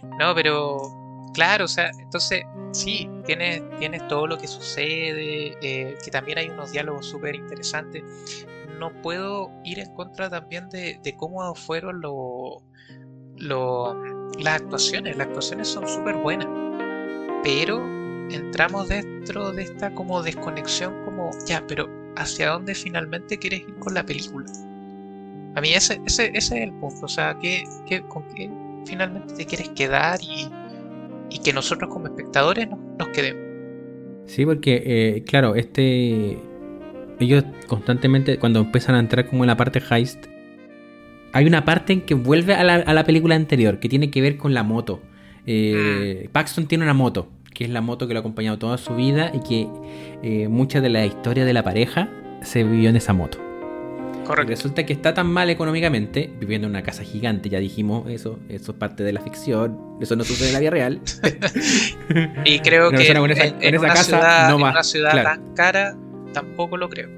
no, 0.18 0.34
pero 0.34 1.01
Claro, 1.34 1.64
o 1.64 1.68
sea, 1.68 1.90
entonces 1.98 2.44
sí, 2.72 3.08
tienes, 3.24 3.62
tienes 3.78 4.06
todo 4.08 4.26
lo 4.26 4.38
que 4.38 4.46
sucede, 4.46 5.56
eh, 5.62 5.96
que 6.04 6.10
también 6.10 6.38
hay 6.38 6.48
unos 6.50 6.72
diálogos 6.72 7.06
súper 7.06 7.34
interesantes. 7.34 8.02
No 8.78 8.92
puedo 9.02 9.50
ir 9.64 9.78
en 9.78 9.94
contra 9.94 10.28
también 10.28 10.68
de, 10.68 11.14
cómo 11.16 11.54
fueron 11.54 12.00
lo, 12.00 12.62
las 13.38 14.60
actuaciones. 14.60 15.16
Las 15.16 15.28
actuaciones 15.28 15.68
son 15.68 15.88
súper 15.88 16.16
buenas, 16.16 16.48
pero 17.42 17.82
entramos 18.30 18.88
dentro 18.88 19.52
de 19.52 19.62
esta 19.62 19.94
como 19.94 20.22
desconexión, 20.22 21.04
como 21.04 21.30
ya, 21.46 21.64
pero 21.66 21.88
¿hacia 22.16 22.50
dónde 22.50 22.74
finalmente 22.74 23.38
quieres 23.38 23.60
ir 23.60 23.74
con 23.78 23.94
la 23.94 24.04
película? 24.04 24.50
A 25.54 25.60
mí 25.60 25.72
ese, 25.74 26.00
ese, 26.06 26.30
ese 26.34 26.56
es 26.56 26.62
el 26.62 26.72
punto, 26.72 27.04
o 27.04 27.08
sea, 27.08 27.38
¿qué, 27.40 27.64
qué, 27.86 28.02
¿con 28.02 28.26
qué 28.34 28.50
finalmente 28.86 29.34
te 29.34 29.46
quieres 29.46 29.68
quedar 29.70 30.20
y 30.22 30.50
y 31.32 31.38
que 31.38 31.52
nosotros 31.52 31.90
como 31.90 32.06
espectadores 32.06 32.68
nos, 32.98 33.08
quedemos. 33.08 33.42
Sí, 34.26 34.44
porque, 34.44 34.82
eh, 34.84 35.24
claro, 35.24 35.54
este. 35.54 36.38
Ellos 37.18 37.44
constantemente, 37.68 38.38
cuando 38.38 38.60
empiezan 38.60 38.96
a 38.96 38.98
entrar 38.98 39.28
como 39.28 39.44
en 39.44 39.48
la 39.48 39.56
parte 39.56 39.80
heist, 39.90 40.26
hay 41.32 41.46
una 41.46 41.64
parte 41.64 41.92
en 41.92 42.00
que 42.00 42.14
vuelve 42.14 42.54
a 42.54 42.64
la, 42.64 43.04
película 43.04 43.36
anterior, 43.36 43.78
que 43.78 43.88
tiene 43.88 44.10
que 44.10 44.20
ver 44.20 44.36
con 44.36 44.54
la 44.54 44.64
moto. 44.64 45.00
Eh, 45.46 46.26
mm. 46.26 46.32
Paxton 46.32 46.66
tiene 46.66 46.84
una 46.84 46.94
moto, 46.94 47.28
que 47.54 47.64
es 47.64 47.70
la 47.70 47.80
moto 47.80 48.08
que 48.08 48.14
lo 48.14 48.18
ha 48.18 48.22
acompañado 48.22 48.58
toda 48.58 48.76
su 48.76 48.96
vida 48.96 49.30
y 49.32 49.40
que 49.40 49.68
eh, 50.22 50.48
mucha 50.48 50.80
de 50.80 50.88
la 50.88 51.06
historia 51.06 51.44
de 51.44 51.52
la 51.52 51.62
pareja 51.62 52.08
se 52.42 52.64
vivió 52.64 52.90
en 52.90 52.96
esa 52.96 53.12
moto. 53.12 53.38
Resulta 54.46 54.84
que 54.86 54.92
está 54.92 55.14
tan 55.14 55.26
mal 55.26 55.50
económicamente, 55.50 56.30
viviendo 56.38 56.66
en 56.66 56.72
una 56.72 56.82
casa 56.82 57.02
gigante, 57.02 57.48
ya 57.48 57.58
dijimos 57.58 58.08
eso, 58.10 58.38
eso 58.48 58.72
es 58.72 58.78
parte 58.78 59.04
de 59.04 59.12
la 59.12 59.20
ficción, 59.20 59.78
eso 60.00 60.16
no 60.16 60.24
sucede 60.24 60.48
en 60.48 60.54
la 60.54 60.60
vida 60.60 60.70
real. 60.70 61.00
y 62.44 62.58
creo 62.60 62.90
que 62.90 63.10
en, 63.10 63.18
una 63.18 63.96
ciudad, 63.96 64.48
no 64.48 64.56
una 64.56 64.82
ciudad 64.82 65.22
tan 65.22 65.54
cara, 65.54 65.96
tampoco 66.32 66.76
lo 66.76 66.88
creo. 66.88 67.08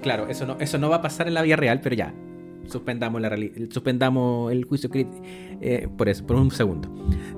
claro, 0.00 0.28
eso 0.28 0.46
no, 0.46 0.56
eso 0.60 0.78
no 0.78 0.88
va 0.88 0.96
a 0.96 1.02
pasar 1.02 1.28
en 1.28 1.34
la 1.34 1.42
vida 1.42 1.56
real, 1.56 1.80
pero 1.82 1.94
ya, 1.94 2.14
suspendamos, 2.68 3.20
la 3.20 3.30
suspendamos 3.70 4.52
el 4.52 4.64
juicio 4.64 4.90
eh, 4.94 5.88
por 5.96 6.08
eso, 6.08 6.26
por 6.26 6.36
un 6.36 6.50
segundo. 6.50 6.92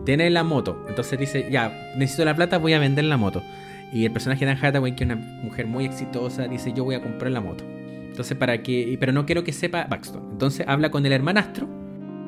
Tiene 0.05 0.31
la 0.31 0.45
moto, 0.45 0.85
entonces 0.89 1.19
dice, 1.19 1.49
ya, 1.51 1.93
necesito 1.97 2.25
la 2.25 2.35
plata, 2.35 2.59
voy 2.59 2.73
a 2.73 2.79
vender 2.79 3.05
la 3.05 3.17
moto. 3.17 3.43
Y 3.93 4.05
el 4.05 4.13
personaje 4.13 4.45
de 4.45 4.51
Anne 4.51 4.61
Hathaway, 4.67 4.95
que 4.95 5.05
es 5.05 5.11
una 5.11 5.17
mujer 5.17 5.67
muy 5.67 5.87
exitosa, 5.87 6.47
dice, 6.47 6.73
yo 6.75 6.85
voy 6.85 6.95
a 6.95 7.03
comprar 7.03 7.33
la 7.33 7.41
moto. 7.41 7.65
Entonces, 8.19 8.37
para 8.37 8.65
que. 8.65 8.97
Pero 8.99 9.13
no 9.13 9.25
quiero 9.27 9.45
que 9.45 9.53
sepa 9.53 9.85
Baxton. 9.85 10.31
Entonces 10.33 10.67
habla 10.67 10.91
con 10.91 11.07
el 11.07 11.13
hermanastro 11.13 11.69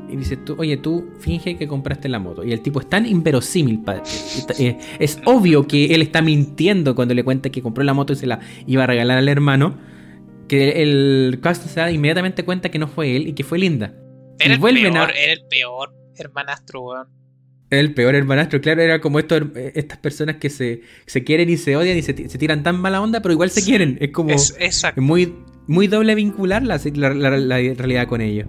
y 0.09 0.15
dice: 0.15 0.37
tú, 0.37 0.55
Oye, 0.57 0.77
tú 0.77 1.11
finge 1.19 1.57
que 1.57 1.67
compraste 1.67 2.09
la 2.09 2.21
moto. 2.21 2.45
Y 2.45 2.53
el 2.53 2.61
tipo 2.61 2.79
es 2.79 2.89
tan 2.89 3.07
inverosímil. 3.07 3.83
Eh, 4.61 4.79
es 5.01 5.19
obvio 5.25 5.67
que 5.67 5.87
él 5.87 6.01
está 6.03 6.23
mintiendo 6.23 6.95
cuando 6.95 7.13
le 7.13 7.25
cuenta 7.25 7.51
que 7.51 7.61
compró 7.61 7.83
la 7.83 7.93
moto 7.93 8.13
y 8.13 8.17
se 8.17 8.29
la 8.29 8.39
iba 8.69 8.85
a 8.85 8.87
regalar 8.87 9.19
al 9.19 9.29
hermano. 9.29 9.79
Que 10.47 10.81
el 10.81 11.41
Caston 11.43 11.69
se 11.69 11.81
da 11.81 11.91
inmediatamente 11.91 12.45
cuenta 12.45 12.69
que 12.69 12.79
no 12.79 12.87
fue 12.87 13.17
él 13.17 13.27
y 13.27 13.33
que 13.33 13.43
fue 13.43 13.59
Linda. 13.59 13.93
Era, 14.39 14.55
el, 14.55 14.61
peor, 14.61 15.11
era 15.11 15.33
el 15.33 15.45
peor 15.49 15.93
hermanastro, 16.15 16.83
weón. 16.83 17.09
El 17.71 17.95
peor 17.95 18.17
hermanastro, 18.17 18.61
claro, 18.61 18.83
era 18.83 19.01
como 19.01 19.21
estos, 19.21 19.43
estas 19.55 19.99
personas 19.99 20.37
que 20.37 20.51
se, 20.51 20.83
se 21.07 21.23
quieren 21.23 21.49
y 21.49 21.57
se 21.57 21.77
odian 21.77 21.97
y 21.97 22.03
se, 22.03 22.15
tiran 22.15 22.65
tan 22.65 22.81
mala 22.81 23.01
onda, 23.01 23.23
pero 23.23 23.33
igual 23.33 23.51
se 23.51 23.65
quieren. 23.65 23.97
Es 24.01 24.11
como 24.11 24.31
es, 24.31 24.57
muy, 24.97 25.33
muy 25.67 25.87
doble 25.87 26.15
vincular 26.15 26.63
la, 26.63 26.79
la, 26.79 27.31
realidad 27.31 28.07
con 28.09 28.21
ellos. 28.21 28.47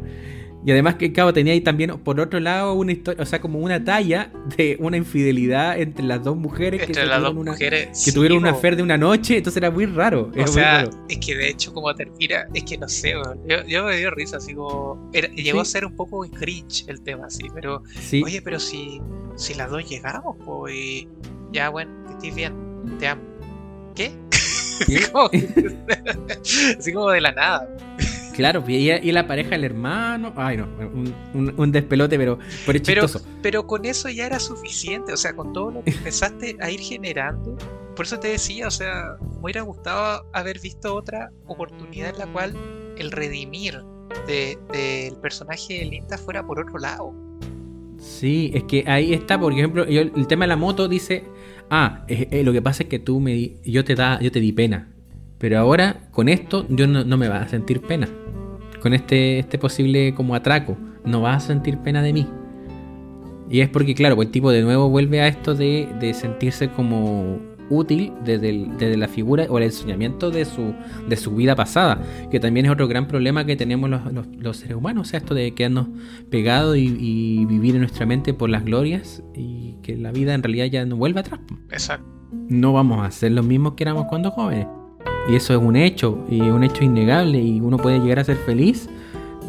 Y 0.64 0.70
además 0.72 0.94
que 0.96 1.12
Cabo 1.12 1.34
tenía 1.34 1.54
ahí 1.54 1.62
también, 1.62 1.90
por 2.04 2.20
otro 2.20 2.40
lado, 2.40 2.74
una 2.74 2.92
historia, 2.92 3.24
o 3.24 3.26
sea, 3.26 3.42
como 3.42 3.58
una 3.58 3.84
talla 3.84 4.32
de 4.58 4.78
una 4.80 4.96
infidelidad 4.96 5.80
entre 5.80 6.06
las 6.06 6.24
dos 6.24 6.38
mujeres 6.38 6.82
Entre 6.82 7.02
que 7.02 7.08
las 7.08 7.18
tuvieron 7.18 7.24
dos 7.24 7.42
una, 7.42 7.52
mujeres. 7.54 7.88
que 7.88 7.96
sí, 7.96 8.14
tuvieron 8.14 8.38
una 8.38 8.52
affair 8.52 8.76
de 8.76 8.84
una 8.84 8.96
noche, 8.96 9.38
entonces 9.38 9.58
era 9.58 9.72
muy 9.72 9.88
raro. 9.88 10.30
O 10.32 10.34
era 10.36 10.44
muy 10.44 10.54
sea, 10.54 10.84
raro. 10.86 10.92
es 11.10 11.18
que 11.18 11.36
de 11.36 11.50
hecho 11.50 11.74
como 11.74 11.94
termina, 11.96 12.46
es 12.54 12.64
que 12.64 12.78
no 12.78 12.88
sé, 12.88 13.14
yo, 13.48 13.66
yo 13.68 13.86
me 13.86 13.98
dio 13.98 14.12
risa, 14.12 14.38
así 14.38 14.54
como... 14.54 15.10
era- 15.14 15.30
llegó 15.30 15.62
a 15.62 15.66
ser 15.66 15.84
un 15.84 15.96
poco 15.96 16.22
cringe 16.30 16.86
el 16.88 17.02
tema, 17.02 17.26
así, 17.26 17.48
pero... 17.56 17.82
Sí, 18.00 18.22
Oye, 18.24 18.44
pero 18.44 18.60
si, 18.60 19.02
si 19.36 19.56
las 19.56 19.72
dos 19.72 19.90
llegamos, 19.90 20.38
pues... 20.46 21.08
Ya, 21.52 21.70
bueno, 21.70 21.92
que 22.06 22.14
estés 22.14 22.36
bien, 22.36 22.54
te 23.00 23.08
amo. 23.08 23.24
¿Qué? 23.96 24.12
¿Qué? 24.88 25.02
Como 25.12 25.30
que- 25.30 25.48
así 26.78 26.94
como 26.94 27.10
de 27.12 27.22
la 27.22 27.32
nada. 27.32 27.68
claro, 28.34 28.64
y, 28.68 28.90
y 28.92 29.12
la 29.12 29.28
pareja 29.28 29.50
del 29.52 29.64
hermano, 29.66 30.34
ay 30.36 30.58
no, 30.58 30.66
un, 30.94 31.14
un- 31.34 31.54
un 31.58 31.72
despelote, 31.72 32.18
pero, 32.18 32.40
pero 32.66 32.78
es 32.78 32.84
Pero, 32.86 33.04
chistoso. 33.04 33.26
pero 33.42 33.68
con 33.68 33.86
eso 33.86 34.10
ya 34.10 34.26
era 34.26 34.40
suficiente, 34.40 35.14
o 35.14 35.18
sea, 35.18 35.34
con 35.36 35.54
todo 35.54 35.72
lo 35.72 35.84
que 35.84 35.92
empezaste 35.92 36.58
a 36.62 36.70
ir 36.72 36.80
generando. 36.80 37.58
Por 37.96 38.06
eso 38.06 38.20
te 38.20 38.30
decía, 38.30 38.68
o 38.68 38.72
sea, 38.72 39.18
me 39.20 39.42
hubiera 39.44 39.62
gustado 39.62 40.26
haber 40.34 40.60
visto 40.60 40.96
otra 40.96 41.32
oportunidad 41.46 42.10
en 42.12 42.20
la 42.20 42.28
cual 42.28 42.56
el 42.98 43.12
redimir 43.12 43.82
de- 44.28 44.58
del 44.72 45.16
personaje 45.18 45.80
de 45.80 45.86
Linda 45.86 46.18
fuera 46.18 46.46
por 46.46 46.60
otro 46.60 46.78
lado. 46.80 47.14
Sí, 48.00 48.52
es 48.56 48.64
que 48.64 48.84
ahí 48.88 49.14
está, 49.14 49.40
por 49.40 49.54
ejemplo, 49.54 49.86
yo- 49.88 50.02
el 50.02 50.26
tema 50.28 50.46
de 50.46 50.50
la 50.50 50.56
moto 50.56 50.88
dice, 50.88 51.24
ah, 51.72 52.06
lo 52.44 52.54
que 52.54 52.62
pasa 52.62 52.84
es 52.84 52.90
que 52.90 53.00
tú 53.00 53.20
me 53.20 53.34
di- 53.34 53.58
yo 53.66 53.84
te 53.84 53.96
da, 53.96 54.20
yo 54.22 54.32
te 54.32 54.40
di 54.40 54.52
pena, 54.52 54.90
pero 55.40 55.58
ahora 55.58 56.02
con 56.12 56.30
esto 56.30 56.68
yo 56.70 56.86
no, 56.86 57.04
no 57.04 57.18
me 57.18 57.28
vas 57.28 57.48
a 57.48 57.50
sentir 57.50 57.82
pena, 57.82 58.08
con 58.82 58.94
este, 58.94 59.40
este 59.40 59.58
posible 59.58 60.14
como 60.14 60.36
atraco, 60.36 60.78
no 61.06 61.22
vas 61.22 61.44
a 61.44 61.48
sentir 61.48 61.78
pena 61.80 62.04
de 62.04 62.14
mí. 62.14 62.28
Y 63.50 63.60
es 63.62 63.70
porque, 63.70 63.96
claro, 63.96 64.16
pues 64.16 64.28
el 64.28 64.32
tipo 64.32 64.52
de 64.52 64.62
nuevo 64.62 64.88
vuelve 64.90 65.20
a 65.20 65.28
esto 65.28 65.56
de, 65.56 65.90
de 66.00 66.14
sentirse 66.14 66.70
como 66.70 67.38
útil 67.72 68.12
desde, 68.24 68.50
el- 68.50 68.78
desde 68.78 68.98
la 68.98 69.08
figura 69.08 69.46
o 69.50 69.58
el 69.58 69.64
ensoñamiento 69.64 70.30
de 70.30 70.46
su, 70.46 70.74
de 71.10 71.16
su 71.16 71.32
vida 71.36 71.56
pasada, 71.56 72.00
que 72.30 72.40
también 72.40 72.68
es 72.68 72.72
otro 72.72 72.88
gran 72.88 73.08
problema 73.08 73.46
que 73.46 73.56
tenemos 73.56 73.90
los, 73.90 74.14
los- 74.14 74.28
los 74.38 74.58
seres 74.58 74.76
humanos, 74.78 75.08
o 75.08 75.10
sea, 75.10 75.20
esto 75.20 75.34
de 75.34 75.54
quedarnos 75.54 75.88
pegados 76.30 76.78
y, 76.78 76.96
y 77.00 77.46
vivir 77.46 77.74
en 77.76 77.82
nuestra 77.82 78.06
mente 78.06 78.34
por 78.34 78.50
las 78.50 78.64
glorias 78.64 79.24
y 79.36 79.76
que 79.82 79.96
la 79.98 80.12
vida 80.12 80.34
en 80.34 80.44
realidad 80.44 80.66
ya 80.66 80.86
no 80.86 80.96
vuelve 80.98 81.22
atrás. 81.22 81.40
Exacto. 81.72 82.06
No 82.50 82.74
vamos 82.74 83.06
a 83.06 83.10
ser 83.12 83.32
los 83.32 83.46
mismos 83.46 83.74
que 83.74 83.84
éramos 83.84 84.06
cuando 84.06 84.30
jóvenes. 84.32 84.68
Y 85.30 85.36
eso 85.36 85.54
es 85.54 85.60
un 85.62 85.76
hecho, 85.76 86.26
y 86.30 86.42
un 86.42 86.64
hecho 86.64 86.84
innegable, 86.84 87.40
y 87.42 87.60
uno 87.62 87.78
puede 87.78 88.00
llegar 88.00 88.20
a 88.20 88.24
ser 88.24 88.38
feliz 88.38 88.90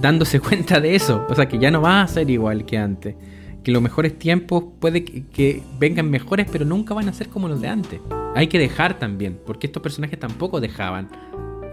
dándose 0.01 0.41
cuenta 0.41 0.81
de 0.81 0.95
eso. 0.95 1.25
O 1.29 1.35
sea, 1.35 1.47
que 1.49 1.59
ya 1.59 1.71
no 1.71 1.81
va 1.83 2.03
a 2.03 2.09
ser 2.09 2.29
igual 2.31 2.65
que 2.65 2.79
antes. 2.79 3.15
Que 3.63 3.71
los 3.71 3.81
mejores 3.83 4.19
tiempos 4.19 4.65
puede 4.81 5.05
que, 5.05 5.25
que 5.29 5.63
vengan 5.79 6.11
mejores, 6.11 6.47
pero 6.51 6.65
nunca 6.65 6.95
van 6.95 7.09
a 7.09 7.13
ser 7.13 7.29
como 7.29 7.49
los 7.49 7.61
de 7.61 7.69
antes. 7.69 8.01
Hay 8.35 8.49
que 8.49 8.59
dejar 8.59 8.99
también, 8.99 9.39
porque 9.47 9.67
estos 9.67 9.83
personajes 9.83 10.19
tampoco 10.19 10.61
dejaban, 10.61 11.09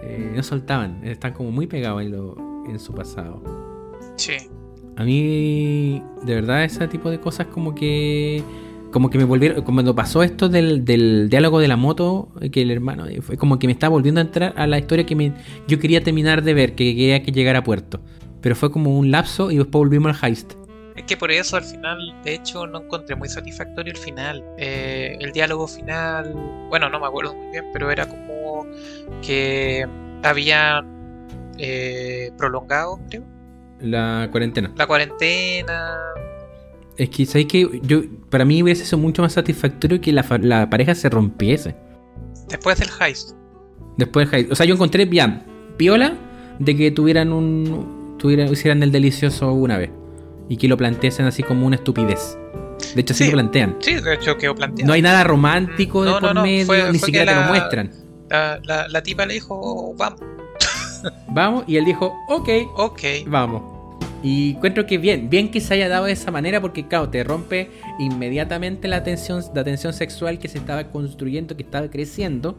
eh, 0.04 0.32
no 0.36 0.44
soltaban, 0.44 1.00
están 1.04 1.34
como 1.34 1.52
muy 1.52 1.68
pegados 1.68 2.02
en, 2.04 2.12
lo, 2.12 2.36
en 2.68 2.80
su 2.80 2.94
pasado. 2.94 3.42
Sí. 4.18 4.34
A 4.98 5.04
mí, 5.06 6.04
de 6.24 6.36
verdad, 6.36 6.64
ese 6.66 6.88
tipo 6.88 7.10
de 7.10 7.20
cosas 7.20 7.48
como 7.48 7.74
que. 7.74 8.44
Como 8.92 9.10
que 9.10 9.18
me 9.18 9.24
volvieron. 9.24 9.64
Cuando 9.64 9.96
pasó 9.96 10.24
esto 10.24 10.50
del, 10.50 10.84
del 10.84 11.30
diálogo 11.30 11.60
de 11.60 11.68
la 11.68 11.78
moto, 11.78 12.30
que 12.52 12.64
el 12.64 12.72
hermano. 12.72 13.06
eh, 13.08 13.22
Fue 13.22 13.38
como 13.38 13.60
que 13.60 13.68
me 13.68 13.74
estaba 13.74 13.92
volviendo 13.92 14.20
a 14.20 14.24
entrar 14.24 14.54
a 14.58 14.68
la 14.68 14.78
historia 14.78 15.06
que 15.06 15.16
me, 15.16 15.32
yo 15.68 15.80
quería 15.80 16.04
terminar 16.04 16.44
de 16.44 16.54
ver, 16.54 16.76
que 16.76 16.96
quería 16.96 17.24
que 17.24 17.32
llegara 17.32 17.60
a 17.60 17.64
puerto. 17.64 18.02
Pero 18.42 18.56
fue 18.56 18.72
como 18.72 18.98
un 18.98 19.10
lapso 19.10 19.52
y 19.52 19.58
después 19.58 19.80
volvimos 19.80 20.22
al 20.22 20.30
heist. 20.30 20.54
Es 21.00 21.06
que 21.06 21.16
por 21.16 21.32
eso 21.32 21.56
al 21.56 21.64
final, 21.64 22.14
de 22.26 22.34
hecho, 22.34 22.68
no 22.68 22.80
encontré 22.82 23.16
muy 23.16 23.30
satisfactorio 23.30 23.94
el 23.94 23.98
final. 23.98 24.44
Eh, 24.58 25.16
el 25.22 25.32
diálogo 25.32 25.66
final, 25.66 26.34
bueno, 26.68 26.90
no 26.90 27.00
me 27.00 27.08
acuerdo 27.08 27.34
muy 27.34 27.52
bien, 27.54 27.64
pero 27.72 27.90
era 27.90 28.06
como 28.06 28.66
que 29.26 29.88
habían 30.24 31.26
eh, 31.58 32.32
prolongado, 32.38 33.00
creo, 33.10 33.24
La 33.80 34.28
cuarentena. 34.30 34.74
la 34.76 34.88
cuarentena. 34.88 36.00
Es 36.98 37.10
que, 37.10 37.26
¿sabes 37.26 37.46
que 37.46 37.80
Yo, 37.82 38.02
para 38.30 38.44
mí 38.44 38.62
hubiese 38.62 38.84
sido 38.84 38.98
mucho 38.98 39.22
más 39.22 39.32
satisfactorio 39.32 40.02
que 40.02 40.12
la, 40.12 40.26
la 40.42 40.70
pareja 40.70 40.96
se 40.96 41.08
rompiese. 41.08 41.78
Después 42.50 42.78
del 42.78 42.90
heist. 43.00 43.38
Después 43.96 44.30
del 44.30 44.38
heist. 44.42 44.52
O 44.52 44.56
sea, 44.56 44.66
yo 44.66 44.74
encontré 44.74 45.06
bien, 45.06 45.44
piola, 45.78 46.14
de 46.60 46.76
que 46.76 46.92
tuvieran 46.92 47.32
un. 47.32 48.18
Tuvieran, 48.20 48.52
hicieran 48.52 48.84
el 48.84 48.92
delicioso 48.92 49.54
una 49.54 49.78
vez. 49.78 49.92
Y 50.50 50.58
que 50.58 50.68
lo 50.68 50.76
planteasen 50.76 51.26
así 51.28 51.44
como 51.44 51.66
una 51.66 51.76
estupidez. 51.78 52.38
De 52.96 53.02
hecho, 53.02 53.14
así 53.14 53.24
Sí. 53.26 53.30
lo 53.30 53.36
plantean. 53.38 53.78
Sí, 53.80 53.96
de 53.96 54.16
hecho 54.16 54.36
quedó 54.38 54.56
planteado. 54.56 54.88
No 54.88 54.94
hay 54.94 55.02
nada 55.02 55.24
romántico 55.24 56.04
de 56.04 56.10
No, 56.12 56.20
no, 56.20 56.28
por 56.28 56.36
no, 56.36 56.42
medio, 56.44 56.66
fue- 56.66 56.92
ni 56.92 56.98
fue 57.00 57.06
siquiera 57.08 57.34
te 57.34 57.40
lo 57.42 57.48
muestran. 57.48 57.92
La, 58.30 58.60
la- 58.64 58.88
la 58.88 59.04
tipa 59.04 59.26
le 59.26 59.36
dijo, 59.36 59.94
vamos, 59.96 60.20
Vamos, 61.30 61.64
y 61.68 61.78
él 61.78 61.86
dijo, 61.86 62.14
ok, 62.28 62.50
ok. 62.76 63.02
vamos. 63.28 63.64
Y 64.22 64.52
encuentro 64.52 64.86
que 64.86 64.98
bien, 64.98 65.30
bien 65.30 65.50
que 65.50 65.62
se 65.62 65.74
haya 65.76 65.88
dado 65.88 66.06
de 66.06 66.12
esa 66.12 66.30
manera 66.30 66.60
porque, 66.60 66.88
claro, 66.88 67.08
te 67.10 67.24
rompe 67.24 67.70
inmediatamente 68.00 68.88
la 68.90 69.02
tensión, 69.04 69.42
la 69.56 69.64
tensión 69.64 69.94
sexual 69.94 70.40
que 70.40 70.50
se 70.50 70.58
estaba 70.58 70.84
construyendo, 70.92 71.56
que 71.56 71.64
estaba 71.64 71.90
creciendo. 71.90 72.58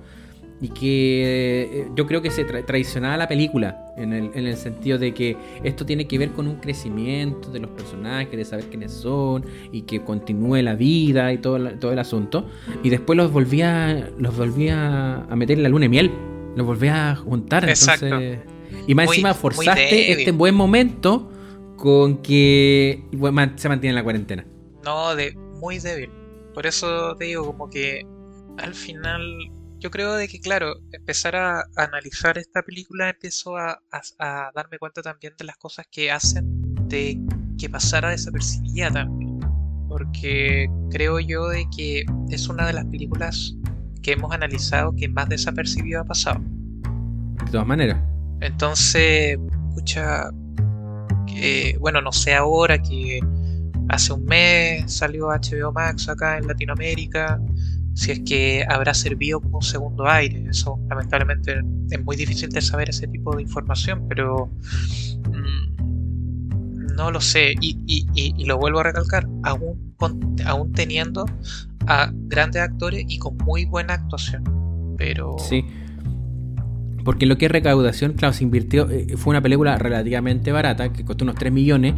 Y 0.62 0.68
que 0.68 1.62
eh, 1.82 1.88
yo 1.96 2.06
creo 2.06 2.20
que 2.20 2.30
se 2.30 2.46
tra- 2.46 2.64
traicionaba 2.66 3.16
la 3.16 3.26
película 3.28 3.86
en 3.96 4.12
el, 4.12 4.30
en 4.34 4.46
el 4.46 4.56
sentido 4.58 4.98
de 4.98 5.14
que 5.14 5.36
esto 5.64 5.86
tiene 5.86 6.06
que 6.06 6.18
ver 6.18 6.32
con 6.32 6.46
un 6.46 6.56
crecimiento 6.56 7.50
de 7.50 7.60
los 7.60 7.70
personajes, 7.70 8.30
de 8.36 8.44
saber 8.44 8.66
quiénes 8.66 8.92
son 8.92 9.44
y 9.72 9.82
que 9.82 10.02
continúe 10.02 10.56
la 10.62 10.74
vida 10.74 11.32
y 11.32 11.38
todo, 11.38 11.58
la- 11.58 11.78
todo 11.78 11.92
el 11.92 11.98
asunto. 11.98 12.46
Y 12.82 12.90
después 12.90 13.16
los 13.16 13.32
volvía, 13.32 14.10
los 14.18 14.36
volvía 14.36 15.16
a 15.24 15.34
meter 15.36 15.56
en 15.56 15.62
la 15.62 15.70
luna 15.70 15.84
de 15.84 15.88
miel, 15.88 16.10
los 16.56 16.66
volvía 16.66 17.10
a 17.12 17.16
juntar. 17.16 17.66
Exacto. 17.68 18.06
Entonces, 18.06 18.40
y 18.86 18.94
más 18.94 19.06
Muy- 19.06 19.16
encima 19.16 19.32
forzaste 19.34 20.12
este 20.12 20.32
buen 20.32 20.54
momento 20.54 21.30
con 21.76 22.18
que 22.18 23.02
bueno, 23.12 23.52
se 23.56 23.68
mantiene 23.70 23.90
en 23.92 23.96
la 23.96 24.02
cuarentena. 24.04 24.46
No, 24.84 25.14
de 25.16 25.34
muy 25.58 25.78
débil. 25.78 26.10
Por 26.52 26.66
eso 26.66 27.16
te 27.16 27.24
digo, 27.26 27.46
como 27.46 27.70
que 27.70 28.04
al 28.58 28.74
final, 28.74 29.22
yo 29.80 29.90
creo 29.90 30.14
de 30.14 30.28
que, 30.28 30.40
claro, 30.40 30.74
empezar 30.92 31.36
a 31.36 31.64
analizar 31.76 32.38
esta 32.38 32.62
película, 32.62 33.08
empiezo 33.10 33.56
a, 33.56 33.80
a- 33.90 34.02
a 34.18 34.52
darme 34.54 34.78
cuenta 34.78 35.02
también 35.02 35.32
de 35.38 35.44
las 35.44 35.56
cosas 35.56 35.86
que 35.90 36.10
hacen 36.10 36.44
de 36.88 37.18
que 37.58 37.68
pasara 37.68 38.10
desapercibida 38.10 38.90
también. 38.90 39.40
Porque 39.88 40.68
creo 40.90 41.18
yo 41.18 41.48
de 41.48 41.66
que 41.76 42.04
es 42.30 42.48
una 42.48 42.66
de 42.66 42.74
las 42.74 42.84
películas 42.86 43.54
que 44.02 44.12
hemos 44.12 44.32
analizado 44.32 44.94
que 44.94 45.08
más 45.08 45.28
desapercibido 45.28 46.00
ha 46.02 46.04
pasado. 46.04 46.40
De 47.44 47.50
todas 47.50 47.66
maneras. 47.66 47.98
Entonces, 48.40 49.38
escucha, 49.70 50.30
que, 51.26 51.76
bueno, 51.80 52.00
no 52.00 52.12
sé 52.12 52.34
ahora 52.34 52.78
que 52.80 53.20
hace 53.88 54.12
un 54.12 54.24
mes 54.24 54.92
salió 54.92 55.28
HBO 55.28 55.72
Max 55.72 56.08
acá 56.08 56.38
en 56.38 56.46
Latinoamérica, 56.46 57.40
si 57.94 58.12
es 58.12 58.20
que 58.20 58.64
habrá 58.68 58.94
servido 58.94 59.40
como 59.40 59.58
un 59.58 59.62
segundo 59.64 60.06
aire. 60.08 60.44
Eso 60.48 60.78
lamentablemente 60.88 61.60
es 61.90 62.04
muy 62.04 62.16
difícil 62.16 62.48
de 62.50 62.60
saber 62.62 62.90
ese 62.90 63.06
tipo 63.08 63.34
de 63.36 63.42
información, 63.42 64.06
pero 64.08 64.48
mm, 65.28 66.94
no 66.96 67.10
lo 67.10 67.20
sé. 67.20 67.54
Y, 67.60 67.78
y- 67.86 68.06
y- 68.14 68.34
y 68.36 68.44
lo 68.44 68.58
vuelvo 68.58 68.80
a 68.80 68.84
recalcar, 68.84 69.26
aún, 69.42 69.94
con- 69.96 70.36
aún 70.44 70.72
teniendo 70.72 71.24
a 71.86 72.10
grandes 72.12 72.62
actores 72.62 73.04
y 73.08 73.18
con 73.18 73.36
muy 73.38 73.64
buena 73.64 73.94
actuación. 73.94 74.44
Pero 74.96 75.36
Sí. 75.38 75.64
Porque 77.04 77.24
lo 77.24 77.38
que 77.38 77.46
es 77.46 77.52
recaudación, 77.52 78.12
claro, 78.12 78.34
se 78.34 78.44
invirtió. 78.44 78.88
eh, 78.90 79.14
fue 79.16 79.30
una 79.30 79.40
película 79.40 79.78
relativamente 79.78 80.52
barata, 80.52 80.92
que 80.92 81.04
costó 81.04 81.24
unos 81.24 81.36
3 81.36 81.50
millones. 81.52 81.94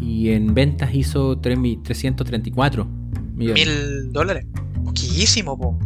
Y 0.00 0.30
en 0.30 0.54
ventas 0.54 0.94
hizo 0.94 1.38
3 1.38 1.58
mi- 1.58 1.76
334 1.76 2.86
millones. 3.34 3.66
mil 3.66 4.12
dólares. 4.12 4.46
Poquísimo, 5.14 5.56
po. 5.56 5.78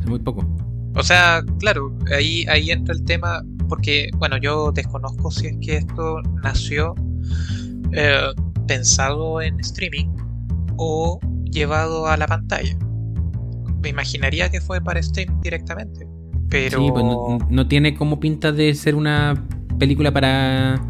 Es 0.00 0.06
muy 0.06 0.20
poco. 0.20 0.46
O 0.94 1.02
sea, 1.02 1.42
claro, 1.58 1.92
ahí, 2.16 2.44
ahí 2.48 2.70
entra 2.70 2.94
el 2.94 3.04
tema, 3.04 3.44
porque, 3.68 4.10
bueno, 4.16 4.36
yo 4.36 4.70
desconozco 4.70 5.30
si 5.32 5.48
es 5.48 5.56
que 5.60 5.76
esto 5.78 6.22
nació 6.44 6.94
eh, 7.92 8.28
pensado 8.68 9.42
en 9.42 9.58
streaming 9.58 10.06
o 10.76 11.18
llevado 11.50 12.06
a 12.06 12.16
la 12.16 12.28
pantalla. 12.28 12.78
Me 13.82 13.88
imaginaría 13.88 14.48
que 14.50 14.60
fue 14.60 14.80
para 14.80 15.00
streaming 15.00 15.40
directamente, 15.40 16.06
pero... 16.48 16.78
Sí, 16.78 16.88
pues 16.92 17.04
no, 17.04 17.38
no 17.50 17.66
tiene 17.66 17.96
como 17.96 18.20
pinta 18.20 18.52
de 18.52 18.72
ser 18.74 18.94
una 18.94 19.34
película 19.80 20.12
para. 20.12 20.80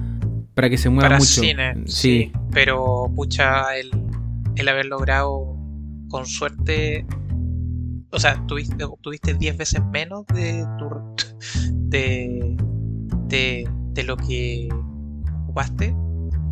Para 0.55 0.69
que 0.71 0.77
se 0.77 0.91
mueva 0.91 1.09
para 1.09 1.19
mucho. 1.19 1.41
cine, 1.41 1.75
sí. 1.87 2.31
Sí. 2.31 2.33
Pero, 2.53 3.11
pucha, 3.15 3.75
el, 3.77 3.91
el 4.57 4.69
haber 4.69 4.87
logrado 4.87 5.57
con 6.09 6.27
suerte. 6.27 7.07
O 8.11 8.19
sea, 8.21 8.43
tuviste, 8.47 8.85
obtuviste 8.85 9.35
10 9.35 9.57
veces 9.59 9.83
menos 9.93 10.27
de 10.29 10.65
tu. 10.79 10.87
de. 11.73 12.57
de, 13.29 13.69
de 13.93 14.05
lo 14.05 14.17
que 14.17 14.69
ocupaste. 15.45 15.95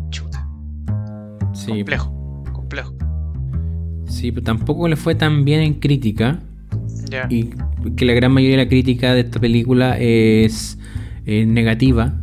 Chuta. 0.09 0.47
Sí. 1.53 1.67
Complejo, 1.71 2.43
complejo. 2.53 2.93
Sí, 4.07 4.31
pero 4.31 4.43
tampoco 4.43 4.87
le 4.87 4.95
fue 4.95 5.15
tan 5.15 5.45
bien 5.45 5.61
en 5.61 5.73
crítica. 5.75 6.39
Ya. 7.09 7.27
Y 7.29 7.49
que 7.95 8.05
la 8.05 8.13
gran 8.13 8.31
mayoría 8.31 8.57
de 8.57 8.63
la 8.63 8.69
crítica 8.69 9.13
de 9.13 9.21
esta 9.21 9.39
película 9.39 9.97
es, 9.99 10.77
es 11.25 11.47
negativa. 11.47 12.13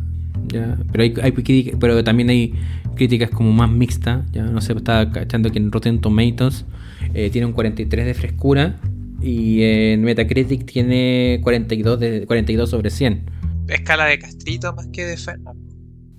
¿ya? 0.47 0.77
Pero, 0.91 1.03
hay, 1.03 1.13
hay 1.21 1.31
crítica- 1.31 1.77
pero 1.79 2.03
también 2.03 2.29
hay 2.29 2.53
críticas 2.95 3.29
como 3.31 3.51
más 3.51 3.69
mixtas. 3.69 4.29
Ya 4.31 4.43
no 4.43 4.61
sé, 4.61 4.73
estaba 4.73 5.09
cachando 5.11 5.49
que 5.51 5.57
en 5.59 5.71
Rotten 5.71 5.99
Tomatoes 5.99 6.65
eh, 7.13 7.29
tiene 7.31 7.47
un 7.47 7.53
43 7.53 8.05
de 8.05 8.13
frescura. 8.13 8.75
Y 9.23 9.63
en 9.63 10.01
Metacritic 10.03 10.65
tiene 10.65 11.39
42, 11.43 11.99
de, 11.99 12.25
42 12.25 12.69
sobre 12.69 12.89
100. 12.89 13.25
Escala 13.69 14.05
de 14.05 14.19
castrito 14.19 14.73
más 14.73 14.87
que 14.87 15.05
de 15.05 15.15
Fernan. 15.15 15.57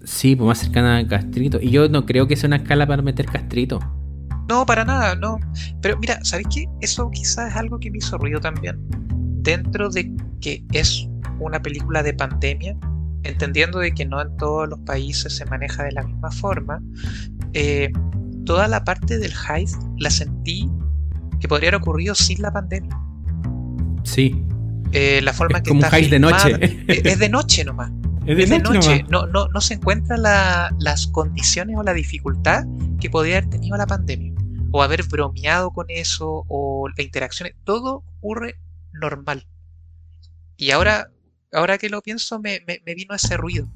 Sí, 0.04 0.36
pues 0.36 0.46
más 0.46 0.58
cercana 0.58 0.98
a 0.98 1.06
Castrito. 1.06 1.58
Y 1.60 1.70
yo 1.70 1.88
no 1.88 2.06
creo 2.06 2.26
que 2.26 2.36
sea 2.36 2.46
una 2.46 2.56
escala 2.56 2.86
para 2.86 3.02
meter 3.02 3.26
Castrito. 3.26 3.80
No, 4.48 4.66
para 4.66 4.84
nada, 4.84 5.14
no. 5.14 5.38
Pero 5.80 5.98
mira, 5.98 6.22
¿sabes 6.22 6.46
qué? 6.54 6.66
Eso 6.80 7.10
quizás 7.10 7.50
es 7.50 7.56
algo 7.56 7.78
que 7.78 7.90
me 7.90 7.98
hizo 7.98 8.18
ruido 8.18 8.40
también. 8.40 8.76
Dentro 9.42 9.88
de 9.90 10.12
que 10.40 10.62
es 10.72 11.08
una 11.40 11.60
película 11.60 12.02
de 12.02 12.12
pandemia, 12.12 12.76
entendiendo 13.22 13.78
de 13.78 13.92
que 13.92 14.04
no 14.04 14.20
en 14.20 14.36
todos 14.36 14.68
los 14.68 14.78
países 14.80 15.36
se 15.36 15.44
maneja 15.46 15.84
de 15.84 15.92
la 15.92 16.02
misma 16.02 16.30
forma, 16.30 16.82
eh, 17.54 17.90
toda 18.44 18.68
la 18.68 18.84
parte 18.84 19.18
del 19.18 19.32
heist 19.48 19.82
la 19.98 20.10
sentí 20.10 20.70
que 21.44 21.48
podría 21.48 21.68
haber 21.68 21.82
ocurrido 21.82 22.14
sin 22.14 22.40
la 22.40 22.50
pandemia. 22.50 22.98
Sí. 24.02 24.42
Eh, 24.92 25.20
la 25.22 25.34
forma 25.34 25.58
Es 25.58 25.64
que 25.64 25.68
como 25.68 25.80
un 25.80 25.84
está 25.84 25.98
heist 25.98 26.10
de 26.10 26.18
noche. 26.18 26.84
Es 26.88 27.04
es 27.04 27.18
de 27.18 27.28
noche 27.28 27.66
nomás. 27.66 27.92
Es 28.26 28.38
Es 28.38 28.48
de 28.48 28.58
noche. 28.60 29.04
No, 29.10 29.26
no, 29.26 29.48
no 29.48 29.60
se 29.60 29.74
encuentran 29.74 30.22
la- 30.22 30.74
las 30.78 31.06
condiciones 31.08 31.76
o 31.76 31.82
la 31.82 31.92
dificultad 31.92 32.64
que 32.98 33.10
podría 33.10 33.36
haber 33.36 33.50
tenido 33.50 33.76
la 33.76 33.86
pandemia. 33.86 34.32
O 34.72 34.82
haber 34.82 35.02
bromeado 35.02 35.70
con 35.70 35.84
eso, 35.90 36.46
o 36.48 36.88
la 36.96 37.02
interacción. 37.04 37.50
Todo 37.64 38.02
ocurre 38.20 38.54
normal. 38.94 39.46
Y 40.56 40.70
ahora, 40.70 41.10
ahora 41.52 41.76
que 41.76 41.90
lo 41.90 42.00
pienso, 42.00 42.40
me, 42.40 42.60
me- 42.66 42.80
me 42.86 42.94
vino 42.94 43.14
ese 43.14 43.36
ruido. 43.36 43.68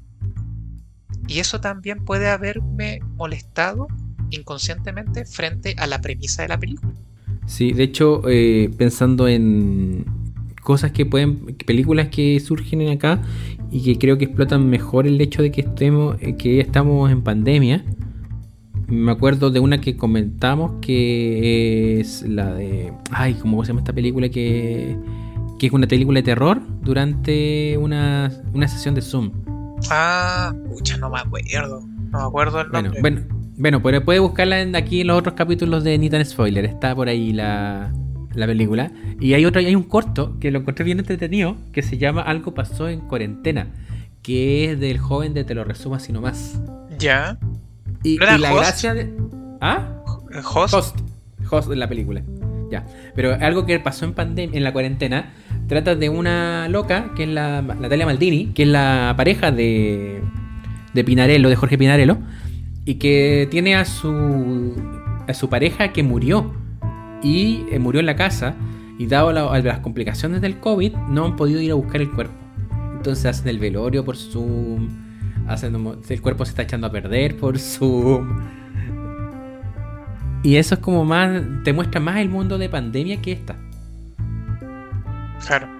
Y 1.27 1.37
eso 1.37 1.61
también 1.61 2.03
puede 2.03 2.29
haberme 2.31 2.99
molestado 3.15 3.85
inconscientemente 4.31 5.25
frente 5.25 5.75
a 5.77 5.85
la 5.85 6.01
premisa 6.01 6.41
de 6.41 6.47
la 6.47 6.57
película. 6.57 6.95
Sí, 7.49 7.73
de 7.73 7.81
hecho, 7.81 8.21
eh, 8.29 8.71
pensando 8.77 9.27
en 9.27 10.05
cosas 10.61 10.91
que 10.91 11.07
pueden, 11.07 11.57
películas 11.65 12.09
que 12.09 12.39
surgen 12.39 12.81
en 12.81 12.89
acá 12.89 13.23
y 13.71 13.83
que 13.83 13.97
creo 13.97 14.19
que 14.19 14.25
explotan 14.25 14.69
mejor 14.69 15.07
el 15.07 15.19
hecho 15.19 15.41
de 15.41 15.51
que 15.51 15.61
estemos, 15.61 16.15
eh, 16.21 16.37
que 16.37 16.59
estamos 16.59 17.11
en 17.11 17.23
pandemia. 17.23 17.83
Me 18.87 19.11
acuerdo 19.11 19.49
de 19.49 19.59
una 19.59 19.81
que 19.81 19.97
comentamos 19.97 20.73
que 20.79 21.99
es 21.99 22.21
la 22.21 22.53
de, 22.53 22.93
ay, 23.09 23.33
¿cómo 23.33 23.65
se 23.65 23.69
llama 23.69 23.79
esta 23.79 23.93
película 23.93 24.29
que, 24.29 24.95
que 25.57 25.65
es 25.65 25.73
una 25.73 25.87
película 25.87 26.19
de 26.19 26.23
terror 26.23 26.61
durante 26.83 27.79
una, 27.79 28.31
una 28.53 28.67
sesión 28.67 28.93
de 28.93 29.01
Zoom? 29.01 29.31
Ah, 29.89 30.53
pucha, 30.69 30.97
no 30.97 31.09
me 31.09 31.17
acuerdo. 31.17 31.81
No 32.11 32.19
me 32.19 32.25
acuerdo 32.25 32.61
el 32.61 32.71
nombre. 32.71 33.01
bueno, 33.01 33.21
bueno, 33.21 33.38
pero 33.81 34.03
puede 34.05 34.19
buscarla 34.19 34.61
en- 34.61 34.75
aquí 34.75 35.01
en 35.01 35.07
los 35.07 35.17
otros 35.19 35.35
capítulos 35.35 35.83
de 35.83 35.97
Nitan 35.97 36.23
Spoiler. 36.25 36.65
Está 36.65 36.95
por 36.95 37.09
ahí 37.09 37.33
la, 37.33 37.91
la 38.33 38.45
película. 38.45 38.91
Y 39.19 39.33
hay 39.33 39.45
otro, 39.45 39.59
hay 39.59 39.75
un 39.75 39.83
corto 39.83 40.37
que 40.39 40.51
lo 40.51 40.59
encontré 40.59 40.85
bien 40.85 40.99
entretenido 40.99 41.57
que 41.73 41.81
se 41.81 41.97
llama 41.97 42.21
Algo 42.21 42.53
pasó 42.53 42.87
en 42.87 43.01
cuarentena. 43.01 43.67
Que 44.21 44.71
es 44.71 44.79
del 44.79 44.97
joven 44.97 45.33
de 45.33 45.43
Te 45.43 45.55
lo 45.55 45.63
resumo 45.63 45.95
así 45.95 46.11
nomás. 46.13 46.59
Ya. 46.99 47.37
Y, 48.03 48.17
¿No 48.17 48.23
era 48.25 48.37
y 48.37 48.39
la 48.41 48.53
Host? 48.53 48.61
gracia 48.63 48.93
de. 48.93 49.13
¿Ah? 49.61 49.95
Host. 50.53 50.73
Host. 50.73 50.97
Host 51.49 51.69
de 51.69 51.75
la 51.75 51.87
película. 51.89 52.21
Ya. 52.71 52.85
Pero 53.15 53.35
algo 53.41 53.65
que 53.65 53.79
pasó 53.79 54.05
en 54.05 54.13
pandemia, 54.13 54.55
en 54.57 54.63
la 54.63 54.71
cuarentena, 54.71 55.33
trata 55.67 55.95
de 55.95 56.07
una 56.09 56.67
loca, 56.69 57.11
que 57.15 57.23
es 57.23 57.29
la 57.29 57.61
Natalia 57.61 58.05
Maldini, 58.05 58.47
que 58.53 58.63
es 58.63 58.69
la 58.69 59.13
pareja 59.17 59.51
de, 59.51 60.21
de 60.93 61.03
Pinarello, 61.03 61.49
de 61.49 61.55
Jorge 61.55 61.77
Pinarello, 61.79 62.19
y 62.89 62.95
que 62.95 63.47
tiene 63.51 63.75
a 63.75 63.85
su 63.85 64.73
a 65.27 65.33
su 65.35 65.47
pareja 65.47 65.93
que 65.93 66.01
murió. 66.01 66.55
Y 67.21 67.65
eh, 67.69 67.77
murió 67.77 67.99
en 67.99 68.07
la 68.07 68.15
casa. 68.15 68.55
Y 68.97 69.05
dado 69.05 69.31
las 69.31 69.79
complicaciones 69.81 70.41
del 70.41 70.59
COVID, 70.59 70.95
no 71.07 71.25
han 71.25 71.35
podido 71.35 71.61
ir 71.61 71.69
a 71.69 71.75
buscar 71.75 72.01
el 72.01 72.09
cuerpo. 72.09 72.33
Entonces 72.95 73.27
hacen 73.27 73.47
el 73.47 73.59
velorio 73.59 74.03
por 74.03 74.17
Zoom. 74.17 74.89
Hacen 75.47 75.75
el 76.09 76.21
cuerpo 76.21 76.45
se 76.45 76.49
está 76.49 76.63
echando 76.63 76.87
a 76.87 76.91
perder 76.91 77.37
por 77.37 77.59
Zoom. 77.59 78.27
Y 80.41 80.55
eso 80.55 80.73
es 80.73 80.81
como 80.81 81.05
más. 81.05 81.43
Te 81.63 81.73
muestra 81.73 82.01
más 82.01 82.17
el 82.17 82.29
mundo 82.29 82.57
de 82.57 82.69
pandemia 82.69 83.21
que 83.21 83.33
esta. 83.33 83.55
Claro. 85.45 85.78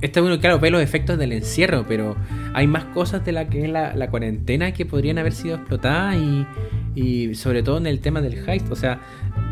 Esta, 0.00 0.20
bueno, 0.20 0.38
claro, 0.40 0.58
ve 0.58 0.70
los 0.70 0.80
efectos 0.80 1.18
del 1.18 1.32
encierro, 1.32 1.84
pero 1.86 2.16
hay 2.54 2.66
más 2.66 2.84
cosas 2.86 3.24
de 3.24 3.32
la 3.32 3.48
que 3.48 3.64
es 3.64 3.70
la, 3.70 4.10
cuarentena 4.10 4.72
que 4.72 4.86
podrían 4.86 5.18
haber 5.18 5.32
sido 5.32 5.56
explotadas 5.56 6.16
y, 6.16 6.46
y 6.94 7.34
sobre 7.34 7.62
todo 7.62 7.78
en 7.78 7.86
el 7.86 8.00
tema 8.00 8.20
del 8.20 8.48
heist. 8.48 8.70
O 8.70 8.76
sea, 8.76 9.00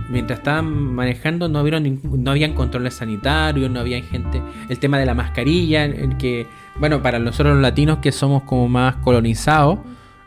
mientras 0.08 0.38
estaban 0.38 0.66
manejando 0.72 1.48
no, 1.48 1.62
vieron 1.62 2.00
no 2.02 2.30
habían 2.30 2.54
controles 2.54 2.94
sanitarios, 2.94 3.70
no 3.70 3.80
había 3.80 4.02
gente. 4.02 4.40
El 4.68 4.78
tema 4.78 4.98
de 4.98 5.06
la 5.06 5.14
mascarilla, 5.14 5.84
en 5.84 6.16
que, 6.18 6.46
bueno, 6.78 7.02
para 7.02 7.18
nosotros 7.18 7.54
los 7.54 7.62
latinos 7.62 7.98
que 7.98 8.12
somos 8.12 8.42
como 8.44 8.68
más 8.68 8.96
colonizados, 8.96 9.80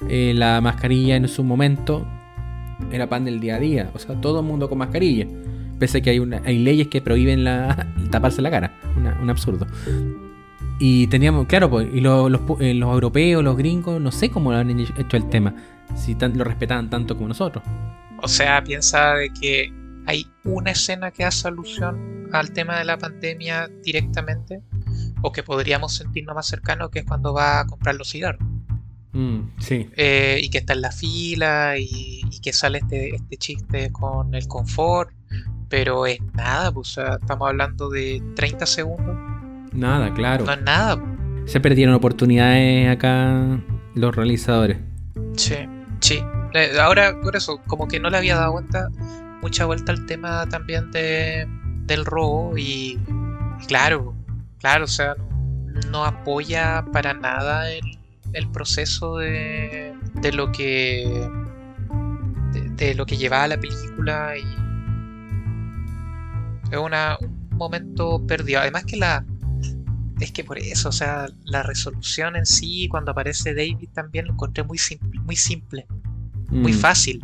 eh, 0.07 0.34
la 0.36 0.61
mascarilla 0.61 1.15
en 1.15 1.28
su 1.28 1.43
momento 1.43 2.05
era 2.91 3.07
pan 3.07 3.26
del 3.26 3.39
día 3.39 3.55
a 3.55 3.59
día. 3.59 3.89
O 3.93 3.99
sea, 3.99 4.19
todo 4.19 4.39
el 4.39 4.45
mundo 4.45 4.69
con 4.69 4.78
mascarilla. 4.78 5.28
Pese 5.82 5.98
a 5.98 6.02
que 6.02 6.12
hay, 6.12 6.20
una, 6.20 6.42
hay 6.46 6.60
leyes 6.60 6.88
que 6.90 7.02
prohíben 7.02 7.44
la, 7.44 7.88
taparse 8.12 8.42
la 8.42 8.52
cara. 8.52 8.80
Una- 8.96 9.20
un 9.20 9.30
absurdo. 9.32 9.66
Y 10.80 11.08
teníamos, 11.08 11.48
claro, 11.48 11.70
pues, 11.70 11.88
y 11.94 12.02
lo- 12.02 12.30
los, 12.30 12.42
eh, 12.60 12.74
los 12.76 12.92
europeos, 12.94 13.44
los 13.44 13.58
gringos, 13.58 14.00
no 14.00 14.12
sé 14.12 14.30
cómo 14.30 14.52
lo 14.52 14.58
han 14.60 14.80
hecho 14.80 15.18
el 15.18 15.28
tema. 15.30 15.56
Si 15.96 16.14
tan- 16.16 16.38
lo 16.38 16.44
respetaban 16.44 16.90
tanto 16.90 17.16
como 17.16 17.28
nosotros. 17.30 17.64
O 18.22 18.28
sea, 18.28 18.64
piensa 18.64 19.16
de 19.16 19.30
que 19.32 19.74
hay 20.06 20.28
una 20.44 20.70
escena 20.72 21.10
que 21.12 21.24
hace 21.24 21.48
alusión 21.48 22.30
al 22.32 22.52
tema 22.52 22.78
de 22.78 22.86
la 22.86 22.98
pandemia 22.98 23.68
directamente, 23.84 24.62
o 25.24 25.32
que 25.32 25.44
podríamos 25.44 25.96
sentirnos 25.96 26.36
más 26.36 26.46
cercano, 26.48 26.90
que 26.90 27.00
es 27.00 27.06
cuando 27.06 27.34
va 27.34 27.60
a 27.62 27.66
comprar 27.68 27.96
los 27.96 28.10
cigarros. 28.10 28.48
Mm, 29.14 29.40
sí. 29.60 29.90
Eh, 29.98 30.40
y 30.44 30.50
que 30.50 30.60
está 30.60 30.74
en 30.74 30.82
la 30.82 30.92
fila 30.92 31.76
y, 31.78 32.22
y 32.32 32.40
que 32.40 32.54
sale 32.54 32.78
este, 32.80 33.16
este 33.16 33.38
chiste 33.38 33.92
con 33.92 34.34
el 34.34 34.48
confort, 34.48 35.12
pero 35.72 36.05
es 36.05 36.19
nada, 36.34 36.72
pues, 36.72 36.89
o 36.89 36.91
sea, 37.01 37.17
estamos 37.19 37.47
hablando 37.47 37.89
de 37.89 38.22
30 38.36 38.65
segundos, 38.67 39.15
Nada, 39.72 40.13
claro. 40.13 40.43
no 40.45 40.51
es 40.51 40.61
nada. 40.61 41.01
Se 41.45 41.61
perdieron 41.61 41.95
oportunidades 41.95 42.89
acá 42.89 43.57
los 43.95 44.13
realizadores. 44.15 44.78
Sí, 45.38 45.55
sí. 46.01 46.22
Eh, 46.53 46.78
Ahora, 46.80 47.15
por 47.22 47.38
eso, 47.38 47.61
como 47.67 47.88
que 47.88 47.99
no 48.01 48.09
le 48.09 48.17
había 48.17 48.36
dado 48.36 48.51
vuelta, 48.51 48.89
mucha 49.41 49.65
vuelta 49.65 49.93
al 49.93 50.05
tema 50.05 50.45
también 50.49 50.91
de, 50.91 51.47
del 51.86 52.03
robo 52.05 52.57
y, 52.57 52.99
y 53.61 53.65
claro, 53.67 54.13
claro, 54.59 54.84
o 54.84 54.88
sea, 54.88 55.15
no, 55.15 55.89
no 55.89 56.03
apoya 56.05 56.84
para 56.91 57.13
nada 57.13 57.72
el, 57.72 57.97
el 58.34 58.49
proceso 58.51 59.17
de, 59.17 59.93
de 60.15 60.32
lo 60.34 60.51
que 60.51 61.30
de, 62.51 62.61
de 62.72 62.93
lo 62.95 63.05
que 63.05 63.15
llevaba 63.15 63.47
la 63.47 63.57
película 63.57 64.34
y 64.38 64.61
es 66.72 66.78
una, 66.78 67.17
un 67.22 67.49
momento 67.57 68.26
perdido. 68.26 68.61
Además 68.61 68.86
que 68.86 68.97
la 68.97 69.26
es 70.19 70.32
que 70.32 70.43
por 70.43 70.59
eso, 70.59 70.89
o 70.89 70.91
sea, 70.91 71.28
la 71.45 71.63
resolución 71.63 72.36
en 72.36 72.45
sí, 72.45 72.88
cuando 72.89 73.11
aparece 73.11 73.55
David 73.55 73.89
también 73.93 74.28
lo 74.28 74.34
encontré 74.34 74.63
muy 74.63 74.78
simple, 74.78 75.19
muy 75.22 75.36
simple, 75.36 75.88
muy 76.49 76.74
Mm, 76.74 76.76
fácil. 76.76 77.24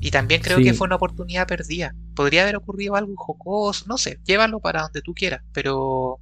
Y 0.00 0.10
también 0.10 0.42
creo 0.42 0.58
Sí. 0.58 0.64
que 0.64 0.74
fue 0.74 0.86
una 0.86 0.96
oportunidad 0.96 1.46
perdida. 1.46 1.94
Podría 2.14 2.42
haber 2.42 2.56
ocurrido 2.56 2.96
algo 2.96 3.14
jocoso, 3.16 3.84
no 3.88 3.96
sé, 3.98 4.18
llévalo 4.24 4.60
para 4.60 4.82
donde 4.82 5.00
tú 5.02 5.14
quieras, 5.14 5.42
pero 5.52 6.18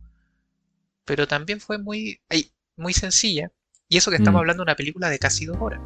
pero 1.04 1.26
también 1.26 1.60
fue 1.60 1.78
muy 1.78 2.20
ay, 2.28 2.50
muy 2.76 2.92
sencilla. 2.92 3.50
Y 3.88 3.96
eso 3.96 4.10
que 4.10 4.16
estamos 4.18 4.38
Mm. 4.38 4.40
hablando 4.40 4.60
de 4.62 4.64
una 4.70 4.76
película 4.76 5.08
de 5.08 5.18
casi 5.18 5.46
dos 5.46 5.56
horas, 5.60 5.80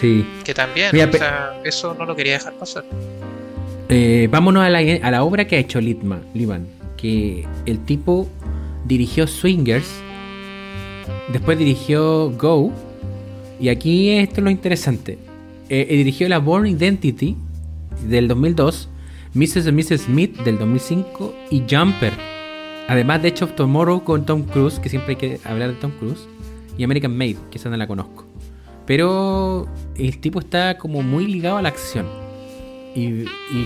Sí. 0.00 0.24
que 0.44 0.54
también, 0.54 0.90
Mira, 0.92 1.06
o 1.08 1.12
sea, 1.12 1.60
eso 1.64 1.94
no 1.94 2.06
lo 2.06 2.16
quería 2.16 2.34
dejar 2.34 2.56
pasar. 2.58 2.84
Eh, 3.88 4.28
vámonos 4.30 4.62
a 4.62 4.70
la, 4.70 5.24
obra 5.24 5.46
que 5.46 5.56
ha 5.56 5.58
hecho 5.58 5.80
Litman. 5.80 6.22
Que 6.96 7.46
el 7.66 7.78
tipo 7.80 8.28
dirigió 8.86 9.26
Swingers. 9.26 10.00
Después 11.32 11.58
dirigió 11.58 12.30
Go. 12.30 12.72
Y 13.60 13.68
aquí 13.68 14.10
esto 14.10 14.36
es 14.36 14.44
lo 14.44 14.50
interesante. 14.50 15.18
Eh, 15.68 15.86
eh, 15.88 15.96
dirigió 15.96 16.28
la 16.28 16.38
Born 16.38 16.66
Identity 16.66 17.36
del 18.08 18.28
2002. 18.28 18.88
Mrs. 19.34 19.66
and 19.66 19.78
Mrs. 19.78 20.02
Smith 20.02 20.38
del 20.40 20.58
2005. 20.58 21.34
Y 21.50 21.62
Jumper. 21.70 22.12
Además 22.88 23.22
de 23.22 23.34
of 23.42 23.54
Tomorrow 23.54 24.02
con 24.02 24.24
Tom 24.24 24.44
Cruise. 24.44 24.78
Que 24.78 24.88
siempre 24.88 25.10
hay 25.10 25.16
que 25.16 25.40
hablar 25.44 25.70
de 25.70 25.74
Tom 25.76 25.92
Cruise. 25.98 26.26
Y 26.76 26.84
American 26.84 27.16
Made, 27.16 27.36
que 27.50 27.58
esa 27.58 27.68
no 27.68 27.76
la 27.76 27.86
conozco. 27.86 28.24
Pero 28.86 29.66
el 29.96 30.18
tipo 30.18 30.40
está 30.40 30.76
como 30.76 31.02
muy 31.02 31.26
ligado 31.26 31.56
a 31.58 31.62
la 31.62 31.68
acción. 31.68 32.23
Y, 32.94 33.24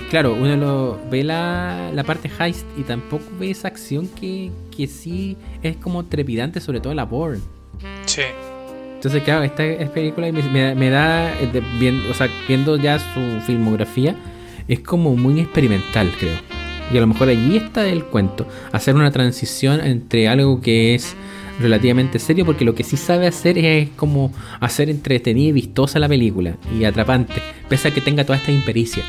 claro, 0.08 0.34
uno 0.34 0.56
lo, 0.56 0.98
ve 1.10 1.22
la, 1.22 1.90
la, 1.92 2.02
parte 2.02 2.30
heist 2.40 2.64
y 2.78 2.82
tampoco 2.82 3.24
ve 3.38 3.50
esa 3.50 3.68
acción 3.68 4.08
que, 4.08 4.50
que 4.74 4.86
sí 4.86 5.36
es 5.62 5.76
como 5.76 6.06
trepidante, 6.06 6.60
sobre 6.60 6.80
todo 6.80 6.94
la 6.94 7.04
Bourne. 7.04 7.42
Sí. 8.06 8.22
Entonces, 8.94 9.22
claro, 9.22 9.44
esta 9.44 9.64
película 9.92 10.32
me, 10.32 10.74
me, 10.74 10.90
da, 10.90 11.32
bien, 11.78 12.02
o 12.10 12.14
sea, 12.14 12.28
viendo 12.48 12.76
ya 12.76 12.98
su 12.98 13.40
filmografía, 13.46 14.16
es 14.66 14.80
como 14.80 15.14
muy 15.14 15.40
experimental, 15.40 16.10
creo. 16.18 16.34
Y 16.92 16.96
a 16.96 17.00
lo 17.00 17.06
mejor 17.06 17.28
allí 17.28 17.58
está 17.58 17.86
el 17.86 18.04
cuento, 18.04 18.46
hacer 18.72 18.94
una 18.94 19.10
transición 19.10 19.80
entre 19.80 20.26
algo 20.26 20.60
que 20.60 20.94
es 20.94 21.14
relativamente 21.58 22.18
serio 22.18 22.44
porque 22.44 22.64
lo 22.64 22.74
que 22.74 22.84
sí 22.84 22.96
sabe 22.96 23.26
hacer 23.26 23.58
es 23.58 23.90
como 23.90 24.32
hacer 24.60 24.90
entretenida 24.90 25.48
y 25.48 25.52
vistosa 25.52 25.98
la 25.98 26.08
película 26.08 26.56
y 26.76 26.84
atrapante, 26.84 27.42
pese 27.68 27.88
a 27.88 27.90
que 27.94 28.00
tenga 28.00 28.24
toda 28.24 28.38
esta 28.38 28.52
impericia. 28.52 29.04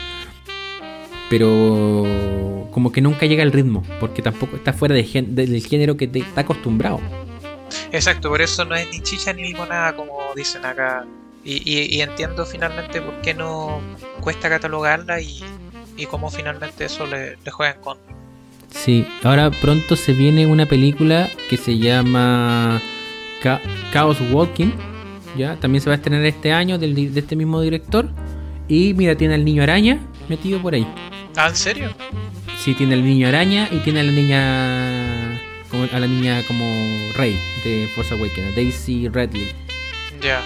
Pero 1.30 2.68
como 2.72 2.92
que 2.92 3.02
nunca 3.02 3.26
llega 3.26 3.44
al 3.44 3.52
ritmo, 3.52 3.84
porque 4.00 4.22
tampoco 4.22 4.56
está 4.56 4.74
fuera 4.74 4.96
del 4.96 5.64
género 5.64 5.96
que 5.96 6.08
te 6.08 6.20
está 6.20 6.42
acostumbrado. 6.42 7.00
Exacto, 7.92 8.30
por 8.30 8.42
eso 8.42 8.66
no 8.66 8.76
es 8.76 8.90
ni 8.92 9.02
chicha 9.02 9.34
ni 9.34 9.44
limonada 9.44 9.96
como 9.96 10.18
dicen 10.36 10.66
acá. 10.66 11.06
Y, 11.44 12.02
entiendo 12.02 12.46
finalmente 12.46 13.02
por 13.02 13.22
qué 13.22 13.34
no 13.34 13.80
cuesta 14.22 14.50
catalogarla 14.50 15.22
y, 15.22 15.42
y 15.98 16.06
cómo 16.06 16.30
finalmente 16.30 16.86
eso 16.86 17.08
le, 17.08 17.38
le 17.38 17.52
juega. 17.52 17.78
Sí, 18.72 19.06
ahora 19.24 19.52
pronto 19.52 19.96
se 19.96 20.14
viene 20.14 20.46
una 20.46 20.66
película 20.66 21.30
que 21.50 21.58
se 21.58 21.78
llama 21.78 22.82
Chaos 23.92 24.18
Walking. 24.32 24.72
Ya, 25.38 25.56
también 25.58 25.82
se 25.82 25.90
va 25.90 25.96
a 25.96 25.98
estrenar 25.98 26.26
este 26.26 26.52
año 26.52 26.78
de 26.78 27.12
este 27.16 27.36
mismo 27.36 27.62
director. 27.62 28.10
Y 28.68 28.94
mira, 28.94 29.16
tiene 29.16 29.34
al 29.36 29.46
niño 29.46 29.64
araña 29.64 30.00
metido 30.28 30.62
por 30.62 30.74
ahí. 30.74 30.88
¿Ah, 31.36 31.50
en 31.50 31.56
serio? 31.56 31.90
Sí, 32.58 32.74
tiene 32.74 32.94
al 32.94 33.04
niño 33.04 33.28
araña 33.28 33.68
y 33.72 33.78
tiene 33.80 34.02
a 34.02 34.04
la 34.04 34.12
niña. 34.12 35.42
Como, 35.72 35.84
a 35.84 36.00
la 36.00 36.08
niña 36.08 36.44
como 36.48 36.66
Rey 37.14 37.40
de 37.64 37.88
Force 37.94 38.14
Awakens, 38.14 38.56
Daisy 38.56 39.08
Redley. 39.08 39.54
Ya. 40.22 40.42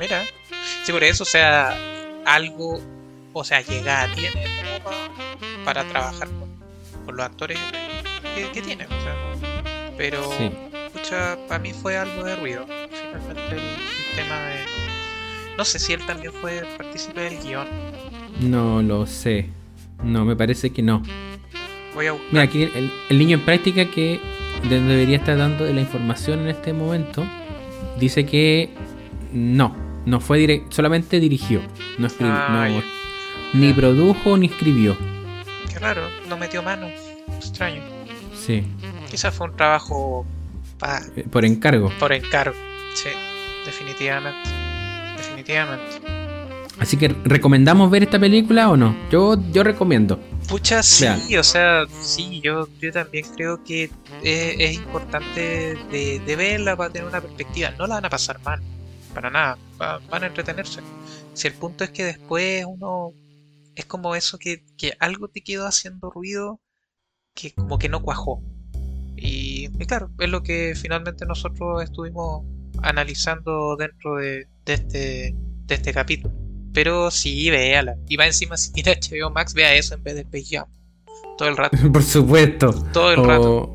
Mira. 0.00 0.24
Sí, 0.84 0.92
por 0.92 1.02
eso, 1.02 1.24
o 1.24 1.26
sea, 1.26 1.76
algo. 2.24 2.80
O 3.32 3.44
sea, 3.44 3.60
llega 3.62 4.08
tiene 4.14 4.44
como 4.82 4.96
para 5.64 5.84
trabajar 5.84 6.28
con 6.28 6.53
por 7.04 7.14
los 7.14 7.26
actores 7.26 7.58
que, 8.52 8.62
tiene. 8.62 8.86
pero, 9.96 10.20
para 11.48 11.60
mí 11.60 11.72
fue 11.72 11.96
algo 11.96 12.24
de 12.24 12.36
ruido. 12.36 12.66
Finalmente 12.66 13.56
el, 13.56 14.16
tema 14.16 14.38
de... 14.40 15.56
No 15.56 15.64
sé 15.64 15.78
si 15.78 15.92
él 15.92 16.04
también 16.06 16.32
fue 16.32 16.62
partícipe 16.76 17.20
del 17.20 17.40
guion. 17.42 17.66
No 18.40 18.82
lo 18.82 19.06
sé. 19.06 19.50
No, 20.02 20.24
me 20.24 20.34
parece 20.34 20.70
que 20.70 20.82
no. 20.82 21.02
Voy 21.94 22.06
a 22.06 22.14
Mira, 22.30 22.42
aquí 22.42 22.68
el, 23.08 23.18
niño 23.18 23.36
en 23.36 23.44
práctica 23.44 23.84
que 23.84 24.20
debería 24.68 25.18
estar 25.18 25.36
dando 25.36 25.64
de 25.64 25.74
la 25.74 25.80
información 25.80 26.40
en 26.40 26.48
este 26.48 26.72
momento 26.72 27.24
dice 28.00 28.26
que 28.26 28.70
no, 29.32 29.76
no 30.06 30.20
fue 30.20 30.38
directo, 30.38 30.74
solamente 30.74 31.20
dirigió, 31.20 31.60
no 31.98 32.06
escribió, 32.06 32.34
ah, 32.34 32.68
ni 33.52 33.72
produjo 33.72 34.36
ni 34.36 34.46
escribió 34.46 34.96
raro, 35.84 36.08
no 36.28 36.38
metió 36.38 36.62
mano. 36.62 36.88
Extraño. 37.36 37.82
Sí. 38.34 38.64
Quizás 39.10 39.34
fue 39.34 39.48
un 39.48 39.56
trabajo 39.56 40.26
eh, 41.16 41.24
por 41.30 41.44
encargo. 41.44 41.90
Por 42.00 42.12
encargo, 42.12 42.56
sí, 42.94 43.10
definitivamente. 43.66 44.48
Definitivamente. 45.16 46.00
Así 46.80 46.96
que, 46.96 47.08
¿recomendamos 47.24 47.90
ver 47.90 48.02
esta 48.02 48.18
película 48.18 48.70
o 48.70 48.76
no? 48.76 48.96
Yo, 49.10 49.36
yo 49.52 49.62
recomiendo. 49.62 50.18
Pucha, 50.48 50.82
sí, 50.82 51.36
o 51.36 51.44
sea, 51.44 51.84
sí, 52.00 52.40
yo, 52.42 52.68
yo 52.80 52.90
también 52.90 53.26
creo 53.36 53.62
que 53.62 53.90
es, 54.22 54.74
importante 54.74 55.76
de, 55.90 56.36
verla 56.36 56.76
para 56.76 56.90
tener 56.90 57.06
una 57.06 57.20
perspectiva. 57.20 57.70
No 57.78 57.86
la 57.86 57.96
van 57.96 58.06
a 58.06 58.10
pasar 58.10 58.40
mal, 58.42 58.60
para 59.14 59.30
nada, 59.30 59.58
van 59.78 60.24
a 60.24 60.26
entretenerse. 60.26 60.80
Si 61.34 61.46
el 61.46 61.54
punto 61.54 61.84
es 61.84 61.90
que 61.90 62.04
después 62.04 62.64
uno 62.66 63.12
es 63.76 63.84
como 63.84 64.14
eso 64.14 64.38
que, 64.38 64.64
algo 65.00 65.28
te 65.28 65.42
quedó 65.42 65.66
haciendo 65.66 66.10
ruido 66.10 66.60
que 67.34 67.52
como 67.52 67.78
que 67.78 67.88
no 67.88 68.02
cuajó. 68.02 68.42
Y, 69.16 69.68
claro, 69.86 70.10
es 70.18 70.28
lo 70.28 70.42
que 70.42 70.74
finalmente 70.76 71.24
nosotros 71.26 71.82
estuvimos 71.82 72.44
analizando 72.82 73.76
dentro 73.76 74.16
de, 74.16 74.46
este, 74.66 75.34
de 75.34 75.74
este 75.74 75.92
capítulo. 75.92 76.34
Pero 76.72 77.10
sí, 77.10 77.50
véala. 77.50 77.96
Y 78.08 78.16
va 78.16 78.26
encima, 78.26 78.56
si 78.56 78.72
tiene 78.72 78.98
HBO 79.00 79.30
Max, 79.30 79.54
vea 79.54 79.74
eso 79.74 79.94
en 79.94 80.02
vez 80.02 80.14
de 80.14 80.20
Space 80.22 80.56
Jam. 80.56 80.66
Todo 81.38 81.48
el 81.48 81.56
rato. 81.56 81.76
Por 81.92 82.02
supuesto. 82.02 82.72
Todo 82.92 83.12
el 83.12 83.24
rato. 83.24 83.70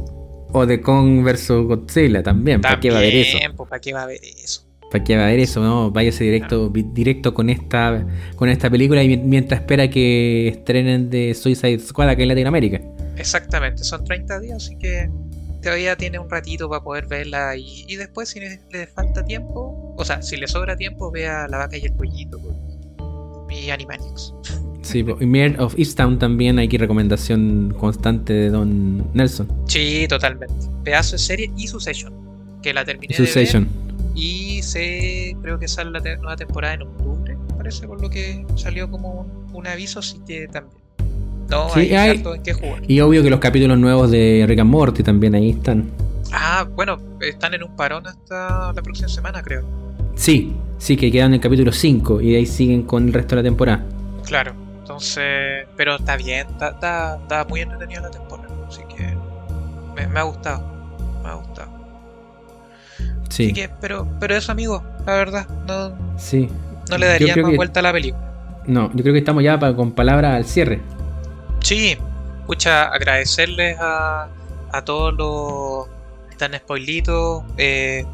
O 0.52 0.66
de 0.66 0.82
Kong 0.82 1.24
vs 1.24 1.50
Godzilla 1.50 2.24
también. 2.24 2.62
¿Para 2.62 2.80
qué 2.80 2.90
va 2.90 2.98
a 2.98 3.00
haber 3.00 3.16
eso? 3.16 3.66
¿Para 3.66 3.80
qué 3.80 3.94
va 3.94 4.02
a 4.02 4.04
haber 4.04 4.20
eso? 4.24 4.69
¿Para 4.92 5.04
qué 5.04 5.16
va 5.16 5.24
a 5.24 5.26
haber 5.28 5.40
eso? 5.40 5.62
No, 5.62 5.92
váyase 5.92 6.24
directo, 6.24 6.70
directo 6.70 7.34
con 7.34 7.50
esta 7.50 8.06
con 8.36 8.50
esta 8.50 8.70
película 8.70 9.04
y 9.04 9.18
mientras 9.18 9.62
espera 9.62 9.90
que 9.90 10.48
estrenen 10.48 11.10
de 11.10 11.34
Suicide 11.36 11.80
Squad 11.80 12.10
acá 12.10 12.24
en 12.24 12.30
Latinoamérica. 12.30 12.82
Exactamente, 13.18 13.84
son 13.84 14.04
30 14.04 14.40
días, 14.40 14.64
así 14.64 14.78
que 14.78 15.10
todavía 15.62 15.96
tiene 15.96 16.20
un 16.20 16.30
ratito 16.30 16.70
para 16.70 16.82
poder 16.82 17.08
verla 17.08 17.56
y, 17.58 17.96
después 17.96 18.30
si 18.30 18.40
le, 18.40 18.88
falta 18.88 19.24
tiempo, 19.26 19.94
o 19.98 20.06
sea, 20.06 20.22
si 20.22 20.38
le 20.38 20.48
sobra 20.48 20.76
tiempo, 20.76 21.12
vea 21.12 21.48
La 21.50 21.58
Vaca 21.58 21.78
y 21.78 21.82
el 21.82 21.94
Pollito 21.94 22.40
y 23.50 23.70
Animaniacs. 23.70 24.34
Sí, 24.82 25.06
y 25.20 25.26
Mayor 25.26 25.60
of 25.60 25.78
Easttown 25.78 26.18
también 26.18 26.58
hay 26.58 26.68
que 26.68 26.78
recomendación 26.78 27.76
constante 27.78 28.34
de 28.34 28.50
Don 28.50 29.14
Nelson. 29.14 29.48
Sí, 29.68 30.06
totalmente. 30.08 30.56
Pedazo 30.84 31.12
de 31.14 31.20
serie 31.20 31.52
y 31.58 31.68
Succession, 31.68 32.14
que 32.64 32.74
la 32.74 32.86
terminé 32.86 33.14
Succession. 33.14 33.66
de 33.66 33.84
ver 33.84 33.89
y 34.16 34.62
se 34.64 35.36
creo 35.42 35.60
que 35.60 35.68
sale 35.68 35.92
la 35.92 36.00
nueva 36.00 36.36
temporada 36.36 36.74
en 36.76 36.84
octubre, 36.84 37.38
parece, 37.58 37.88
por 37.88 38.02
lo 38.02 38.10
que 38.10 38.46
salió 38.56 38.90
como 38.90 39.26
un, 39.54 39.68
aviso, 39.68 40.00
así 40.00 40.20
que 40.26 40.48
también. 40.48 40.78
No, 41.50 41.74
hay, 41.74 41.92
en 41.94 42.44
qué 42.44 42.54
jugar. 42.54 42.84
Y 42.88 43.00
obvio 43.00 43.24
que 43.24 43.30
los 43.30 43.40
capítulos 43.40 43.78
nuevos 43.78 44.12
de 44.12 44.46
Rick 44.48 44.60
and 44.60 44.70
Morty 44.70 45.02
también 45.02 45.34
ahí 45.34 45.52
están. 45.52 45.90
Ah, 46.32 46.68
bueno, 46.76 46.98
están 47.22 47.56
en 47.56 47.64
un 47.64 47.76
parón 47.76 48.06
hasta 48.06 48.72
la 48.72 48.82
próxima 48.82 49.10
semana, 49.10 49.42
creo. 49.42 49.64
Sí, 50.16 50.56
sí, 50.78 50.96
que 50.96 51.12
quedan 51.12 51.28
en 51.28 51.36
el 51.36 51.40
capítulo 51.40 51.72
5 51.72 52.22
y 52.22 52.32
de 52.32 52.38
ahí 52.38 52.46
siguen 52.46 52.84
con 52.84 53.08
el 53.08 53.14
resto 53.14 53.36
de 53.36 53.42
la 53.42 53.48
temporada. 53.48 53.84
Claro, 54.26 54.54
entonces, 54.80 55.66
pero 55.76 55.96
está 55.96 56.18
bien, 56.18 56.48
está, 56.50 57.18
está, 57.22 57.46
muy 57.50 57.62
entretenida 57.62 58.02
la 58.02 58.12
temporada, 58.12 58.50
así 58.68 58.82
que 58.96 59.18
me 59.96 60.20
ha 60.20 60.24
gustado, 60.24 60.64
me 61.24 61.30
ha 61.30 61.34
gustado. 61.34 61.79
Sí. 63.30 63.54
pero, 63.80 64.08
pero 64.20 64.36
eso, 64.36 64.52
amigo, 64.52 64.84
la 65.06 65.16
verdad, 65.16 65.48
no, 65.68 66.18
sí. 66.18 66.50
no 66.90 66.98
le 66.98 67.08
daría 67.08 67.36
más 67.38 67.56
vuelta 67.56 67.80
a 67.80 67.84
la 67.84 67.94
película. 67.94 68.30
No, 68.66 68.92
yo 68.94 69.02
creo 69.02 69.14
que 69.14 69.20
estamos 69.20 69.44
ya 69.44 69.58
con 69.76 69.92
palabras 69.92 70.36
al 70.36 70.46
cierre. 70.46 70.82
Sí, 71.62 71.98
escucha, 72.42 72.90
agradecerles 72.90 73.78
a, 73.80 74.30
a 74.72 74.86
todos 74.86 75.14
los 75.14 75.88
que 76.28 76.32
están 76.32 76.54
spoilitos. 76.54 77.44
Eh, 77.58 78.06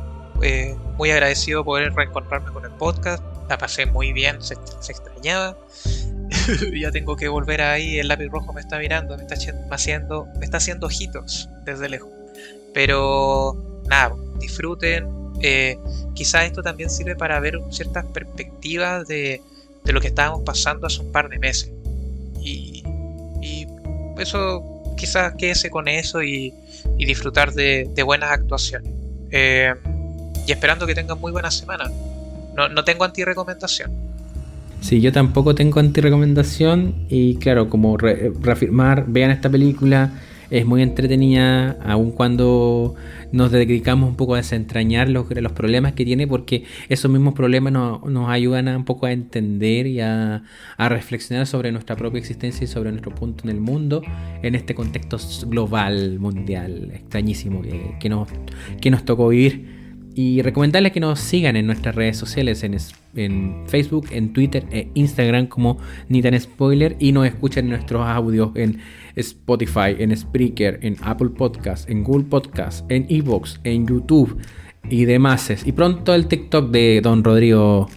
eh, 0.41 0.75
muy 0.97 1.11
agradecido 1.11 1.63
por 1.63 1.77
poder 1.77 1.93
reencontrarme 1.93 2.51
con 2.51 2.65
el 2.65 2.71
podcast. 2.71 3.23
La 3.49 3.57
pasé 3.57 3.85
muy 3.85 4.13
bien, 4.13 4.41
se, 4.41 4.55
extrañaba. 4.55 5.57
ya 6.79 6.91
tengo 6.91 7.15
que 7.15 7.27
volver 7.27 7.61
ahí, 7.61 7.99
el 7.99 8.07
lápiz 8.07 8.27
rojo 8.29 8.51
me 8.53 8.61
está 8.61 8.79
mirando, 8.79 9.15
me 9.15 9.23
está 9.23 9.35
haciendo, 9.69 10.27
me 10.39 10.45
está 10.45 10.57
haciendo 10.57 10.87
ojitos 10.87 11.49
desde 11.63 11.89
lejos. 11.89 12.09
Pero 12.73 13.74
nada, 13.87 14.15
disfruten. 14.39 15.07
Eh, 15.41 15.77
quizás 16.13 16.45
esto 16.45 16.61
también 16.61 16.89
sirve 16.89 17.15
para 17.15 17.39
ver 17.39 17.59
ciertas 17.69 18.05
perspectivas 18.05 19.07
de, 19.07 19.41
lo 19.85 20.01
que 20.01 20.07
estábamos 20.07 20.41
pasando 20.43 20.87
hace 20.87 21.01
un 21.01 21.11
par 21.11 21.29
de 21.29 21.39
meses. 21.39 21.71
Y, 22.41 22.83
eso 24.17 24.63
quizás 24.95 25.33
quédese 25.37 25.69
con 25.69 25.89
eso 25.89 26.23
y, 26.23 26.53
disfrutar 26.97 27.53
de, 27.53 27.91
buenas 28.05 28.31
actuaciones. 28.31 28.91
Eh, 29.31 29.73
y 30.47 30.51
esperando 30.51 30.87
que 30.87 30.95
tengan 30.95 31.19
muy 31.19 31.31
buena 31.31 31.51
semana. 31.51 31.91
No, 32.55 32.69
no 32.69 32.83
tengo 32.83 33.03
anti-recomendación. 33.03 33.91
Sí, 34.79 35.01
yo 35.01 35.11
tampoco 35.11 35.55
tengo 35.55 35.79
anti-recomendación. 35.79 37.07
Y 37.09 37.35
claro, 37.37 37.69
como 37.69 37.97
reafirmar, 37.97 39.05
vean 39.07 39.31
esta 39.31 39.49
película 39.49 40.11
es 40.49 40.65
muy 40.65 40.81
entretenida, 40.81 41.77
aun 41.83 42.11
cuando 42.11 42.95
nos 43.31 43.51
dedicamos 43.51 44.09
un 44.09 44.15
poco 44.15 44.35
a 44.35 44.37
desentrañar 44.37 45.09
los, 45.09 45.29
los 45.29 45.51
problemas 45.51 45.93
que 45.93 46.05
tiene, 46.05 46.27
porque 46.27 46.63
esos 46.89 47.11
mismos 47.11 47.33
problemas 47.33 47.73
nos 47.73 48.29
ayudan 48.29 48.67
a, 48.67 48.77
un 48.77 48.85
poco 48.85 49.05
a 49.05 49.11
entender 49.11 49.87
y 49.87 49.99
a, 50.01 50.43
reflexionar 50.77 51.47
sobre 51.47 51.71
nuestra 51.71 51.95
propia 51.95 52.19
existencia 52.19 52.63
y 52.63 52.67
sobre 52.67 52.91
nuestro 52.91 53.13
punto 53.13 53.43
en 53.43 53.49
el 53.49 53.59
mundo, 53.59 54.01
en 54.41 54.55
este 54.55 54.75
contexto 54.75 55.17
global, 55.47 56.19
mundial, 56.19 56.91
extrañísimo 56.93 57.61
que, 57.99 58.09
nos, 58.09 58.29
que 58.79 58.91
nos 58.91 59.03
tocó 59.03 59.29
vivir. 59.29 59.85
Y 60.17 60.41
recomendarles 60.41 60.93
que 60.93 61.01
nos 61.01 61.19
sigan 61.19 61.57
en 61.57 61.65
nuestras 61.65 61.93
redes 61.93 62.15
sociales, 62.15 62.63
en, 62.63 62.77
en 63.17 63.63
Facebook, 63.67 64.07
en 64.11 64.31
Twitter 64.31 64.65
e 64.71 64.87
Instagram 64.93 65.47
como 65.47 65.77
Nitan 66.07 66.39
Spoiler. 66.39 66.95
Y 66.99 67.11
nos 67.11 67.27
escuchen 67.27 67.67
nuestros 67.67 68.07
audios 68.07 68.51
en 68.55 68.79
Spotify, 69.15 69.95
en 69.97 70.15
Spreaker, 70.15 70.79
en 70.81 70.97
Apple 71.01 71.29
Podcast, 71.29 71.89
en 71.89 72.03
Google 72.03 72.25
Podcast, 72.25 72.89
en 72.89 73.05
Evox, 73.09 73.59
en 73.63 73.87
YouTube 73.87 74.39
y 74.89 75.05
demás. 75.05 75.51
Y 75.65 75.71
pronto 75.71 76.13
el 76.13 76.27
TikTok 76.27 76.71
de 76.71 77.01
Don 77.01 77.23
Rodrigo. 77.23 77.89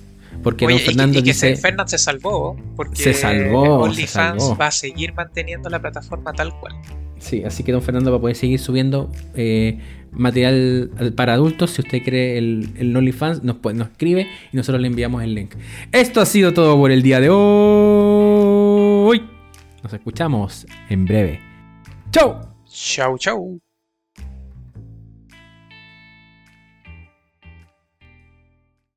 Porque 0.42 0.66
Don 0.66 0.78
Fernando 0.78 1.18
y, 1.18 1.22
que 1.22 1.34
se, 1.34 1.56
se 1.56 1.98
salvó. 1.98 2.56
Porque 2.76 3.02
se 3.02 3.14
salvó. 3.14 3.80
OnlyFans 3.80 4.54
va 4.58 4.68
a 4.68 4.70
seguir 4.70 5.12
manteniendo 5.14 5.68
la 5.68 5.80
plataforma 5.80 6.32
tal 6.32 6.52
cual. 6.60 6.74
Sí, 7.18 7.42
así 7.44 7.64
que 7.64 7.72
Don 7.72 7.82
Fernando 7.82 8.12
va 8.12 8.18
a 8.18 8.20
poder 8.20 8.36
seguir 8.36 8.60
subiendo 8.60 9.10
eh, 9.34 9.80
material 10.12 10.90
para 11.16 11.34
adultos. 11.34 11.72
Si 11.72 11.82
usted 11.82 12.02
cree 12.04 12.38
el, 12.38 12.70
el 12.76 12.96
OnlyFans, 12.96 13.42
nos, 13.42 13.56
nos 13.74 13.88
escribe 13.88 14.28
y 14.52 14.56
nosotros 14.56 14.80
le 14.80 14.86
enviamos 14.86 15.24
el 15.24 15.34
link. 15.34 15.54
Esto 15.90 16.20
ha 16.20 16.26
sido 16.26 16.54
todo 16.54 16.76
por 16.76 16.92
el 16.92 17.02
día 17.02 17.20
de 17.20 17.30
hoy. 17.30 18.57
Nos 19.82 19.92
escuchamos 19.92 20.66
en 20.88 21.04
breve. 21.04 21.40
¡Chau! 22.10 22.40
Chau, 22.66 23.16
chau. 23.18 23.60